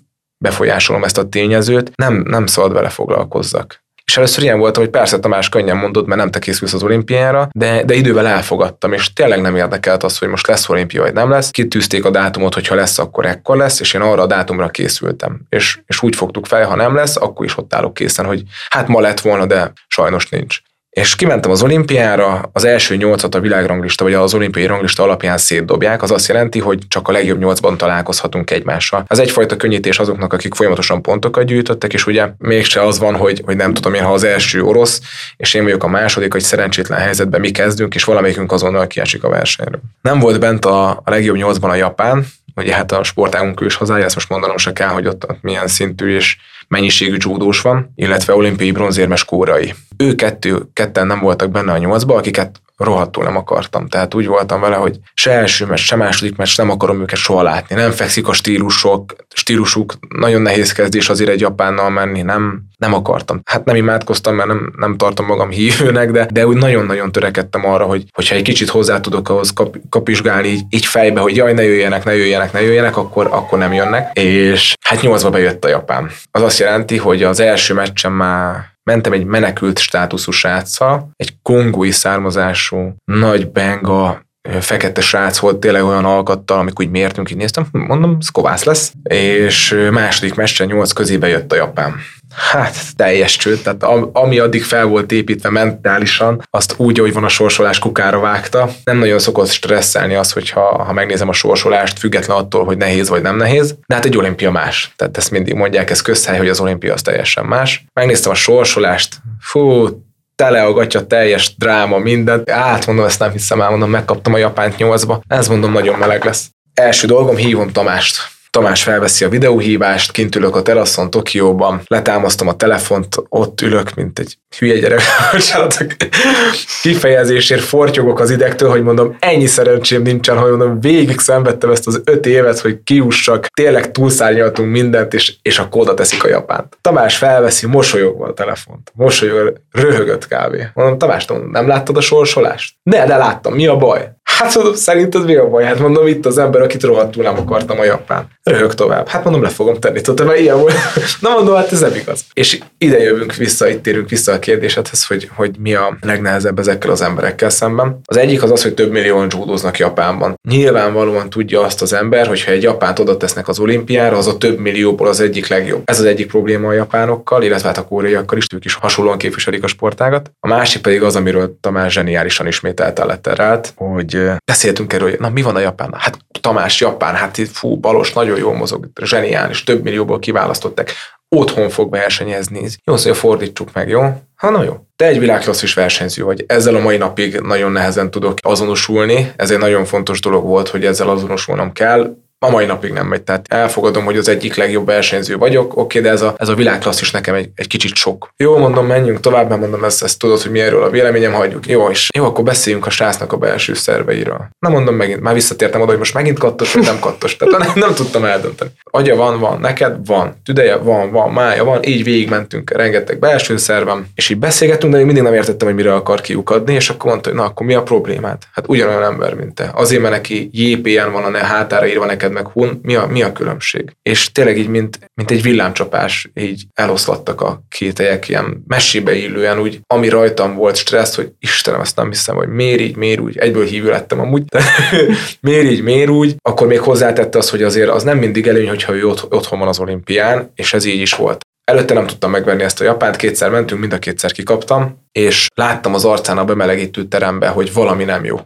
befolyásolom 0.45 1.05
ezt 1.05 1.19
a 1.19 1.29
tényezőt, 1.29 1.91
nem, 1.95 2.15
nem 2.15 2.47
szabad 2.47 2.73
vele 2.73 2.89
foglalkozzak. 2.89 3.87
És 4.09 4.17
először 4.17 4.43
ilyen 4.43 4.59
volt, 4.59 4.77
hogy 4.77 4.89
persze 4.89 5.19
Tamás 5.19 5.49
könnyen 5.49 5.77
mondod, 5.77 6.07
mert 6.07 6.21
nem 6.21 6.31
te 6.31 6.39
készülsz 6.39 6.73
az 6.73 6.83
olimpiára, 6.83 7.49
de, 7.53 7.85
de 7.85 7.95
idővel 7.95 8.27
elfogadtam, 8.27 8.93
és 8.93 9.13
tényleg 9.13 9.41
nem 9.41 9.57
érdekelt 9.57 10.03
az, 10.03 10.19
hogy 10.19 10.29
most 10.29 10.47
lesz 10.47 10.69
olimpia 10.69 11.03
vagy 11.03 11.13
nem 11.13 11.31
lesz. 11.31 11.51
Kitűzték 11.51 12.05
a 12.05 12.11
dátumot, 12.11 12.55
hogy 12.55 12.67
ha 12.67 12.75
lesz, 12.75 12.99
akkor 12.99 13.27
ekkor 13.27 13.57
lesz, 13.57 13.81
és 13.81 13.95
én 13.95 14.01
arra 14.01 14.23
a 14.23 14.27
dátumra 14.27 14.69
készültem. 14.69 15.41
És, 15.49 15.81
és 15.87 16.03
úgy 16.03 16.17
fogtuk 16.17 16.47
fel, 16.47 16.67
ha 16.67 16.77
nem 16.77 16.95
lesz, 16.95 17.17
akkor 17.17 17.45
is 17.45 17.57
ott 17.57 17.75
állok 17.75 17.95
készen, 17.95 18.25
hogy 18.25 18.43
hát 18.71 18.89
ma 18.89 19.01
lett 19.01 19.21
volna, 19.21 19.47
de 19.47 19.73
sajnos 19.89 20.29
nincs. 20.29 20.61
És 20.91 21.17
kimentem 21.17 21.51
az 21.51 21.63
olimpiára, 21.63 22.51
az 22.53 22.65
első 22.65 22.97
nyolcat 22.97 23.35
a 23.35 23.41
világranglista, 23.41 24.05
vagy 24.05 24.15
az 24.15 24.35
olimpiai 24.35 24.67
ranglista 24.67 25.03
alapján 25.03 25.39
szétdobják, 25.39 26.03
az 26.03 26.11
azt 26.11 26.29
jelenti, 26.29 26.59
hogy 26.59 26.79
csak 26.89 27.09
a 27.09 27.13
legjobb 27.13 27.39
nyolcban 27.39 27.77
találkozhatunk 27.77 28.51
egymással. 28.51 29.05
Ez 29.07 29.19
egyfajta 29.19 29.57
könnyítés 29.57 29.99
azoknak, 29.99 30.33
akik 30.33 30.55
folyamatosan 30.55 31.03
pontokat 31.03 31.45
gyűjtöttek, 31.45 31.93
és 31.93 32.07
ugye 32.07 32.29
mégse 32.39 32.83
az 32.83 32.99
van, 32.99 33.17
hogy, 33.17 33.43
hogy 33.45 33.57
nem 33.57 33.75
tudom 33.75 33.95
én, 33.95 34.03
ha 34.03 34.13
az 34.13 34.25
első 34.25 34.63
orosz, 34.63 35.01
és 35.37 35.55
én 35.55 35.63
vagyok 35.63 35.85
a 35.85 35.89
második, 35.89 36.33
hogy 36.33 36.43
szerencsétlen 36.43 36.99
helyzetben 36.99 37.41
mi 37.41 37.51
kezdünk, 37.51 37.95
és 37.95 38.05
valamelyikünk 38.05 38.53
azonnal 38.53 38.87
kiesik 38.87 39.25
a 39.25 39.29
versenyről. 39.29 39.81
Nem 40.03 40.19
volt 40.19 40.41
bent 40.41 40.65
a, 40.65 40.91
a 40.91 41.11
legjobb 41.11 41.37
nyolcban 41.37 41.71
a 41.71 41.75
Japán, 41.75 42.27
ugye 42.57 42.75
hát 42.75 42.93
a 42.93 43.03
sportágunk 43.03 43.61
is 43.61 43.75
hazája, 43.75 44.05
ezt 44.05 44.15
most 44.15 44.29
mondanom 44.29 44.57
se 44.57 44.73
kell, 44.73 44.89
hogy 44.89 45.07
ott, 45.07 45.29
ott 45.29 45.43
milyen 45.43 45.67
szintű 45.67 46.15
és 46.15 46.37
mennyiségű 46.69 47.17
csúdós 47.17 47.61
van, 47.61 47.93
illetve 47.95 48.35
olimpiai 48.35 48.73
bronzérmes 48.73 49.25
kórai. 49.25 49.75
Ő 49.97 50.15
kettő, 50.15 50.69
ketten 50.73 51.07
nem 51.07 51.21
voltak 51.21 51.51
benne 51.51 51.73
a 51.73 51.79
nyolcba, 51.79 52.15
akiket 52.15 52.61
rohadtul 52.79 53.25
nem 53.25 53.37
akartam. 53.37 53.89
Tehát 53.89 54.15
úgy 54.15 54.27
voltam 54.27 54.61
vele, 54.61 54.77
hogy 54.77 54.99
se 55.15 55.31
első 55.31 55.67
meccs, 55.67 55.79
se 55.79 55.97
második 55.97 56.37
meccs 56.37 56.57
nem 56.57 56.71
akarom 56.71 57.01
őket 57.01 57.19
soha 57.19 57.43
látni. 57.43 57.75
Nem 57.75 57.91
fekszik 57.91 58.29
a 58.29 58.33
stílusok, 58.33 59.17
stílusuk, 59.35 59.95
nagyon 60.19 60.43
nehéz 60.43 60.73
kezdés 60.73 61.09
azért 61.09 61.31
egy 61.31 61.41
japánnal 61.41 61.91
menni, 61.91 62.23
nem, 62.23 62.63
nem 62.77 62.95
akartam. 62.95 63.41
Hát 63.45 63.65
nem 63.65 63.77
imádkoztam, 63.77 64.35
mert 64.35 64.49
nem, 64.49 64.73
nem 64.77 64.97
tartom 64.97 65.27
magam 65.27 65.51
hívőnek, 65.51 66.11
de, 66.11 66.29
de 66.33 66.47
úgy 66.47 66.57
nagyon-nagyon 66.57 67.13
törekedtem 67.13 67.67
arra, 67.67 67.85
hogy 67.85 68.05
hogyha 68.13 68.35
egy 68.35 68.43
kicsit 68.43 68.69
hozzá 68.69 69.01
tudok 69.01 69.29
ahhoz 69.29 69.53
kap, 69.53 69.77
kapizsgálni 69.89 70.49
így, 70.49 70.63
így 70.71 70.87
fejbe, 70.87 71.21
hogy 71.21 71.37
jaj, 71.37 71.53
ne 71.53 71.63
jöjjenek, 71.63 72.05
ne 72.05 72.17
jöjjenek, 72.17 72.53
ne 72.53 72.63
jöjjenek, 72.63 72.97
akkor, 72.97 73.27
akkor 73.31 73.59
nem 73.59 73.73
jönnek. 73.73 74.19
És 74.19 74.75
hát 74.87 75.03
nyolcba 75.03 75.31
bejött 75.31 75.65
a 75.65 75.69
Japán. 75.69 76.11
Az 76.31 76.43
azt 76.43 76.59
jelenti, 76.59 76.97
hogy 76.97 77.23
az 77.23 77.41
első 77.41 77.75
meccsen 77.75 78.13
már 78.13 78.77
mentem 78.89 79.13
egy 79.13 79.25
menekült 79.25 79.79
státuszú 79.79 80.31
sráccal, 80.31 81.11
egy 81.17 81.37
kongói 81.43 81.91
származású, 81.91 82.95
nagy 83.05 83.51
benga, 83.51 84.27
fekete 84.61 85.01
srác 85.01 85.39
volt, 85.39 85.57
tényleg 85.57 85.85
olyan 85.85 86.05
alkattal, 86.05 86.59
amikor 86.59 86.85
úgy 86.85 86.91
mértünk, 86.91 87.31
így 87.31 87.37
néztem, 87.37 87.67
mondom, 87.73 88.17
ez 88.21 88.29
kovász 88.29 88.65
lesz, 88.65 88.93
és 89.03 89.89
második 89.91 90.35
meccsen 90.35 90.67
nyolc 90.67 90.93
közébe 90.93 91.29
jött 91.29 91.53
a 91.53 91.57
Japán 91.57 91.95
hát 92.35 92.77
teljes 92.97 93.37
csőd, 93.37 93.63
tehát 93.63 93.83
ami 94.13 94.39
addig 94.39 94.63
fel 94.65 94.85
volt 94.85 95.13
építve 95.13 95.51
mentálisan, 95.51 96.43
azt 96.51 96.75
úgy, 96.77 96.99
ahogy 96.99 97.13
van 97.13 97.25
a 97.25 97.29
sorsolás 97.29 97.79
kukára 97.79 98.21
vágta. 98.21 98.71
Nem 98.85 98.99
nagyon 98.99 99.19
szokott 99.19 99.49
stresszelni 99.49 100.15
az, 100.15 100.33
hogyha 100.33 100.85
ha 100.85 100.93
megnézem 100.93 101.29
a 101.29 101.33
sorsolást, 101.33 101.99
független 101.99 102.37
attól, 102.37 102.65
hogy 102.65 102.77
nehéz 102.77 103.09
vagy 103.09 103.23
nem 103.23 103.37
nehéz, 103.37 103.77
de 103.87 103.95
hát 103.95 104.05
egy 104.05 104.17
olimpia 104.17 104.51
más. 104.51 104.93
Tehát 104.97 105.17
ezt 105.17 105.31
mindig 105.31 105.55
mondják, 105.55 105.91
ez 105.91 106.01
közhely, 106.01 106.39
hogy 106.39 106.49
az 106.49 106.61
olimpia 106.61 106.93
az 106.93 107.03
teljesen 107.03 107.45
más. 107.45 107.85
Megnéztem 107.93 108.33
a 108.33 108.35
sorsolást, 108.35 109.17
fú, 109.41 109.89
tele 110.35 110.63
a 110.63 110.73
gatya, 110.73 111.07
teljes 111.07 111.57
dráma, 111.57 111.99
mindent. 111.99 112.51
Átmondom, 112.51 113.05
ezt 113.05 113.19
nem 113.19 113.31
hiszem, 113.31 113.61
elmondom, 113.61 113.91
megkaptam 113.91 114.35
a 114.35 114.39
japánt 114.39 114.77
nyolcba. 114.77 115.21
Ez 115.27 115.49
mondom, 115.49 115.73
nagyon 115.73 115.99
meleg 115.99 116.25
lesz. 116.25 116.51
Első 116.75 117.07
dolgom, 117.07 117.37
hívom 117.37 117.73
Tamást 117.73 118.37
Tamás 118.51 118.83
felveszi 118.83 119.25
a 119.25 119.29
videóhívást, 119.29 120.13
kint 120.13 120.35
ülök 120.35 120.57
a 120.57 120.63
teraszon 120.63 121.11
Tokióban, 121.11 121.81
letámasztom 121.87 122.49
a 122.49 122.57
telefont, 122.57 123.17
ott 123.29 123.61
ülök, 123.61 123.95
mint 123.95 124.19
egy 124.19 124.39
hülye 124.59 124.79
gyerek, 124.79 125.01
kifejezésért 126.83 127.63
fortyogok 127.63 128.21
az 128.21 128.31
idegtől, 128.31 128.71
hogy 128.71 128.83
mondom, 128.83 129.17
ennyi 129.19 129.47
szerencsém 129.47 130.03
nincsen, 130.03 130.39
hogy 130.39 130.51
mondom, 130.51 130.81
végig 130.81 131.19
szenvedtem 131.19 131.71
ezt 131.71 131.87
az 131.87 132.01
öt 132.05 132.27
évet, 132.27 132.59
hogy 132.59 132.83
kiussak, 132.85 133.47
tényleg 133.47 133.91
túlszárnyaltunk 133.91 134.71
mindent, 134.71 135.15
és, 135.15 135.35
és 135.43 135.59
akkor 135.59 135.81
oda 135.81 135.95
teszik 135.95 136.25
a 136.25 136.29
japánt. 136.29 136.79
Tamás 136.81 137.17
felveszi 137.17 137.67
mosolyogva 137.67 138.27
a 138.27 138.33
telefont, 138.33 138.93
mosolyog, 138.95 139.61
röhögött 139.73 140.29
kávé. 140.29 140.69
Mondom, 140.75 140.99
Tamás, 140.99 141.27
nem 141.51 141.69
láttad 141.69 141.97
a 141.97 142.01
sorsolást? 142.01 142.75
Ne, 142.83 143.07
de 143.07 143.17
láttam, 143.17 143.55
mi 143.55 143.67
a 143.67 143.77
baj? 143.77 144.11
Hát 144.39 144.55
mondom, 144.55 144.75
szerinted 144.75 145.25
mi 145.25 145.35
a 145.35 145.49
baj? 145.49 145.65
Hát 145.65 145.79
mondom, 145.79 146.07
itt 146.07 146.27
az 146.27 146.39
ember, 146.39 146.63
akit 146.63 146.83
rohadtul 146.83 147.23
nem 147.23 147.39
akartam 147.39 147.79
a 147.79 147.85
japán. 147.85 148.27
Röhög 148.43 148.75
tovább. 148.75 149.09
Hát 149.09 149.25
mondom, 149.25 149.43
le 149.43 149.49
fogom 149.49 149.75
tenni. 149.75 150.01
Tudod, 150.01 150.27
mert 150.27 150.39
ilyen 150.39 150.59
volt. 150.59 150.75
Na 151.21 151.31
mondom, 151.31 151.55
hát 151.55 151.73
ez 151.73 151.81
nem 151.81 151.95
igaz. 151.95 152.25
És 152.33 152.59
ide 152.79 152.99
jövünk 152.99 153.35
vissza, 153.35 153.69
itt 153.69 153.83
térünk 153.83 154.09
vissza 154.09 154.33
a 154.33 154.39
kérdésedhez, 154.39 155.07
hogy, 155.07 155.31
hogy 155.35 155.51
mi 155.59 155.75
a 155.75 155.97
legnehezebb 156.01 156.59
ezekkel 156.59 156.91
az 156.91 157.01
emberekkel 157.01 157.51
szemben. 157.51 158.01
Az 158.05 158.17
egyik 158.17 158.43
az 158.43 158.51
az, 158.51 158.63
hogy 158.63 158.75
több 158.75 158.91
millióan 158.91 159.29
judóznak 159.31 159.79
Japánban. 159.79 160.35
Nyilvánvalóan 160.49 161.31
tudja 161.31 161.63
azt 161.63 161.83
az 161.83 161.93
ember, 161.93 162.27
hogy 162.27 162.45
ha 162.45 162.51
egy 162.51 162.63
japánt 162.63 162.99
oda 162.99 163.17
tesznek 163.17 163.49
az 163.49 163.59
olimpiára, 163.59 164.17
az 164.17 164.27
a 164.27 164.37
több 164.37 164.59
millióból 164.59 165.09
az 165.09 165.21
egyik 165.21 165.49
legjobb. 165.49 165.83
Ez 165.85 165.99
az 165.99 166.05
egyik 166.05 166.27
probléma 166.27 166.69
a 166.69 166.73
japánokkal, 166.73 167.43
illetve 167.43 167.69
hát 167.69 167.79
a 167.79 167.85
koreaiakkal 167.85 168.39
is, 168.39 168.47
ők 168.55 168.65
is 168.65 168.75
hasonlóan 168.75 169.19
képviselik 169.19 169.63
a 169.63 169.67
sportágat. 169.67 170.31
A 170.41 170.49
másik 170.49 170.83
pedig 170.83 171.03
az, 171.03 171.17
amiről 171.17 171.57
Tamás 171.61 171.93
zseniálisan 171.93 172.47
ismételte 172.47 173.05
letterált, 173.05 173.73
hogy 173.77 174.28
beszéltünk 174.45 174.93
erről, 174.93 175.11
hogy 175.11 175.21
na 175.21 175.29
mi 175.29 175.43
van 175.43 175.57
a 175.57 175.61
Japán? 175.61 175.95
Hát 175.99 176.19
Tamás 176.41 176.81
Japán, 176.81 177.15
hát 177.15 177.39
fú, 177.53 177.77
Balos 177.77 178.13
nagyon 178.13 178.39
jól 178.39 178.55
mozog, 178.55 178.89
zseniális, 179.03 179.65
több 179.65 179.83
millióból 179.83 180.19
kiválasztották, 180.19 180.93
otthon 181.29 181.69
fog 181.69 181.91
versenyezni. 181.91 182.69
Jó, 182.85 182.97
szóval 182.97 183.15
fordítsuk 183.15 183.73
meg, 183.73 183.89
jó? 183.89 184.03
Ha, 184.37 184.51
na 184.51 184.63
jó. 184.63 184.77
Te 184.97 185.07
egy 185.07 185.19
világklasszis 185.19 185.75
versenyző 185.75 186.25
vagy. 186.25 186.45
Ezzel 186.47 186.75
a 186.75 186.81
mai 186.81 186.97
napig 186.97 187.41
nagyon 187.41 187.73
nehezen 187.73 188.11
tudok 188.11 188.39
azonosulni. 188.41 189.33
Ez 189.37 189.51
egy 189.51 189.59
nagyon 189.59 189.85
fontos 189.85 190.21
dolog 190.21 190.45
volt, 190.45 190.69
hogy 190.69 190.85
ezzel 190.85 191.09
azonosulnom 191.09 191.73
kell 191.73 192.17
a 192.41 192.51
mai 192.51 192.67
napig 192.67 192.93
nem 192.93 193.07
megy. 193.07 193.23
Tehát 193.23 193.47
elfogadom, 193.49 194.05
hogy 194.05 194.17
az 194.17 194.29
egyik 194.29 194.55
legjobb 194.55 194.87
versenyző 194.87 195.37
vagyok, 195.37 195.77
oké, 195.77 196.01
de 196.01 196.11
ez 196.11 196.23
a, 196.23 196.35
ez 196.39 196.49
a 196.49 196.55
világklassz 196.55 197.01
is 197.01 197.11
nekem 197.11 197.35
egy, 197.35 197.49
egy 197.55 197.67
kicsit 197.67 197.95
sok. 197.95 198.29
Jó, 198.37 198.59
mondom, 198.59 198.87
menjünk 198.87 199.21
tovább, 199.21 199.49
mert 199.49 199.61
mondom, 199.61 199.85
ezt, 199.85 200.03
ezt 200.03 200.19
tudod, 200.19 200.41
hogy 200.41 200.51
mi 200.51 200.61
erről 200.61 200.83
a 200.83 200.91
véleményem, 200.91 201.33
hagyjuk. 201.33 201.67
Jó, 201.67 201.91
és 201.91 202.09
jó, 202.17 202.25
akkor 202.25 202.45
beszéljünk 202.45 202.87
a 202.87 202.91
srácnak 202.91 203.33
a 203.33 203.37
belső 203.37 203.75
szerveiről. 203.75 204.49
Na 204.59 204.69
mondom 204.69 204.95
megint, 204.95 205.21
már 205.21 205.35
visszatértem 205.35 205.81
oda, 205.81 205.91
hogy 205.91 205.99
most 205.99 206.15
megint 206.15 206.39
kattos, 206.39 206.73
vagy 206.73 206.85
nem 206.85 206.99
kattos. 206.99 207.37
Tehát 207.37 207.59
nem, 207.59 207.73
nem 207.75 207.95
tudtam 207.95 208.25
eldönteni. 208.25 208.71
Agya 208.85 209.17
van, 209.17 209.41
van, 209.41 209.61
neked 209.61 210.07
van, 210.07 210.41
tüdeje 210.45 210.77
van, 210.77 211.11
van, 211.11 211.31
mája 211.31 211.65
van, 211.65 211.83
így 211.83 212.05
végigmentünk 212.05 212.71
rengeteg 212.71 213.19
belső 213.19 213.57
szervem, 213.57 214.07
és 214.15 214.29
így 214.29 214.39
beszélgettünk, 214.39 214.93
de 214.93 214.99
még 214.99 215.07
mindig 215.07 215.25
nem 215.25 215.35
értettem, 215.35 215.67
hogy 215.67 215.77
mire 215.77 215.95
akar 215.95 216.21
kiukadni, 216.21 216.75
és 216.75 216.91
akkor 216.91 217.11
mondta, 217.11 217.29
hogy 217.29 217.39
na 217.39 217.45
akkor 217.45 217.67
mi 217.67 217.75
a 217.75 217.83
problémát? 217.83 218.43
Hát 218.53 218.69
ugyanolyan 218.69 219.03
ember, 219.03 219.35
mint 219.35 219.55
te. 219.55 219.71
Azért, 219.75 220.03
mert 220.03 220.15
neki 220.15 220.51
JPN 220.53 221.13
van 221.13 221.35
a 221.35 221.39
hátára 221.39 221.87
írva 221.87 222.07
neked 222.07 222.28
neked 222.29 222.45
meg 222.45 222.53
hun, 222.53 222.81
mi 222.83 222.95
a, 222.95 223.07
mi 223.07 223.23
a 223.23 223.33
különbség? 223.33 223.97
És 224.03 224.33
tényleg 224.33 224.59
így, 224.59 224.69
mint, 224.69 224.99
mint 225.15 225.31
egy 225.31 225.43
villámcsapás, 225.43 226.31
így 226.35 226.65
eloszlattak 226.75 227.41
a 227.41 227.63
kételyek, 227.69 228.29
ilyen 228.29 228.65
mesébe 228.67 229.15
illően, 229.15 229.59
úgy, 229.59 229.81
ami 229.87 230.09
rajtam 230.09 230.55
volt 230.55 230.77
stressz, 230.77 231.15
hogy 231.15 231.33
Istenem, 231.39 231.81
ezt 231.81 231.97
nem 231.97 232.09
hiszem, 232.09 232.37
hogy 232.37 232.49
miért 232.49 232.81
így, 232.81 232.97
miért 232.97 233.21
úgy, 233.21 233.39
egyből 233.39 233.65
hívő 233.65 233.91
lettem 233.91 234.21
amúgy, 234.21 234.45
de 234.45 234.63
miért 235.41 235.71
így, 235.71 235.83
miért 235.83 236.11
úgy, 236.11 236.37
akkor 236.43 236.67
még 236.67 236.81
hozzátette 236.81 237.39
az, 237.39 237.51
hogy 237.51 237.63
azért 237.63 237.91
az 237.91 238.03
nem 238.03 238.19
mindig 238.19 238.47
előny, 238.47 238.69
hogyha 238.69 238.95
ő 238.95 239.07
otthon 239.07 239.59
van 239.59 239.69
az 239.69 239.79
olimpián, 239.79 240.53
és 240.55 240.75
ez 240.75 240.85
így 240.85 241.01
is 241.01 241.15
volt. 241.15 241.41
Előtte 241.65 241.95
nem 241.95 242.07
tudtam 242.07 242.31
megvenni 242.31 242.63
ezt 242.63 242.81
a 242.81 242.85
japánt, 242.85 243.17
kétszer 243.17 243.51
mentünk, 243.51 243.81
mind 243.81 243.93
a 243.93 243.99
kétszer 243.99 244.33
kikaptam, 244.33 245.07
és 245.13 245.47
láttam 245.55 245.95
az 245.95 246.05
arcán 246.05 246.39
a 246.39 246.45
bemelegítő 246.45 247.05
terembe, 247.05 247.49
hogy 247.49 247.73
valami 247.73 248.05
nem 248.05 248.25
jó. 248.25 248.41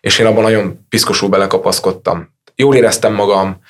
És 0.00 0.18
én 0.18 0.26
abban 0.26 0.42
nagyon 0.42 0.86
piszkosul 0.88 1.28
belekapaszkodtam 1.28 2.36
jól 2.58 2.74
éreztem 2.74 3.14
magam, 3.14 3.60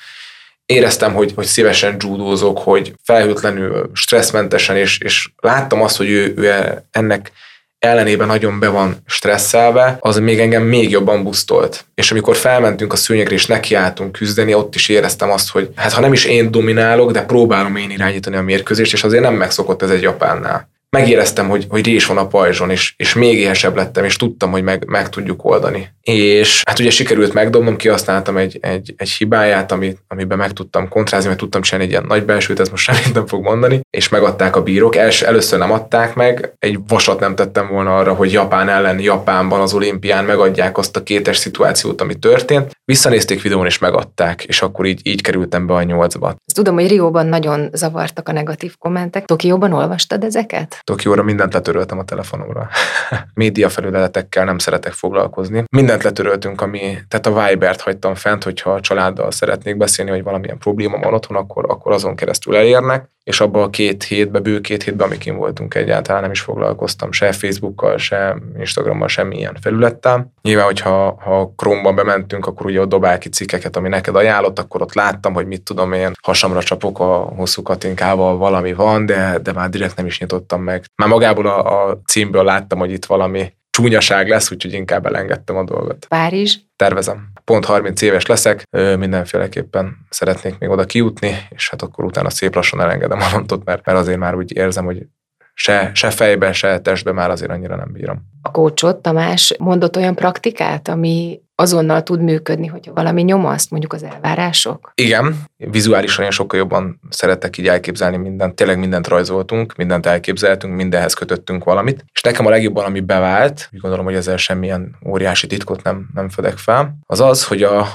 éreztem, 0.65 1.13
hogy, 1.13 1.31
hogy 1.35 1.45
szívesen 1.45 1.95
judózok, 1.99 2.59
hogy 2.59 2.93
felhőtlenül, 3.03 3.89
stresszmentesen, 3.93 4.77
és, 4.77 4.97
és 4.99 5.29
láttam 5.37 5.81
azt, 5.81 5.97
hogy 5.97 6.09
ő, 6.09 6.33
ő 6.35 6.83
ennek 6.91 7.31
ellenében 7.79 8.27
nagyon 8.27 8.59
be 8.59 8.67
van 8.67 8.97
stresszelve, 9.05 9.97
az 9.99 10.17
még 10.17 10.39
engem 10.39 10.63
még 10.63 10.89
jobban 10.89 11.23
busztolt. 11.23 11.85
És 11.95 12.11
amikor 12.11 12.35
felmentünk 12.35 12.93
a 12.93 12.95
szőnyegre 12.95 13.33
és 13.33 13.45
nekiálltunk 13.45 14.11
küzdeni, 14.11 14.53
ott 14.53 14.75
is 14.75 14.89
éreztem 14.89 15.31
azt, 15.31 15.49
hogy 15.49 15.69
hát 15.75 15.93
ha 15.93 16.01
nem 16.01 16.13
is 16.13 16.25
én 16.25 16.51
dominálok, 16.51 17.11
de 17.11 17.25
próbálom 17.25 17.75
én 17.75 17.89
irányítani 17.89 18.35
a 18.35 18.41
mérkőzést, 18.41 18.93
és 18.93 19.03
azért 19.03 19.23
nem 19.23 19.33
megszokott 19.33 19.81
ez 19.81 19.89
egy 19.89 20.01
japánnál 20.01 20.68
megéreztem, 20.89 21.49
hogy, 21.49 21.65
hogy 21.69 21.85
rés 21.85 22.05
van 22.05 22.17
a 22.17 22.27
pajzson, 22.27 22.69
és, 22.69 22.93
és 22.97 23.13
még 23.13 23.37
éhesebb 23.37 23.75
lettem, 23.75 24.03
és 24.03 24.15
tudtam, 24.15 24.51
hogy 24.51 24.63
meg, 24.63 24.85
meg 24.87 25.09
tudjuk 25.09 25.45
oldani. 25.45 25.89
És 26.01 26.61
hát 26.65 26.79
ugye 26.79 26.89
sikerült 26.89 27.33
megdobnom, 27.33 27.75
kihasználtam 27.75 28.37
egy, 28.37 28.57
egy, 28.61 28.93
egy 28.97 29.09
hibáját, 29.09 29.71
ami, 29.71 29.95
amiben 30.07 30.37
meg 30.37 30.51
tudtam 30.51 30.87
kontrázni, 30.87 31.27
mert 31.27 31.39
tudtam 31.39 31.61
csinálni 31.61 31.85
egy 31.85 31.91
ilyen 31.91 32.05
nagy 32.07 32.25
belsőt, 32.25 32.59
ezt 32.59 32.71
most 32.71 32.83
semmit 32.83 33.13
nem 33.13 33.27
fog 33.27 33.43
mondani, 33.43 33.79
és 33.89 34.09
megadták 34.09 34.55
a 34.55 34.63
bírók. 34.63 34.95
Els, 34.95 35.21
először 35.21 35.59
nem 35.59 35.71
adták 35.71 36.15
meg, 36.15 36.53
egy 36.59 36.79
vasat 36.87 37.19
nem 37.19 37.35
tettem 37.35 37.67
volna 37.67 37.97
arra, 37.97 38.13
hogy 38.13 38.31
Japán 38.31 38.69
ellen 38.69 38.99
Japánban 38.99 39.61
az 39.61 39.73
olimpián 39.73 40.25
megadják 40.25 40.77
azt 40.77 40.95
a 40.95 41.03
kétes 41.03 41.37
szituációt, 41.37 42.01
ami 42.01 42.15
történt. 42.15 42.78
Visszanézték 42.89 43.41
videón, 43.41 43.65
és 43.65 43.77
megadták, 43.77 44.43
és 44.43 44.61
akkor 44.61 44.85
így, 44.85 44.99
így 45.03 45.21
kerültem 45.21 45.65
be 45.67 45.73
a 45.73 45.83
nyolcba. 45.83 46.27
Ezt 46.27 46.55
tudom, 46.55 46.73
hogy 46.75 46.87
Rióban 46.87 47.25
nagyon 47.25 47.69
zavartak 47.73 48.29
a 48.29 48.31
negatív 48.31 48.75
kommentek. 48.77 49.25
Tokióban 49.25 49.73
olvastad 49.73 50.23
ezeket? 50.23 50.79
Tokióra 50.83 51.23
mindent 51.23 51.53
letöröltem 51.53 51.99
a 51.99 52.03
telefonomra. 52.03 52.69
Média 53.33 53.69
felületekkel 53.69 54.45
nem 54.45 54.57
szeretek 54.57 54.91
foglalkozni. 54.91 55.63
Mindent 55.71 56.03
letöröltünk, 56.03 56.61
ami, 56.61 56.97
tehát 57.07 57.25
a 57.25 57.47
Viber-t 57.47 57.81
hagytam 57.81 58.15
fent, 58.15 58.43
hogyha 58.43 58.73
a 58.73 58.79
családdal 58.79 59.31
szeretnék 59.31 59.77
beszélni, 59.77 60.11
hogy 60.11 60.23
valamilyen 60.23 60.57
probléma 60.57 60.97
van 60.97 61.13
otthon, 61.13 61.37
akkor, 61.37 61.65
akkor 61.67 61.91
azon 61.91 62.15
keresztül 62.15 62.55
elérnek 62.55 63.09
és 63.29 63.39
abban 63.39 63.63
a 63.63 63.69
két 63.69 64.03
hétben, 64.03 64.43
bő 64.43 64.61
két 64.61 64.83
hétben, 64.83 65.07
amikin 65.07 65.35
voltunk 65.35 65.75
egyáltalán 65.75 66.21
nem 66.21 66.31
is 66.31 66.41
foglalkoztam 66.41 67.11
se 67.11 67.31
Facebookkal, 67.31 67.97
se 67.97 68.35
Instagrammal, 68.57 69.07
semmilyen 69.07 69.57
felülettel. 69.61 70.33
Nyilván, 70.41 70.65
hogyha 70.65 71.17
ha 71.21 71.53
Chrome-ban 71.55 71.95
bementünk, 71.95 72.45
akkor 72.45 72.65
ugye 72.65 72.78
ott 72.79 72.89
dobál 72.89 73.17
ki 73.17 73.29
cikkeket, 73.29 73.75
ami 73.75 73.89
neked 73.89 74.15
ajánlott, 74.15 74.59
akkor 74.59 74.81
ott 74.81 74.93
láttam, 74.93 75.33
hogy 75.33 75.47
mit 75.47 75.61
tudom 75.61 75.93
én, 75.93 76.11
hasamra 76.21 76.63
csapok 76.63 76.99
a 76.99 77.05
hosszú 77.35 77.61
katinkával, 77.61 78.37
valami 78.37 78.73
van, 78.73 79.05
de, 79.05 79.39
de 79.43 79.51
már 79.53 79.69
direkt 79.69 79.95
nem 79.95 80.05
is 80.05 80.19
nyitottam 80.19 80.61
meg. 80.61 80.85
Már 80.95 81.09
magából 81.09 81.47
a, 81.47 81.89
a 81.89 81.99
címből 82.05 82.43
láttam, 82.43 82.79
hogy 82.79 82.91
itt 82.91 83.05
valami 83.05 83.53
csúnyaság 83.69 84.27
lesz, 84.27 84.51
úgyhogy 84.51 84.73
inkább 84.73 85.05
elengedtem 85.05 85.55
a 85.55 85.63
dolgot. 85.63 86.05
Párizs? 86.07 86.57
Tervezem. 86.75 87.31
Pont 87.43 87.65
30 87.65 88.01
éves 88.01 88.25
leszek, 88.25 88.63
mindenféleképpen 88.97 89.97
szeretnék 90.09 90.57
még 90.57 90.69
oda 90.69 90.85
kijutni, 90.85 91.35
és 91.49 91.69
hát 91.69 91.81
akkor 91.81 92.05
utána 92.05 92.29
szép 92.29 92.55
lassan 92.55 92.81
elengedem 92.81 93.19
a 93.19 93.29
rontot, 93.33 93.65
mert, 93.65 93.85
mert 93.85 93.97
azért 93.97 94.17
már 94.17 94.35
úgy 94.35 94.55
érzem, 94.55 94.85
hogy 94.85 95.05
se, 95.61 95.91
se 95.93 96.09
fejben, 96.09 96.53
se 96.53 96.79
testben 96.79 97.13
már 97.13 97.29
azért 97.29 97.51
annyira 97.51 97.75
nem 97.75 97.91
bírom. 97.91 98.17
A 98.41 98.51
kócsot, 98.51 98.97
Tamás, 98.97 99.55
mondott 99.59 99.97
olyan 99.97 100.15
praktikát, 100.15 100.87
ami 100.87 101.41
azonnal 101.55 102.03
tud 102.03 102.21
működni, 102.21 102.67
hogyha 102.67 102.93
valami 102.93 103.21
nyomaszt, 103.21 103.71
mondjuk 103.71 103.93
az 103.93 104.03
elvárások? 104.03 104.91
Igen, 104.95 105.35
vizuálisan 105.57 106.25
én 106.25 106.31
sokkal 106.31 106.59
jobban 106.59 106.99
szeretek 107.09 107.57
így 107.57 107.67
elképzelni 107.67 108.17
mindent. 108.17 108.55
Tényleg 108.55 108.79
mindent 108.79 109.07
rajzoltunk, 109.07 109.75
mindent 109.75 110.05
elképzeltünk, 110.05 110.75
mindenhez 110.75 111.13
kötöttünk 111.13 111.63
valamit. 111.63 112.05
És 112.13 112.21
nekem 112.21 112.45
a 112.45 112.49
legjobban, 112.49 112.85
ami 112.85 112.99
bevált, 112.99 113.69
úgy 113.71 113.79
gondolom, 113.79 114.05
hogy 114.05 114.15
ezzel 114.15 114.37
semmilyen 114.37 114.95
óriási 115.07 115.47
titkot 115.47 115.83
nem, 115.83 116.09
nem 116.13 116.29
fedek 116.29 116.57
fel, 116.57 116.97
az 117.05 117.19
az, 117.19 117.45
hogy 117.45 117.63
a, 117.63 117.87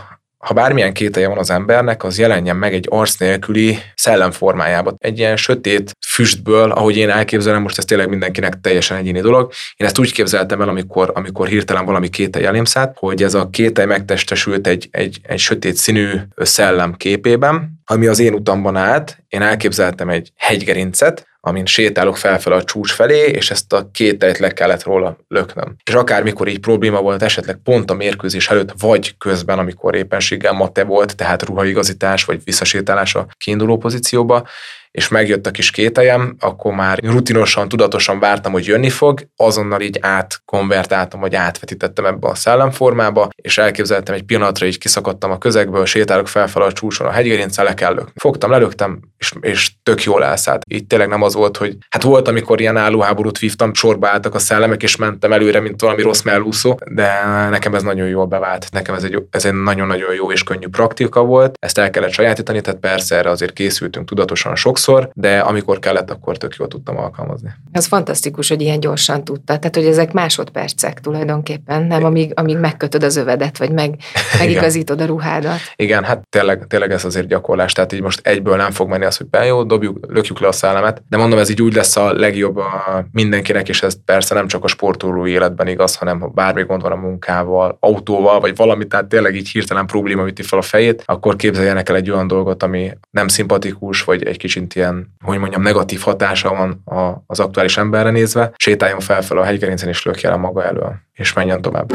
ha 0.44 0.54
bármilyen 0.54 0.92
kételje 0.92 1.28
van 1.28 1.38
az 1.38 1.50
embernek, 1.50 2.04
az 2.04 2.18
jelenjen 2.18 2.57
meg 2.57 2.74
egy 2.74 2.87
arc 2.90 3.16
nélküli 3.16 3.78
szellem 3.94 4.30
formájában. 4.30 4.96
Egy 4.98 5.18
ilyen 5.18 5.37
sötét 5.37 5.90
füstből, 6.07 6.70
ahogy 6.70 6.96
én 6.96 7.11
elképzelem, 7.11 7.62
most 7.62 7.78
ez 7.78 7.85
tényleg 7.85 8.09
mindenkinek 8.09 8.61
teljesen 8.61 8.96
egyéni 8.96 9.20
dolog. 9.20 9.52
Én 9.76 9.87
ezt 9.87 9.98
úgy 9.98 10.12
képzeltem 10.12 10.61
el, 10.61 10.68
amikor, 10.68 11.11
amikor 11.14 11.48
hirtelen 11.48 11.85
valami 11.85 12.09
kételj 12.09 12.44
elém 12.44 12.64
szállt, 12.64 12.96
hogy 12.98 13.22
ez 13.22 13.35
a 13.35 13.48
kételj 13.50 13.87
megtestesült 13.87 14.66
egy, 14.66 14.88
egy, 14.90 15.18
egy 15.22 15.38
sötét 15.38 15.76
színű 15.76 16.11
szellem 16.37 16.94
képében, 16.94 17.83
ami 17.85 18.07
az 18.07 18.18
én 18.18 18.35
utamban 18.35 18.77
állt. 18.77 19.18
Én 19.29 19.42
elképzeltem 19.42 20.09
egy 20.09 20.33
hegygerincet, 20.37 21.27
amin 21.40 21.66
sétálok 21.66 22.16
felfel 22.16 22.53
a 22.53 22.64
csúcs 22.64 22.92
felé, 22.92 23.18
és 23.18 23.51
ezt 23.51 23.73
a 23.73 23.88
két 23.92 24.18
tejt 24.18 24.38
le 24.38 24.53
kellett 24.53 24.83
róla 24.83 25.16
löknöm. 25.29 25.77
És 25.85 25.94
akármikor 25.94 26.49
így 26.49 26.61
probléma 26.61 27.01
volt 27.01 27.23
esetleg 27.23 27.57
pont 27.64 27.90
a 27.90 27.94
mérkőzés 27.94 28.49
előtt, 28.49 28.73
vagy 28.79 29.16
közben, 29.18 29.59
amikor 29.59 29.94
éppenséggel 29.94 30.53
mate 30.53 30.85
volt, 30.85 31.16
tehát 31.16 31.42
ruhaigazítás, 31.42 32.25
vagy 32.25 32.40
visszasétálás 32.44 33.14
a 33.14 33.27
kiinduló 33.38 33.77
pozícióba, 33.77 34.49
és 34.94 35.09
megjött 35.09 35.46
a 35.46 35.50
kis 35.50 35.70
kételjem, 35.70 36.37
akkor 36.40 36.74
már 36.74 36.98
rutinosan, 36.98 37.68
tudatosan 37.68 38.18
vártam, 38.18 38.52
hogy 38.52 38.66
jönni 38.66 38.90
fog, 38.90 39.20
azonnal 39.37 39.80
így 39.80 39.98
átkonvertáltam, 40.00 41.20
vagy 41.20 41.35
átvetítettem 41.35 42.04
ebbe 42.04 42.28
a 42.28 42.35
szellemformába, 42.35 43.28
és 43.37 43.59
elképzeltem 43.59 44.14
egy 44.14 44.22
pillanatra, 44.22 44.66
így 44.66 44.78
kiszakadtam 44.78 45.30
a 45.30 45.38
közegből, 45.38 45.85
sétálok 45.85 46.28
felfel 46.28 46.62
a 46.62 46.72
csúcson 46.72 47.07
a 47.07 47.11
hegygerincel, 47.11 47.64
le 47.64 47.74
kell 47.74 47.94
lökni. 47.94 48.12
Fogtam, 48.14 48.50
lelöktem, 48.50 49.00
és, 49.18 49.33
és 49.40 49.70
tök 49.83 50.02
jól 50.02 50.24
elszállt. 50.24 50.62
Így 50.68 50.87
tényleg 50.87 51.09
nem 51.09 51.22
az 51.22 51.35
volt, 51.35 51.57
hogy 51.57 51.76
hát 51.88 52.02
volt, 52.02 52.28
amikor 52.28 52.61
ilyen 52.61 52.76
állóháborút 52.76 53.38
vívtam, 53.38 53.74
sorba 53.74 54.09
álltak 54.09 54.35
a 54.35 54.38
szellemek, 54.38 54.83
és 54.83 54.96
mentem 54.96 55.33
előre, 55.33 55.61
mint 55.61 55.80
valami 55.80 56.02
rossz 56.02 56.22
mellúszó, 56.22 56.78
de 56.90 57.24
nekem 57.50 57.74
ez 57.74 57.83
nagyon 57.83 58.09
jól 58.09 58.26
bevált. 58.26 58.66
Nekem 58.70 58.94
ez 58.94 59.04
egy, 59.04 59.22
ez 59.30 59.44
egy 59.44 59.54
nagyon-nagyon 59.54 60.14
jó 60.14 60.33
és 60.33 60.42
könnyű 60.42 60.68
praktika 60.68 61.24
volt. 61.24 61.57
Ezt 61.61 61.78
el 61.78 61.90
kellett 61.90 62.12
sajátítani, 62.12 62.61
tehát 62.61 62.80
persze 62.80 63.16
erre 63.16 63.30
azért 63.30 63.52
készültünk 63.52 64.09
tudatosan 64.09 64.54
sokszor, 64.54 64.83
sokszor, 64.85 65.11
de 65.14 65.38
amikor 65.38 65.79
kellett, 65.79 66.11
akkor 66.11 66.37
tök 66.37 66.55
jól 66.55 66.68
tudtam 66.68 66.97
alkalmazni. 66.97 67.51
Ez 67.73 67.87
fantasztikus, 67.87 68.49
hogy 68.49 68.61
ilyen 68.61 68.81
gyorsan 68.81 69.25
tudta. 69.25 69.59
Tehát, 69.59 69.75
hogy 69.75 69.87
ezek 69.87 70.12
másodpercek 70.12 71.01
tulajdonképpen, 71.01 71.83
nem 71.83 72.05
amíg, 72.05 72.33
amíg 72.35 72.59
megkötöd 72.59 73.03
az 73.03 73.16
övedet, 73.16 73.59
vagy 73.59 73.70
meg, 73.70 73.97
megigazítod 74.38 75.01
a 75.01 75.05
ruhádat. 75.05 75.59
Igen, 75.77 76.05
hát 76.05 76.29
tényleg, 76.29 76.66
tényleg 76.66 76.90
ez 76.90 77.05
azért 77.05 77.27
gyakorlás. 77.27 77.73
Tehát 77.73 77.92
így 77.92 78.03
most 78.03 78.27
egyből 78.27 78.57
nem 78.57 78.70
fog 78.70 78.88
menni 78.88 79.05
az, 79.05 79.16
hogy 79.16 79.47
jó, 79.47 79.62
dobjuk, 79.62 79.99
lökjük 80.09 80.40
le 80.40 80.49
a 80.49 80.53
szellemet. 80.53 81.03
De 81.09 81.16
mondom, 81.16 81.38
ez 81.38 81.51
így 81.51 81.62
úgy 81.62 81.75
lesz 81.75 81.97
a 81.97 82.12
legjobb 82.12 82.57
a 82.57 83.05
mindenkinek, 83.12 83.68
és 83.68 83.83
ez 83.83 83.97
persze 84.05 84.35
nem 84.35 84.47
csak 84.47 84.64
a 84.64 84.68
sportoló 84.68 85.27
életben 85.27 85.68
igaz, 85.68 85.97
hanem 85.97 86.20
ha 86.20 86.27
bármi 86.27 86.62
gond 86.62 86.83
van 86.83 86.92
a 86.92 86.97
munkával, 86.97 87.77
autóval, 87.81 88.40
vagy 88.40 88.57
valami, 88.57 88.87
tehát 88.87 89.07
tényleg 89.07 89.35
így 89.35 89.49
hirtelen 89.49 89.87
probléma 89.87 90.27
üti 90.27 90.42
fel 90.42 90.59
a 90.59 90.62
fejét, 90.62 91.03
akkor 91.07 91.37
képzeljenek 91.37 91.88
el 91.88 91.97
egy 91.97 92.11
olyan 92.11 92.27
dolgot, 92.27 92.62
ami 92.62 92.90
nem 93.11 93.29
szimpatikus, 93.29 94.03
vagy 94.03 94.23
egy 94.23 94.37
kicsit 94.37 94.73
ilyen, 94.76 95.14
hogy 95.22 95.38
mondjam, 95.38 95.62
negatív 95.62 96.00
hatása 96.00 96.48
van 96.54 96.82
az 97.26 97.40
aktuális 97.40 97.76
emberre 97.76 98.10
nézve, 98.10 98.52
sétáljon 98.56 99.00
fel 99.00 99.22
fel 99.22 99.38
a 99.38 99.44
hegygerincen 99.44 99.88
és 99.88 100.04
lökje 100.04 100.30
el 100.30 100.37
maga 100.37 100.64
elől, 100.64 100.94
és 101.12 101.32
menjen 101.32 101.62
tovább. 101.62 101.92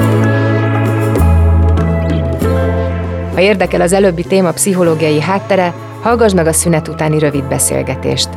Ha 3.33 3.41
érdekel 3.41 3.81
az 3.81 3.93
előbbi 3.93 4.23
téma 4.23 4.51
pszichológiai 4.51 5.21
háttere, 5.21 5.73
hallgass 6.01 6.33
meg 6.33 6.47
a 6.47 6.53
szünet 6.53 6.87
utáni 6.87 7.19
rövid 7.19 7.43
beszélgetést. 7.43 8.29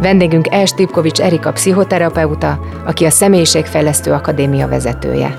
Vendégünk 0.00 0.52
Els 0.52 0.74
Tipkovics 0.74 1.20
Erika 1.20 1.52
pszichoterapeuta, 1.52 2.60
aki 2.84 3.04
a 3.04 3.10
Személyiségfejlesztő 3.10 4.12
Akadémia 4.12 4.68
vezetője. 4.68 5.38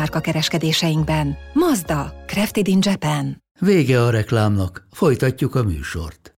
márka 0.00 0.20
kereskedéseinkben. 0.20 1.36
Mazda, 1.52 2.12
Crafted 2.26 2.68
in 2.68 2.78
Japan. 2.82 3.42
Vége 3.58 4.02
a 4.02 4.10
reklámnak, 4.10 4.86
folytatjuk 4.90 5.54
a 5.54 5.62
műsort. 5.62 6.34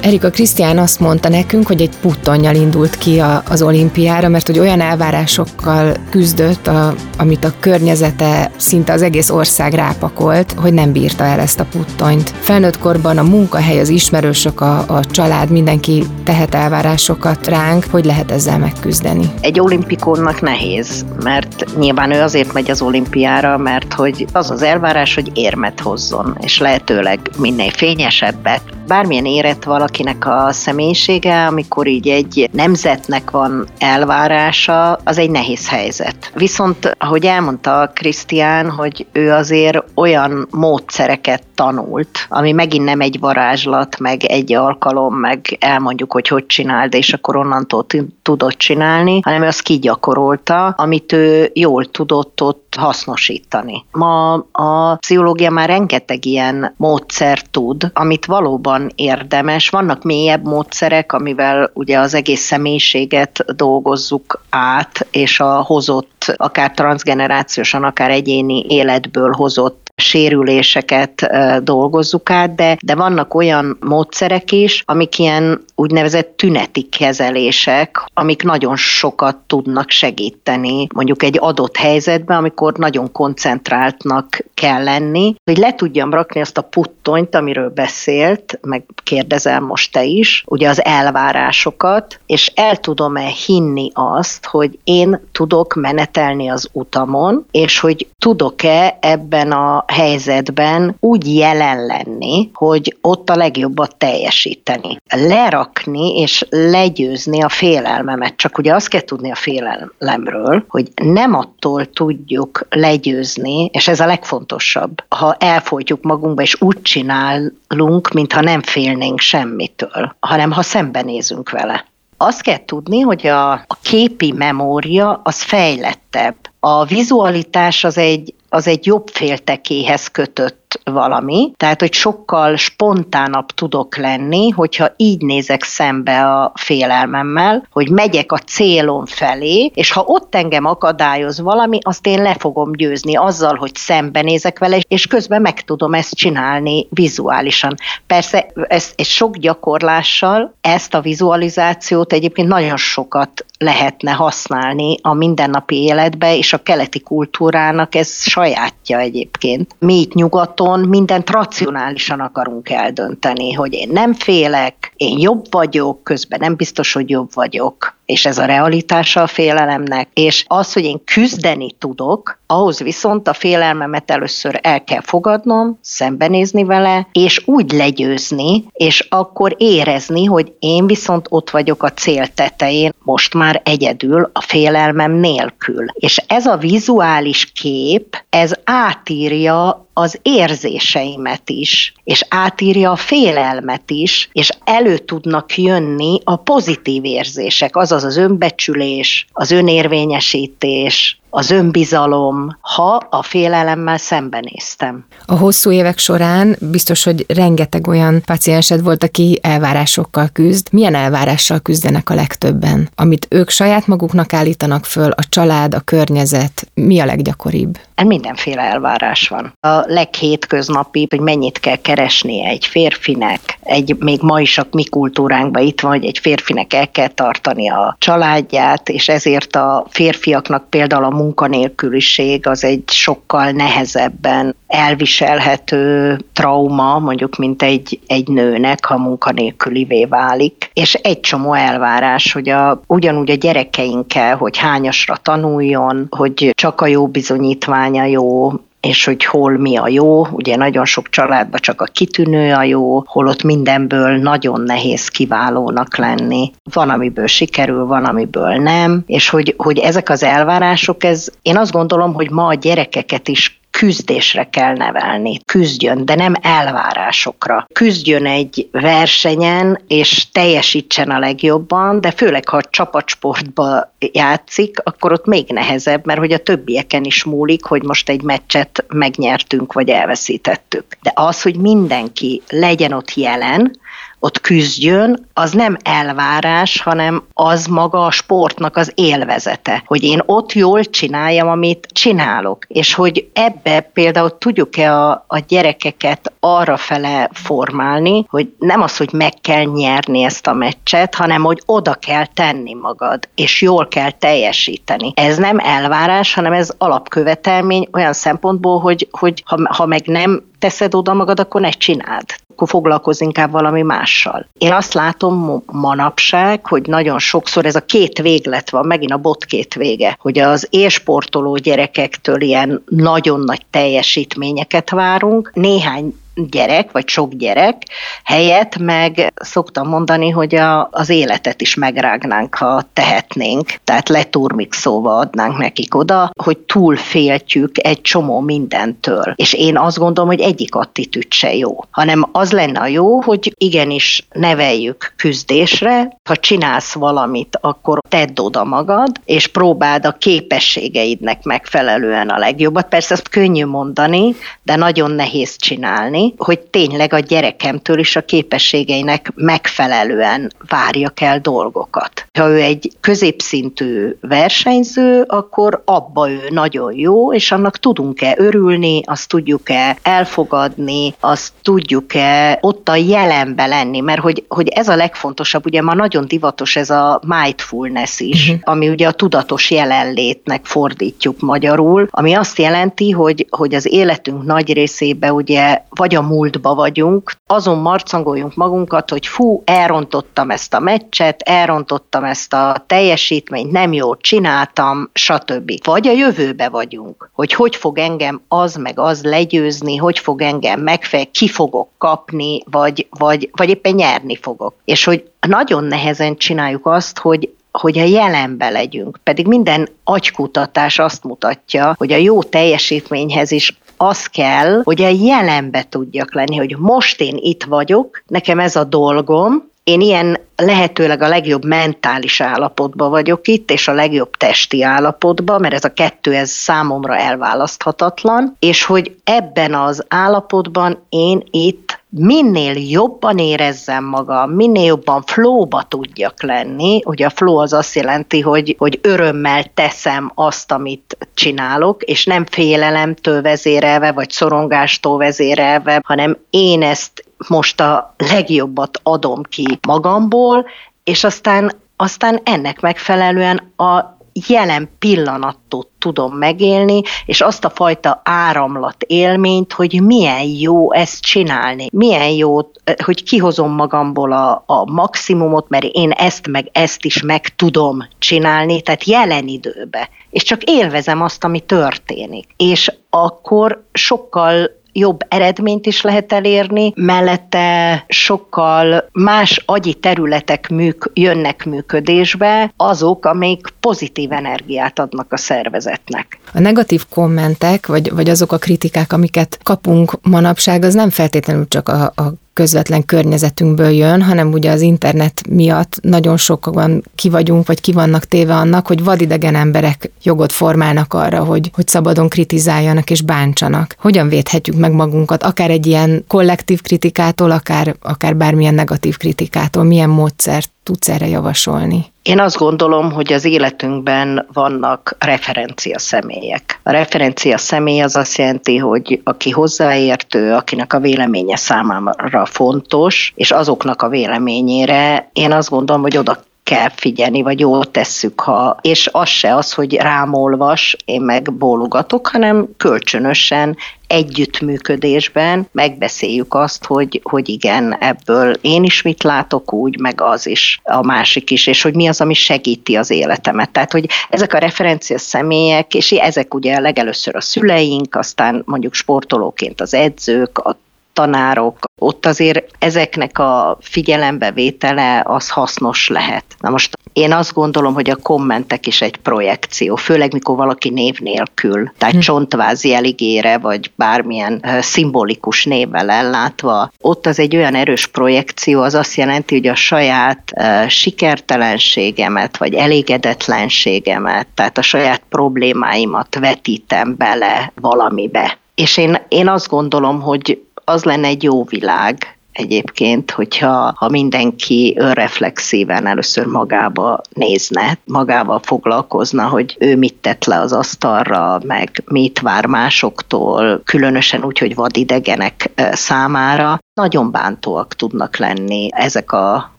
Erika 0.00 0.30
Krisztián 0.30 0.78
azt 0.78 1.00
mondta 1.00 1.28
nekünk, 1.28 1.66
hogy 1.66 1.80
egy 1.80 1.96
puttonnyal 2.00 2.54
indult 2.54 2.98
ki 2.98 3.18
a, 3.18 3.42
az 3.48 3.62
olimpiára, 3.62 4.28
mert 4.28 4.46
hogy 4.46 4.58
olyan 4.58 4.80
elvárásokkal 4.80 5.96
küzdött, 6.10 6.66
a, 6.66 6.94
amit 7.18 7.44
a 7.44 7.52
környezete 7.60 8.50
szinte 8.56 8.92
az 8.92 9.02
egész 9.02 9.30
ország 9.30 9.72
rápakolt, 9.72 10.52
hogy 10.52 10.72
nem 10.72 10.92
bírta 10.92 11.24
el 11.24 11.40
ezt 11.40 11.60
a 11.60 11.64
puttonyt. 11.64 12.30
Felnőtt 12.40 12.78
korban 12.78 13.18
a 13.18 13.22
munkahely, 13.22 13.80
az 13.80 13.88
ismerősök, 13.88 14.60
a, 14.60 14.78
a 14.78 15.04
család, 15.04 15.50
mindenki 15.50 16.04
tehet 16.24 16.54
elvárásokat 16.54 17.46
ránk, 17.46 17.84
hogy 17.90 18.04
lehet 18.04 18.30
ezzel 18.30 18.58
megküzdeni. 18.58 19.30
Egy 19.40 19.60
olimpikonnak 19.60 20.40
nehéz, 20.40 21.04
mert 21.22 21.64
nyilván 21.78 22.12
ő 22.12 22.20
azért 22.20 22.52
megy 22.52 22.70
az 22.70 22.82
olimpiára, 22.82 23.56
mert 23.56 23.92
hogy 23.92 24.26
az 24.32 24.50
az 24.50 24.62
elvárás, 24.62 25.14
hogy 25.14 25.30
érmet 25.34 25.80
hozzon, 25.80 26.36
és 26.40 26.58
lehetőleg 26.58 27.20
minél 27.38 27.70
fényesebbet. 27.70 28.62
Bármilyen 28.86 29.24
érett 29.24 29.64
valaki 29.64 29.87
valakinek 29.88 30.26
a 30.26 30.52
személyisége, 30.52 31.46
amikor 31.46 31.86
így 31.86 32.08
egy 32.08 32.48
nemzetnek 32.52 33.30
van 33.30 33.66
elvárása, 33.78 34.92
az 34.92 35.18
egy 35.18 35.30
nehéz 35.30 35.68
helyzet. 35.68 36.32
Viszont, 36.34 36.96
ahogy 36.98 37.24
elmondta 37.24 37.90
Krisztián, 37.94 38.70
hogy 38.70 39.06
ő 39.12 39.32
azért 39.32 39.84
olyan 39.94 40.48
módszereket 40.50 41.42
tanult, 41.54 42.26
ami 42.28 42.52
megint 42.52 42.84
nem 42.84 43.00
egy 43.00 43.18
varázslat, 43.20 43.98
meg 43.98 44.24
egy 44.24 44.52
alkalom, 44.52 45.14
meg 45.14 45.56
elmondjuk, 45.60 46.12
hogy 46.12 46.28
hogy 46.28 46.46
csináld, 46.46 46.94
és 46.94 47.12
akkor 47.12 47.36
onnantól 47.36 47.86
tudott 48.22 48.58
csinálni, 48.58 49.20
hanem 49.22 49.42
ő 49.42 49.46
azt 49.46 49.62
kigyakorolta, 49.62 50.66
amit 50.66 51.12
ő 51.12 51.50
jól 51.54 51.84
tudott 51.86 52.42
ott 52.42 52.67
hasznosítani. 52.76 53.84
Ma 53.92 54.32
a 54.52 54.96
pszichológia 54.96 55.50
már 55.50 55.68
rengeteg 55.68 56.24
ilyen 56.24 56.74
módszer 56.76 57.42
tud, 57.42 57.90
amit 57.92 58.26
valóban 58.26 58.92
érdemes. 58.94 59.68
Vannak 59.68 60.02
mélyebb 60.02 60.44
módszerek, 60.46 61.12
amivel 61.12 61.70
ugye 61.74 61.98
az 61.98 62.14
egész 62.14 62.40
személyiséget 62.40 63.44
dolgozzuk 63.56 64.42
át, 64.50 65.06
és 65.10 65.40
a 65.40 65.62
hozott, 65.62 66.34
akár 66.36 66.70
transgenerációsan, 66.70 67.84
akár 67.84 68.10
egyéni 68.10 68.64
életből 68.68 69.32
hozott 69.32 69.87
sérüléseket 70.00 71.28
dolgozzuk 71.62 72.30
át, 72.30 72.54
de, 72.54 72.76
de 72.84 72.94
vannak 72.94 73.34
olyan 73.34 73.76
módszerek 73.80 74.52
is, 74.52 74.82
amik 74.86 75.18
ilyen 75.18 75.64
úgynevezett 75.74 76.36
tüneti 76.36 76.82
kezelések, 76.82 78.04
amik 78.14 78.42
nagyon 78.42 78.76
sokat 78.76 79.36
tudnak 79.36 79.90
segíteni 79.90 80.86
mondjuk 80.94 81.22
egy 81.22 81.36
adott 81.40 81.76
helyzetben, 81.76 82.36
amikor 82.36 82.72
nagyon 82.72 83.12
koncentráltnak 83.12 84.38
kell 84.54 84.82
lenni, 84.82 85.34
hogy 85.44 85.58
le 85.58 85.74
tudjam 85.74 86.12
rakni 86.12 86.40
azt 86.40 86.58
a 86.58 86.62
puttonyt, 86.62 87.34
amiről 87.34 87.68
beszélt, 87.68 88.58
meg 88.62 88.84
kérdezel 89.02 89.60
most 89.60 89.92
te 89.92 90.04
is, 90.04 90.44
ugye 90.46 90.68
az 90.68 90.84
elvárásokat, 90.84 92.20
és 92.26 92.52
el 92.54 92.76
tudom-e 92.76 93.32
hinni 93.46 93.90
azt, 93.94 94.46
hogy 94.46 94.78
én 94.84 95.20
tudok 95.32 95.74
menetelni 95.74 96.48
az 96.48 96.68
utamon, 96.72 97.46
és 97.50 97.78
hogy 97.78 98.06
tudok-e 98.18 98.98
ebben 99.00 99.52
a 99.52 99.84
helyzetben 99.92 100.96
úgy 101.00 101.34
jelen 101.34 101.86
lenni, 101.86 102.50
hogy 102.52 102.96
ott 103.00 103.30
a 103.30 103.36
legjobbat 103.36 103.96
teljesíteni. 103.96 104.96
Lerakni 105.10 106.18
és 106.20 106.46
legyőzni 106.50 107.42
a 107.42 107.48
félelmemet. 107.48 108.36
Csak 108.36 108.58
ugye 108.58 108.74
azt 108.74 108.88
kell 108.88 109.00
tudni 109.00 109.30
a 109.30 109.34
félelemről, 109.34 110.64
hogy 110.68 110.88
nem 111.02 111.34
attól 111.34 111.86
tudjuk 111.86 112.66
legyőzni, 112.70 113.64
és 113.72 113.88
ez 113.88 114.00
a 114.00 114.06
legfontosabb, 114.06 115.04
ha 115.08 115.36
elfolytjuk 115.38 116.02
magunkba, 116.02 116.42
és 116.42 116.60
úgy 116.60 116.82
csinálunk, 116.82 118.12
mintha 118.12 118.40
nem 118.40 118.62
félnénk 118.62 119.20
semmitől, 119.20 120.16
hanem 120.20 120.50
ha 120.50 120.62
szembenézünk 120.62 121.50
vele. 121.50 121.84
Azt 122.20 122.42
kell 122.42 122.64
tudni, 122.64 123.00
hogy 123.00 123.26
a, 123.26 123.52
a 123.52 123.78
képi 123.82 124.32
memória 124.32 125.20
az 125.24 125.42
fejlettebb. 125.42 126.36
A 126.60 126.84
vizualitás 126.84 127.84
az 127.84 127.98
egy 127.98 128.34
az 128.48 128.66
egy 128.66 128.86
jobb 128.86 129.08
féltekéhez 129.08 130.08
kötött 130.08 130.67
valami, 130.84 131.52
tehát 131.56 131.80
hogy 131.80 131.92
sokkal 131.92 132.56
spontánabb 132.56 133.46
tudok 133.46 133.96
lenni, 133.96 134.48
hogyha 134.48 134.88
így 134.96 135.22
nézek 135.22 135.62
szembe 135.62 136.26
a 136.26 136.52
félelmemmel, 136.54 137.66
hogy 137.70 137.90
megyek 137.90 138.32
a 138.32 138.38
célom 138.38 139.06
felé, 139.06 139.70
és 139.74 139.92
ha 139.92 140.04
ott 140.06 140.34
engem 140.34 140.64
akadályoz 140.64 141.40
valami, 141.40 141.78
azt 141.82 142.06
én 142.06 142.22
le 142.22 142.36
fogom 142.38 142.72
győzni 142.72 143.16
azzal, 143.16 143.56
hogy 143.56 143.74
szembenézek 143.74 144.58
vele, 144.58 144.78
és 144.88 145.06
közben 145.06 145.40
meg 145.40 145.60
tudom 145.60 145.94
ezt 145.94 146.14
csinálni 146.14 146.86
vizuálisan. 146.90 147.74
Persze 148.06 148.46
ez, 148.68 148.92
ez 148.96 149.06
sok 149.06 149.36
gyakorlással 149.36 150.54
ezt 150.60 150.94
a 150.94 151.00
vizualizációt 151.00 152.12
egyébként 152.12 152.48
nagyon 152.48 152.76
sokat 152.76 153.44
lehetne 153.58 154.10
használni 154.10 154.96
a 155.02 155.14
mindennapi 155.14 155.82
életbe, 155.82 156.36
és 156.36 156.52
a 156.52 156.62
keleti 156.62 157.00
kultúrának 157.00 157.94
ez 157.94 158.22
sajátja 158.22 158.98
egyébként. 158.98 159.74
Mi 159.78 159.94
itt 159.94 160.14
nyugaton 160.58 160.88
mindent 160.88 161.30
racionálisan 161.30 162.20
akarunk 162.20 162.70
eldönteni, 162.70 163.52
hogy 163.52 163.72
én 163.72 163.88
nem 163.92 164.12
félek, 164.12 164.92
én 164.96 165.18
jobb 165.18 165.44
vagyok, 165.50 166.04
közben 166.04 166.38
nem 166.40 166.56
biztos, 166.56 166.92
hogy 166.92 167.10
jobb 167.10 167.28
vagyok, 167.34 167.96
és 168.04 168.26
ez 168.26 168.38
a 168.38 168.44
realitása 168.44 169.22
a 169.22 169.26
félelemnek, 169.26 170.08
és 170.12 170.44
az, 170.46 170.72
hogy 170.72 170.84
én 170.84 171.04
küzdeni 171.04 171.72
tudok, 171.78 172.38
ahhoz 172.46 172.78
viszont 172.82 173.28
a 173.28 173.32
félelmemet 173.32 174.10
először 174.10 174.58
el 174.62 174.84
kell 174.84 175.00
fogadnom, 175.00 175.78
szembenézni 175.80 176.64
vele, 176.64 177.08
és 177.12 177.42
úgy 177.46 177.72
legyőzni, 177.72 178.64
és 178.72 179.06
akkor 179.08 179.54
érezni, 179.58 180.24
hogy 180.24 180.52
én 180.58 180.86
viszont 180.86 181.26
ott 181.28 181.50
vagyok 181.50 181.82
a 181.82 181.92
cél 181.92 182.26
tetején, 182.26 182.92
most 183.02 183.34
már 183.34 183.60
egyedül, 183.64 184.30
a 184.32 184.40
félelmem 184.40 185.12
nélkül. 185.12 185.84
És 185.92 186.22
ez 186.26 186.46
a 186.46 186.56
vizuális 186.56 187.52
kép, 187.52 188.24
ez 188.30 188.52
átírja 188.64 189.87
az 189.98 190.18
érzéseimet 190.22 191.50
is, 191.50 191.92
és 192.04 192.24
átírja 192.28 192.90
a 192.90 192.96
félelmet 192.96 193.90
is, 193.90 194.28
és 194.32 194.50
elő 194.64 194.98
tudnak 194.98 195.56
jönni 195.56 196.20
a 196.24 196.36
pozitív 196.36 197.04
érzések, 197.04 197.76
azaz 197.76 198.04
az 198.04 198.16
önbecsülés, 198.16 199.26
az 199.32 199.50
önérvényesítés, 199.50 201.20
az 201.30 201.50
önbizalom, 201.50 202.56
ha 202.60 203.06
a 203.10 203.22
félelemmel 203.22 203.98
szembenéztem. 203.98 205.04
A 205.26 205.36
hosszú 205.36 205.70
évek 205.70 205.98
során 205.98 206.56
biztos, 206.60 207.04
hogy 207.04 207.24
rengeteg 207.28 207.86
olyan 207.86 208.22
paciensed 208.24 208.82
volt, 208.82 209.02
aki 209.02 209.38
elvárásokkal 209.42 210.28
küzd. 210.32 210.66
Milyen 210.72 210.94
elvárással 210.94 211.58
küzdenek 211.58 212.10
a 212.10 212.14
legtöbben? 212.14 212.88
Amit 212.94 213.26
ők 213.30 213.50
saját 213.50 213.86
maguknak 213.86 214.32
állítanak 214.32 214.84
föl, 214.84 215.10
a 215.10 215.24
család, 215.28 215.74
a 215.74 215.80
környezet, 215.80 216.68
mi 216.74 217.00
a 217.00 217.04
leggyakoribb? 217.04 217.78
Mindenféle 218.06 218.62
elvárás 218.62 219.28
van. 219.28 219.52
A 219.60 219.82
leghétköznapi, 219.86 221.06
hogy 221.10 221.20
mennyit 221.20 221.60
kell 221.60 221.76
keresnie 221.76 222.48
egy 222.48 222.66
férfinek, 222.66 223.58
egy 223.62 223.96
még 223.98 224.22
ma 224.22 224.40
is 224.40 224.58
a 224.58 224.66
mi 224.70 224.84
kultúránkban 224.84 225.62
itt 225.62 225.80
van, 225.80 225.90
hogy 225.90 226.04
egy 226.04 226.18
férfinek 226.18 226.74
el 226.74 226.90
kell 226.90 227.08
tartani 227.08 227.70
a 227.70 227.96
családját, 227.98 228.88
és 228.88 229.08
ezért 229.08 229.56
a 229.56 229.86
férfiaknak 229.88 230.70
például 230.70 231.04
a 231.04 231.10
munkanélküliség 231.18 232.46
az 232.46 232.64
egy 232.64 232.82
sokkal 232.86 233.50
nehezebben 233.50 234.56
elviselhető 234.66 236.16
trauma, 236.32 236.98
mondjuk, 236.98 237.36
mint 237.36 237.62
egy, 237.62 238.00
egy 238.06 238.28
nőnek, 238.28 238.84
ha 238.84 238.98
munkanélkülivé 238.98 240.04
válik. 240.04 240.70
És 240.72 240.94
egy 240.94 241.20
csomó 241.20 241.54
elvárás, 241.54 242.32
hogy 242.32 242.48
a, 242.48 242.80
ugyanúgy 242.86 243.30
a 243.30 243.34
gyerekeinkkel, 243.34 244.36
hogy 244.36 244.56
hányasra 244.56 245.16
tanuljon, 245.16 246.06
hogy 246.10 246.50
csak 246.54 246.80
a 246.80 246.86
jó 246.86 247.06
bizonyítványa 247.06 248.04
jó, 248.04 248.52
és 248.80 249.04
hogy 249.04 249.24
hol 249.24 249.58
mi 249.58 249.76
a 249.76 249.88
jó. 249.88 250.26
Ugye 250.26 250.56
nagyon 250.56 250.84
sok 250.84 251.08
családban 251.08 251.60
csak 251.60 251.80
a 251.80 251.84
kitűnő 251.84 252.54
a 252.54 252.62
jó, 252.62 253.02
holott 253.06 253.42
mindenből 253.42 254.16
nagyon 254.16 254.60
nehéz 254.60 255.08
kiválónak 255.08 255.96
lenni. 255.96 256.52
Van, 256.72 256.90
amiből 256.90 257.26
sikerül, 257.26 257.86
van, 257.86 258.04
amiből 258.04 258.54
nem, 258.54 259.02
és 259.06 259.28
hogy, 259.28 259.54
hogy 259.56 259.78
ezek 259.78 260.08
az 260.08 260.22
elvárások, 260.22 261.04
ez 261.04 261.28
én 261.42 261.56
azt 261.56 261.72
gondolom, 261.72 262.14
hogy 262.14 262.30
ma 262.30 262.46
a 262.46 262.54
gyerekeket 262.54 263.28
is 263.28 263.57
küzdésre 263.78 264.48
kell 264.50 264.76
nevelni. 264.76 265.38
Küzdjön, 265.44 266.04
de 266.04 266.14
nem 266.14 266.34
elvárásokra. 266.42 267.66
Küzdjön 267.72 268.26
egy 268.26 268.68
versenyen, 268.72 269.80
és 269.88 270.30
teljesítsen 270.30 271.10
a 271.10 271.18
legjobban, 271.18 272.00
de 272.00 272.10
főleg, 272.10 272.48
ha 272.48 272.56
a 272.56 272.68
csapatsportba 272.70 273.92
játszik, 273.98 274.78
akkor 274.82 275.12
ott 275.12 275.26
még 275.26 275.48
nehezebb, 275.48 276.06
mert 276.06 276.18
hogy 276.18 276.32
a 276.32 276.38
többieken 276.38 277.04
is 277.04 277.24
múlik, 277.24 277.64
hogy 277.64 277.82
most 277.82 278.08
egy 278.08 278.22
meccset 278.22 278.84
megnyertünk, 278.88 279.72
vagy 279.72 279.88
elveszítettük. 279.88 280.84
De 281.02 281.12
az, 281.14 281.42
hogy 281.42 281.56
mindenki 281.56 282.42
legyen 282.48 282.92
ott 282.92 283.14
jelen, 283.14 283.78
ott 284.20 284.40
küzdjön, 284.40 285.26
az 285.34 285.52
nem 285.52 285.76
elvárás, 285.82 286.80
hanem 286.80 287.22
az 287.34 287.66
maga 287.66 288.04
a 288.04 288.10
sportnak 288.10 288.76
az 288.76 288.92
élvezete, 288.94 289.82
hogy 289.86 290.02
én 290.02 290.22
ott 290.26 290.52
jól 290.52 290.84
csináljam, 290.84 291.48
amit 291.48 291.86
csinálok, 291.92 292.64
és 292.68 292.94
hogy 292.94 293.28
ebbe 293.32 293.80
például 293.80 294.38
tudjuk-e 294.38 294.94
a, 294.94 295.24
a 295.26 295.38
gyerekeket 295.38 296.32
arra 296.40 296.76
fele 296.76 297.30
formálni, 297.32 298.26
hogy 298.28 298.52
nem 298.58 298.82
az, 298.82 298.96
hogy 298.96 299.12
meg 299.12 299.32
kell 299.40 299.64
nyerni 299.64 300.22
ezt 300.22 300.46
a 300.46 300.52
meccset, 300.52 301.14
hanem 301.14 301.42
hogy 301.42 301.62
oda 301.66 301.94
kell 301.94 302.26
tenni 302.26 302.74
magad, 302.74 303.28
és 303.34 303.62
jól 303.62 303.88
kell 303.88 304.10
teljesíteni. 304.10 305.12
Ez 305.14 305.36
nem 305.36 305.58
elvárás, 305.58 306.34
hanem 306.34 306.52
ez 306.52 306.70
alapkövetelmény 306.78 307.88
olyan 307.92 308.12
szempontból, 308.12 308.80
hogy, 308.80 309.08
hogy 309.10 309.42
ha, 309.46 309.56
ha 309.76 309.86
meg 309.86 310.06
nem 310.06 310.42
teszed 310.58 310.94
oda 310.94 311.14
magad, 311.14 311.40
akkor 311.40 311.60
ne 311.60 311.70
csináld 311.70 312.24
akkor 312.58 312.70
foglalkozz 312.70 313.20
inkább 313.20 313.50
valami 313.50 313.82
mással. 313.82 314.48
Én 314.58 314.72
azt 314.72 314.94
látom 314.94 315.62
manapság, 315.66 316.66
hogy 316.66 316.86
nagyon 316.86 317.18
sokszor 317.18 317.66
ez 317.66 317.74
a 317.74 317.84
két 317.84 318.18
véglet 318.18 318.70
van, 318.70 318.86
megint 318.86 319.10
a 319.10 319.16
bot 319.16 319.44
két 319.44 319.74
vége, 319.74 320.16
hogy 320.20 320.38
az 320.38 320.66
élsportoló 320.70 321.56
gyerekektől 321.56 322.40
ilyen 322.40 322.82
nagyon 322.86 323.40
nagy 323.40 323.62
teljesítményeket 323.70 324.90
várunk, 324.90 325.50
néhány 325.54 326.14
gyerek, 326.50 326.92
vagy 326.92 327.08
sok 327.08 327.34
gyerek 327.34 327.82
helyett 328.24 328.76
meg 328.76 329.32
szoktam 329.34 329.88
mondani, 329.88 330.30
hogy 330.30 330.54
a, 330.54 330.88
az 330.90 331.08
életet 331.08 331.60
is 331.60 331.74
megrágnánk, 331.74 332.54
ha 332.54 332.82
tehetnénk, 332.92 333.72
tehát 333.84 334.08
leturmik 334.08 334.72
szóval 334.72 335.20
adnánk 335.20 335.58
nekik 335.58 335.94
oda, 335.94 336.30
hogy 336.42 336.58
túlféltjük 336.58 337.70
egy 337.86 338.00
csomó 338.00 338.40
mindentől. 338.40 339.32
És 339.34 339.52
én 339.52 339.76
azt 339.78 339.98
gondolom, 339.98 340.30
hogy 340.30 340.40
egyik 340.40 340.74
attitűd 340.74 341.32
se 341.32 341.54
jó, 341.54 341.84
hanem 341.90 342.28
az 342.32 342.52
lenne 342.52 342.80
a 342.80 342.86
jó, 342.86 343.20
hogy 343.20 343.54
igenis 343.56 344.26
neveljük 344.32 345.12
küzdésre, 345.16 346.16
ha 346.24 346.36
csinálsz 346.36 346.94
valamit, 346.94 347.58
akkor 347.60 347.98
tedd 348.08 348.40
oda 348.40 348.64
magad, 348.64 349.10
és 349.24 349.46
próbáld 349.46 350.06
a 350.06 350.12
képességeidnek 350.12 351.42
megfelelően 351.42 352.28
a 352.28 352.38
legjobbat. 352.38 352.88
Persze 352.88 353.14
ezt 353.14 353.28
könnyű 353.28 353.66
mondani, 353.66 354.34
de 354.62 354.76
nagyon 354.76 355.10
nehéz 355.10 355.56
csinálni, 355.56 356.27
hogy 356.36 356.60
tényleg 356.60 357.12
a 357.12 357.18
gyerekemtől 357.18 357.98
is 357.98 358.16
a 358.16 358.24
képességeinek 358.24 359.32
megfelelően 359.34 360.52
várjak 360.68 361.20
el 361.20 361.40
dolgokat. 361.40 362.26
Ha 362.38 362.48
ő 362.48 362.60
egy 362.60 362.92
középszintű 363.00 364.16
versenyző, 364.20 365.24
akkor 365.26 365.82
abba 365.84 366.30
ő 366.30 366.40
nagyon 366.50 366.96
jó, 366.96 367.32
és 367.32 367.52
annak 367.52 367.78
tudunk-e 367.78 368.34
örülni, 368.38 369.02
azt 369.04 369.28
tudjuk-e 369.28 369.96
elfogadni, 370.02 371.14
azt 371.20 371.52
tudjuk-e 371.62 372.58
ott 372.60 372.88
a 372.88 372.96
jelenbe 372.96 373.66
lenni, 373.66 374.00
mert 374.00 374.20
hogy, 374.20 374.44
hogy 374.48 374.68
ez 374.68 374.88
a 374.88 374.96
legfontosabb, 374.96 375.66
ugye 375.66 375.82
ma 375.82 375.94
nagyon 375.94 376.26
divatos 376.26 376.76
ez 376.76 376.90
a 376.90 377.20
mindfulness 377.26 378.20
is, 378.20 378.48
uh-huh. 378.48 378.60
ami 378.64 378.88
ugye 378.88 379.06
a 379.06 379.12
tudatos 379.12 379.70
jelenlétnek 379.70 380.66
fordítjuk 380.66 381.40
magyarul, 381.40 382.08
ami 382.10 382.34
azt 382.34 382.58
jelenti, 382.58 383.10
hogy, 383.10 383.46
hogy 383.50 383.74
az 383.74 383.92
életünk 383.92 384.44
nagy 384.44 384.72
részében 384.72 385.30
ugye 385.30 385.82
vagy 385.88 386.14
a 386.18 386.22
múltba 386.22 386.74
vagyunk, 386.74 387.32
azon 387.46 387.78
marcangoljunk 387.78 388.54
magunkat, 388.54 389.10
hogy 389.10 389.26
fú, 389.26 389.62
elrontottam 389.64 390.50
ezt 390.50 390.74
a 390.74 390.80
meccset, 390.80 391.42
elrontottam 391.42 392.24
ezt 392.24 392.52
a 392.52 392.84
teljesítményt, 392.86 393.72
nem 393.72 393.92
jól 393.92 394.16
csináltam, 394.20 395.10
stb. 395.12 395.72
Vagy 395.84 396.08
a 396.08 396.12
jövőbe 396.12 396.68
vagyunk, 396.68 397.30
hogy 397.32 397.52
hogy 397.52 397.76
fog 397.76 397.98
engem 397.98 398.40
az 398.48 398.74
meg 398.74 398.98
az 398.98 399.22
legyőzni, 399.22 399.96
hogy 399.96 400.18
fog 400.18 400.42
engem 400.42 400.80
megfej, 400.80 401.24
ki 401.24 401.48
fogok 401.48 401.88
kapni, 401.98 402.62
vagy, 402.70 403.06
vagy, 403.18 403.50
vagy 403.52 403.68
éppen 403.68 403.94
nyerni 403.94 404.36
fogok. 404.36 404.74
És 404.84 405.04
hogy 405.04 405.30
nagyon 405.40 405.84
nehezen 405.84 406.36
csináljuk 406.36 406.86
azt, 406.86 407.18
hogy 407.18 407.52
hogy 407.72 407.98
a 407.98 408.04
jelenbe 408.04 408.68
legyünk. 408.68 409.18
Pedig 409.22 409.46
minden 409.46 409.88
agykutatás 410.04 410.98
azt 410.98 411.24
mutatja, 411.24 411.94
hogy 411.98 412.12
a 412.12 412.16
jó 412.16 412.42
teljesítményhez 412.42 413.50
is 413.50 413.78
az 413.98 414.26
kell, 414.26 414.80
hogy 414.84 415.02
a 415.02 415.08
jelenbe 415.08 415.82
tudjak 415.82 416.34
lenni, 416.34 416.56
hogy 416.56 416.76
most 416.78 417.20
én 417.20 417.36
itt 417.36 417.64
vagyok, 417.64 418.22
nekem 418.26 418.58
ez 418.58 418.76
a 418.76 418.84
dolgom, 418.84 419.70
én 419.88 420.00
ilyen 420.00 420.38
lehetőleg 420.56 421.22
a 421.22 421.28
legjobb 421.28 421.64
mentális 421.64 422.40
állapotban 422.40 423.10
vagyok 423.10 423.48
itt, 423.48 423.70
és 423.70 423.88
a 423.88 423.92
legjobb 423.92 424.30
testi 424.30 424.82
állapotban, 424.82 425.60
mert 425.60 425.74
ez 425.74 425.84
a 425.84 425.92
kettő 425.92 426.34
ez 426.34 426.50
számomra 426.50 427.16
elválaszthatatlan, 427.16 428.56
és 428.58 428.84
hogy 428.84 429.16
ebben 429.24 429.74
az 429.74 430.04
állapotban 430.08 430.98
én 431.08 431.42
itt 431.50 432.00
minél 432.10 432.90
jobban 432.90 433.38
érezzem 433.38 434.04
magam, 434.04 434.50
minél 434.50 434.84
jobban 434.84 435.22
flowba 435.22 435.82
tudjak 435.88 436.42
lenni, 436.42 437.02
ugye 437.04 437.26
a 437.26 437.30
flow 437.30 437.56
az 437.56 437.72
azt 437.72 437.94
jelenti, 437.94 438.40
hogy, 438.40 438.74
hogy 438.78 438.98
örömmel 439.02 439.64
teszem 439.74 440.32
azt, 440.34 440.72
amit 440.72 441.16
csinálok, 441.34 442.02
és 442.02 442.24
nem 442.24 442.46
félelemtől 442.50 443.42
vezérelve, 443.42 444.12
vagy 444.12 444.30
szorongástól 444.30 445.18
vezérelve, 445.18 446.00
hanem 446.04 446.36
én 446.50 446.82
ezt 446.82 447.27
most 447.48 447.80
a 447.80 448.14
legjobbat 448.16 449.00
adom 449.02 449.42
ki 449.42 449.78
magamból, 449.86 450.66
és 451.04 451.24
aztán, 451.24 451.72
aztán 451.96 452.40
ennek 452.44 452.80
megfelelően 452.80 453.72
a 453.76 454.16
jelen 454.46 454.88
pillanatot 454.98 455.88
tudom 455.98 456.36
megélni, 456.36 457.02
és 457.26 457.40
azt 457.40 457.64
a 457.64 457.70
fajta 457.70 458.20
áramlat 458.24 459.02
élményt, 459.02 459.72
hogy 459.72 460.02
milyen 460.02 460.42
jó 460.42 460.92
ezt 460.92 461.20
csinálni, 461.20 461.86
milyen 461.92 462.28
jó, 462.28 462.60
hogy 463.04 463.22
kihozom 463.22 463.72
magamból 463.72 464.32
a, 464.32 464.62
a 464.66 464.90
maximumot, 464.90 465.68
mert 465.68 465.84
én 465.84 466.10
ezt 466.10 466.46
meg 466.46 466.68
ezt 466.72 467.04
is 467.04 467.22
meg 467.22 467.54
tudom 467.56 468.08
csinálni, 468.18 468.82
tehát 468.82 469.04
jelen 469.04 469.48
időbe. 469.48 470.08
És 470.30 470.42
csak 470.42 470.62
élvezem 470.64 471.22
azt, 471.22 471.44
ami 471.44 471.60
történik. 471.60 472.46
És 472.56 472.92
akkor 473.10 473.84
sokkal 473.92 474.70
jobb 474.98 475.20
eredményt 475.28 475.86
is 475.86 476.02
lehet 476.02 476.32
elérni, 476.32 476.92
mellette 476.96 478.04
sokkal 478.08 479.08
más 479.12 479.62
agyi 479.66 479.94
területek 479.94 480.68
műk, 480.68 481.10
jönnek 481.14 481.64
működésbe, 481.64 482.72
azok, 482.76 483.24
amik 483.24 483.66
pozitív 483.80 484.32
energiát 484.32 484.98
adnak 484.98 485.32
a 485.32 485.36
szervezetnek. 485.36 486.38
A 486.52 486.60
negatív 486.60 487.04
kommentek, 487.10 487.86
vagy, 487.86 488.12
vagy 488.12 488.28
azok 488.28 488.52
a 488.52 488.58
kritikák, 488.58 489.12
amiket 489.12 489.58
kapunk 489.62 490.18
manapság, 490.22 490.84
az 490.84 490.94
nem 490.94 491.10
feltétlenül 491.10 491.68
csak 491.68 491.88
a, 491.88 492.02
a 492.04 492.32
közvetlen 492.58 493.04
környezetünkből 493.04 493.90
jön, 493.90 494.22
hanem 494.22 494.52
ugye 494.52 494.70
az 494.70 494.80
internet 494.80 495.42
miatt 495.48 495.98
nagyon 496.02 496.36
sokan 496.36 497.04
ki 497.14 497.28
vagyunk, 497.28 497.66
vagy 497.66 497.80
ki 497.80 497.92
vannak 497.92 498.24
téve 498.24 498.54
annak, 498.54 498.86
hogy 498.86 499.04
vadidegen 499.04 499.54
emberek 499.54 500.10
jogot 500.22 500.52
formálnak 500.52 501.14
arra, 501.14 501.44
hogy, 501.44 501.70
hogy 501.74 501.88
szabadon 501.88 502.28
kritizáljanak 502.28 503.10
és 503.10 503.22
bántsanak. 503.22 503.94
Hogyan 503.98 504.28
védhetjük 504.28 504.76
meg 504.76 504.92
magunkat, 504.92 505.42
akár 505.42 505.70
egy 505.70 505.86
ilyen 505.86 506.24
kollektív 506.26 506.80
kritikától, 506.80 507.50
akár, 507.50 507.96
akár 508.00 508.36
bármilyen 508.36 508.74
negatív 508.74 509.16
kritikától, 509.16 509.84
milyen 509.84 510.10
módszert 510.10 510.70
tudsz 510.88 511.08
erre 511.08 511.28
javasolni? 511.28 512.04
Én 512.22 512.40
azt 512.40 512.56
gondolom, 512.56 513.12
hogy 513.12 513.32
az 513.32 513.44
életünkben 513.44 514.46
vannak 514.52 515.16
referencia 515.18 515.98
személyek. 515.98 516.80
A 516.82 516.90
referencia 516.90 517.58
személy 517.58 518.00
az 518.00 518.16
azt 518.16 518.38
jelenti, 518.38 518.76
hogy 518.76 519.20
aki 519.24 519.50
hozzáértő, 519.50 520.52
akinek 520.52 520.92
a 520.92 521.00
véleménye 521.00 521.56
számára 521.56 522.44
fontos, 522.44 523.32
és 523.36 523.50
azoknak 523.50 524.02
a 524.02 524.08
véleményére 524.08 525.30
én 525.32 525.52
azt 525.52 525.70
gondolom, 525.70 526.02
hogy 526.02 526.16
oda 526.16 526.38
kell 526.68 526.88
figyelni, 526.94 527.42
vagy 527.42 527.60
jól 527.60 527.90
tesszük, 527.90 528.40
ha, 528.40 528.78
és 528.82 529.08
az 529.12 529.28
se 529.28 529.54
az, 529.54 529.72
hogy 529.72 529.94
rám 529.94 530.34
olvas, 530.34 530.96
én 531.04 531.20
meg 531.20 531.52
bólogatok, 531.52 532.26
hanem 532.26 532.68
kölcsönösen 532.76 533.76
együttműködésben 534.06 535.68
megbeszéljük 535.72 536.54
azt, 536.54 536.84
hogy, 536.84 537.20
hogy 537.22 537.48
igen, 537.48 537.96
ebből 538.00 538.54
én 538.60 538.84
is 538.84 539.02
mit 539.02 539.22
látok 539.22 539.72
úgy, 539.72 540.00
meg 540.00 540.20
az 540.20 540.46
is, 540.46 540.80
a 540.84 541.02
másik 541.02 541.50
is, 541.50 541.66
és 541.66 541.82
hogy 541.82 541.94
mi 541.94 542.06
az, 542.06 542.20
ami 542.20 542.34
segíti 542.34 542.96
az 542.96 543.10
életemet. 543.10 543.70
Tehát, 543.70 543.92
hogy 543.92 544.06
ezek 544.28 544.54
a 544.54 544.58
referencia 544.58 545.18
személyek, 545.18 545.94
és 545.94 546.12
ezek 546.12 546.54
ugye 546.54 546.80
legelőször 546.80 547.36
a 547.36 547.40
szüleink, 547.40 548.14
aztán 548.14 548.62
mondjuk 548.64 548.94
sportolóként 548.94 549.80
az 549.80 549.94
edzők, 549.94 550.58
a 550.58 550.76
tanárok, 551.18 551.78
ott 552.00 552.26
azért 552.26 552.64
ezeknek 552.78 553.38
a 553.38 553.78
figyelembevétele 553.80 555.22
az 555.26 555.50
hasznos 555.50 556.08
lehet. 556.08 556.44
Na 556.60 556.70
most 556.70 556.96
én 557.12 557.32
azt 557.32 557.52
gondolom, 557.52 557.94
hogy 557.94 558.10
a 558.10 558.16
kommentek 558.16 558.86
is 558.86 559.02
egy 559.02 559.16
projekció, 559.16 559.96
főleg 559.96 560.32
mikor 560.32 560.56
valaki 560.56 560.90
név 560.90 561.18
nélkül, 561.18 561.92
tehát 561.98 562.14
hm. 562.14 562.20
csontvázi 562.20 562.94
eligére, 562.94 563.58
vagy 563.58 563.90
bármilyen 563.96 564.64
szimbolikus 564.80 565.64
névvel 565.64 566.10
ellátva, 566.10 566.92
ott 567.00 567.26
az 567.26 567.38
egy 567.38 567.56
olyan 567.56 567.74
erős 567.74 568.06
projekció, 568.06 568.82
az 568.82 568.94
azt 568.94 569.14
jelenti, 569.14 569.54
hogy 569.54 569.66
a 569.66 569.74
saját 569.74 570.52
uh, 570.56 570.88
sikertelenségemet, 570.88 572.56
vagy 572.56 572.74
elégedetlenségemet, 572.74 574.46
tehát 574.54 574.78
a 574.78 574.82
saját 574.82 575.22
problémáimat 575.28 576.38
vetítem 576.40 577.14
bele 577.16 577.72
valamibe. 577.74 578.58
És 578.78 578.96
én, 578.96 579.18
én 579.28 579.48
azt 579.48 579.68
gondolom, 579.68 580.20
hogy 580.20 580.62
az 580.88 581.04
lenne 581.04 581.26
egy 581.26 581.42
jó 581.42 581.64
világ, 581.64 582.37
egyébként, 582.58 583.30
hogyha 583.30 583.92
ha 583.96 584.08
mindenki 584.08 584.94
önreflexíven 584.98 586.06
először 586.06 586.46
magába 586.46 587.20
nézne, 587.30 587.98
magával 588.04 588.60
foglalkozna, 588.62 589.48
hogy 589.48 589.76
ő 589.78 589.96
mit 589.96 590.14
tett 590.14 590.44
le 590.44 590.60
az 590.60 590.72
asztalra, 590.72 591.60
meg 591.64 592.02
mit 592.06 592.40
vár 592.40 592.66
másoktól, 592.66 593.82
különösen 593.84 594.44
úgy, 594.44 594.58
hogy 594.58 594.74
vadidegenek 594.74 595.70
számára, 595.92 596.78
nagyon 597.00 597.30
bántóak 597.30 597.94
tudnak 597.94 598.36
lenni 598.36 598.88
ezek 598.92 599.32
a 599.32 599.72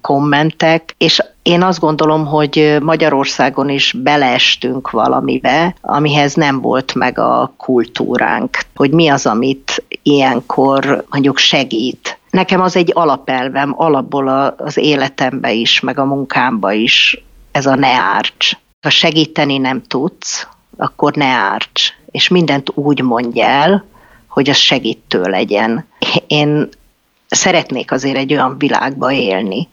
kommentek, 0.01 0.95
és 0.97 1.23
én 1.41 1.63
azt 1.63 1.79
gondolom, 1.79 2.25
hogy 2.25 2.77
Magyarországon 2.81 3.69
is 3.69 3.95
beleestünk 4.03 4.89
valamibe, 4.89 5.75
amihez 5.81 6.33
nem 6.33 6.61
volt 6.61 6.93
meg 6.95 7.19
a 7.19 7.53
kultúránk, 7.57 8.57
hogy 8.75 8.91
mi 8.91 9.07
az, 9.07 9.25
amit 9.25 9.83
ilyenkor 10.03 11.05
mondjuk 11.09 11.37
segít 11.37 12.18
Nekem 12.29 12.61
az 12.61 12.75
egy 12.75 12.91
alapelvem, 12.93 13.73
alapból 13.77 14.27
az 14.57 14.77
életembe 14.77 15.51
is, 15.51 15.79
meg 15.79 15.99
a 15.99 16.05
munkámba 16.05 16.71
is, 16.71 17.23
ez 17.51 17.65
a 17.65 17.75
ne 17.75 17.93
árts. 17.93 18.57
Ha 18.81 18.89
segíteni 18.89 19.57
nem 19.57 19.81
tudsz, 19.87 20.47
akkor 20.77 21.13
ne 21.13 21.25
árts. 21.25 21.93
És 22.11 22.27
mindent 22.27 22.71
úgy 22.73 23.01
mondj 23.01 23.41
el, 23.41 23.85
hogy 24.27 24.49
az 24.49 24.57
segítő 24.57 25.21
legyen. 25.21 25.85
Én 26.27 26.69
szeretnék 27.27 27.91
azért 27.91 28.17
egy 28.17 28.33
olyan 28.33 28.57
világba 28.57 29.11
élni, 29.11 29.67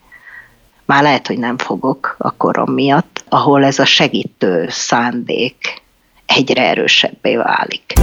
már 0.85 1.03
lehet, 1.03 1.27
hogy 1.27 1.37
nem 1.37 1.57
fogok 1.57 2.15
a 2.17 2.31
korom 2.31 2.73
miatt, 2.73 3.23
ahol 3.29 3.63
ez 3.63 3.79
a 3.79 3.85
segítő 3.85 4.65
szándék 4.69 5.81
egyre 6.25 6.67
erősebbé 6.67 7.35
válik. 7.35 7.93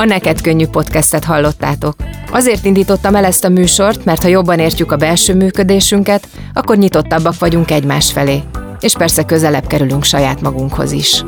A 0.00 0.04
Neked 0.04 0.40
Könnyű 0.40 0.66
podcastet 0.66 1.24
hallottátok. 1.24 1.94
Azért 2.30 2.64
indítottam 2.64 3.14
el 3.14 3.24
ezt 3.24 3.44
a 3.44 3.48
műsort, 3.48 4.04
mert 4.04 4.22
ha 4.22 4.28
jobban 4.28 4.58
értjük 4.58 4.92
a 4.92 4.96
belső 4.96 5.34
működésünket, 5.34 6.28
akkor 6.54 6.76
nyitottabbak 6.76 7.38
vagyunk 7.38 7.70
egymás 7.70 8.12
felé. 8.12 8.42
És 8.80 8.94
persze 8.94 9.24
közelebb 9.24 9.66
kerülünk 9.66 10.04
saját 10.04 10.40
magunkhoz 10.40 10.92
is. 10.92 11.22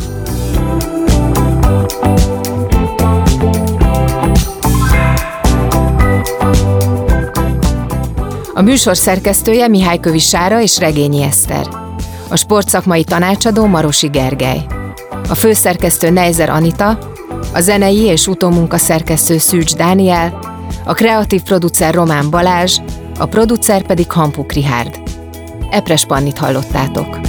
A 8.55 8.63
műsor 8.63 8.97
szerkesztője 8.97 9.69
Mihály 9.69 10.01
Sára 10.19 10.61
és 10.61 10.79
Regényi 10.79 11.23
Eszter. 11.23 11.67
A 12.29 12.37
sportszakmai 12.37 13.05
tanácsadó 13.05 13.67
Marosi 13.67 14.09
Gergely. 14.09 14.67
A 15.29 15.35
főszerkesztő 15.35 16.11
Neizer 16.11 16.51
Anita, 16.51 17.12
a 17.53 17.61
zenei 17.61 18.01
és 18.01 18.27
utómunka 18.27 18.79
szerkesztő 18.79 19.39
Szűcs 19.39 19.75
Dániel, 19.75 20.39
a 20.85 20.93
kreatív 20.93 21.43
producer 21.43 21.95
Román 21.95 22.31
Balázs, 22.31 22.79
a 23.19 23.27
producer 23.27 23.87
pedig 23.87 24.13
Hampuk 24.13 24.53
Rihárd. 24.53 25.01
Epres 25.71 26.05
Pannit 26.05 26.39
hallottátok. 26.39 27.21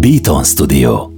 Beaton 0.00 0.44
Studio 0.44 1.17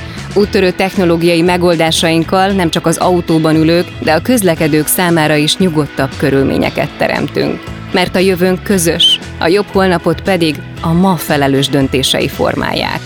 Úttörő 0.35 0.71
technológiai 0.71 1.41
megoldásainkkal 1.41 2.51
nem 2.51 2.69
csak 2.69 2.85
az 2.85 2.97
autóban 2.97 3.55
ülők, 3.55 3.87
de 4.03 4.13
a 4.13 4.21
közlekedők 4.21 4.87
számára 4.87 5.35
is 5.35 5.57
nyugodtabb 5.57 6.09
körülményeket 6.17 6.97
teremtünk. 6.97 7.63
Mert 7.93 8.15
a 8.15 8.19
jövőnk 8.19 8.63
közös, 8.63 9.19
a 9.39 9.47
jobb 9.47 9.65
holnapot 9.65 10.21
pedig 10.21 10.55
a 10.81 10.93
ma 10.93 11.15
felelős 11.15 11.67
döntései 11.67 12.27
formálják. 12.27 12.99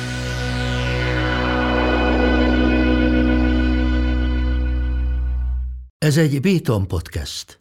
Ez 5.98 6.18
egy 6.18 6.42
Béton 6.42 6.88
podcast. 6.88 7.58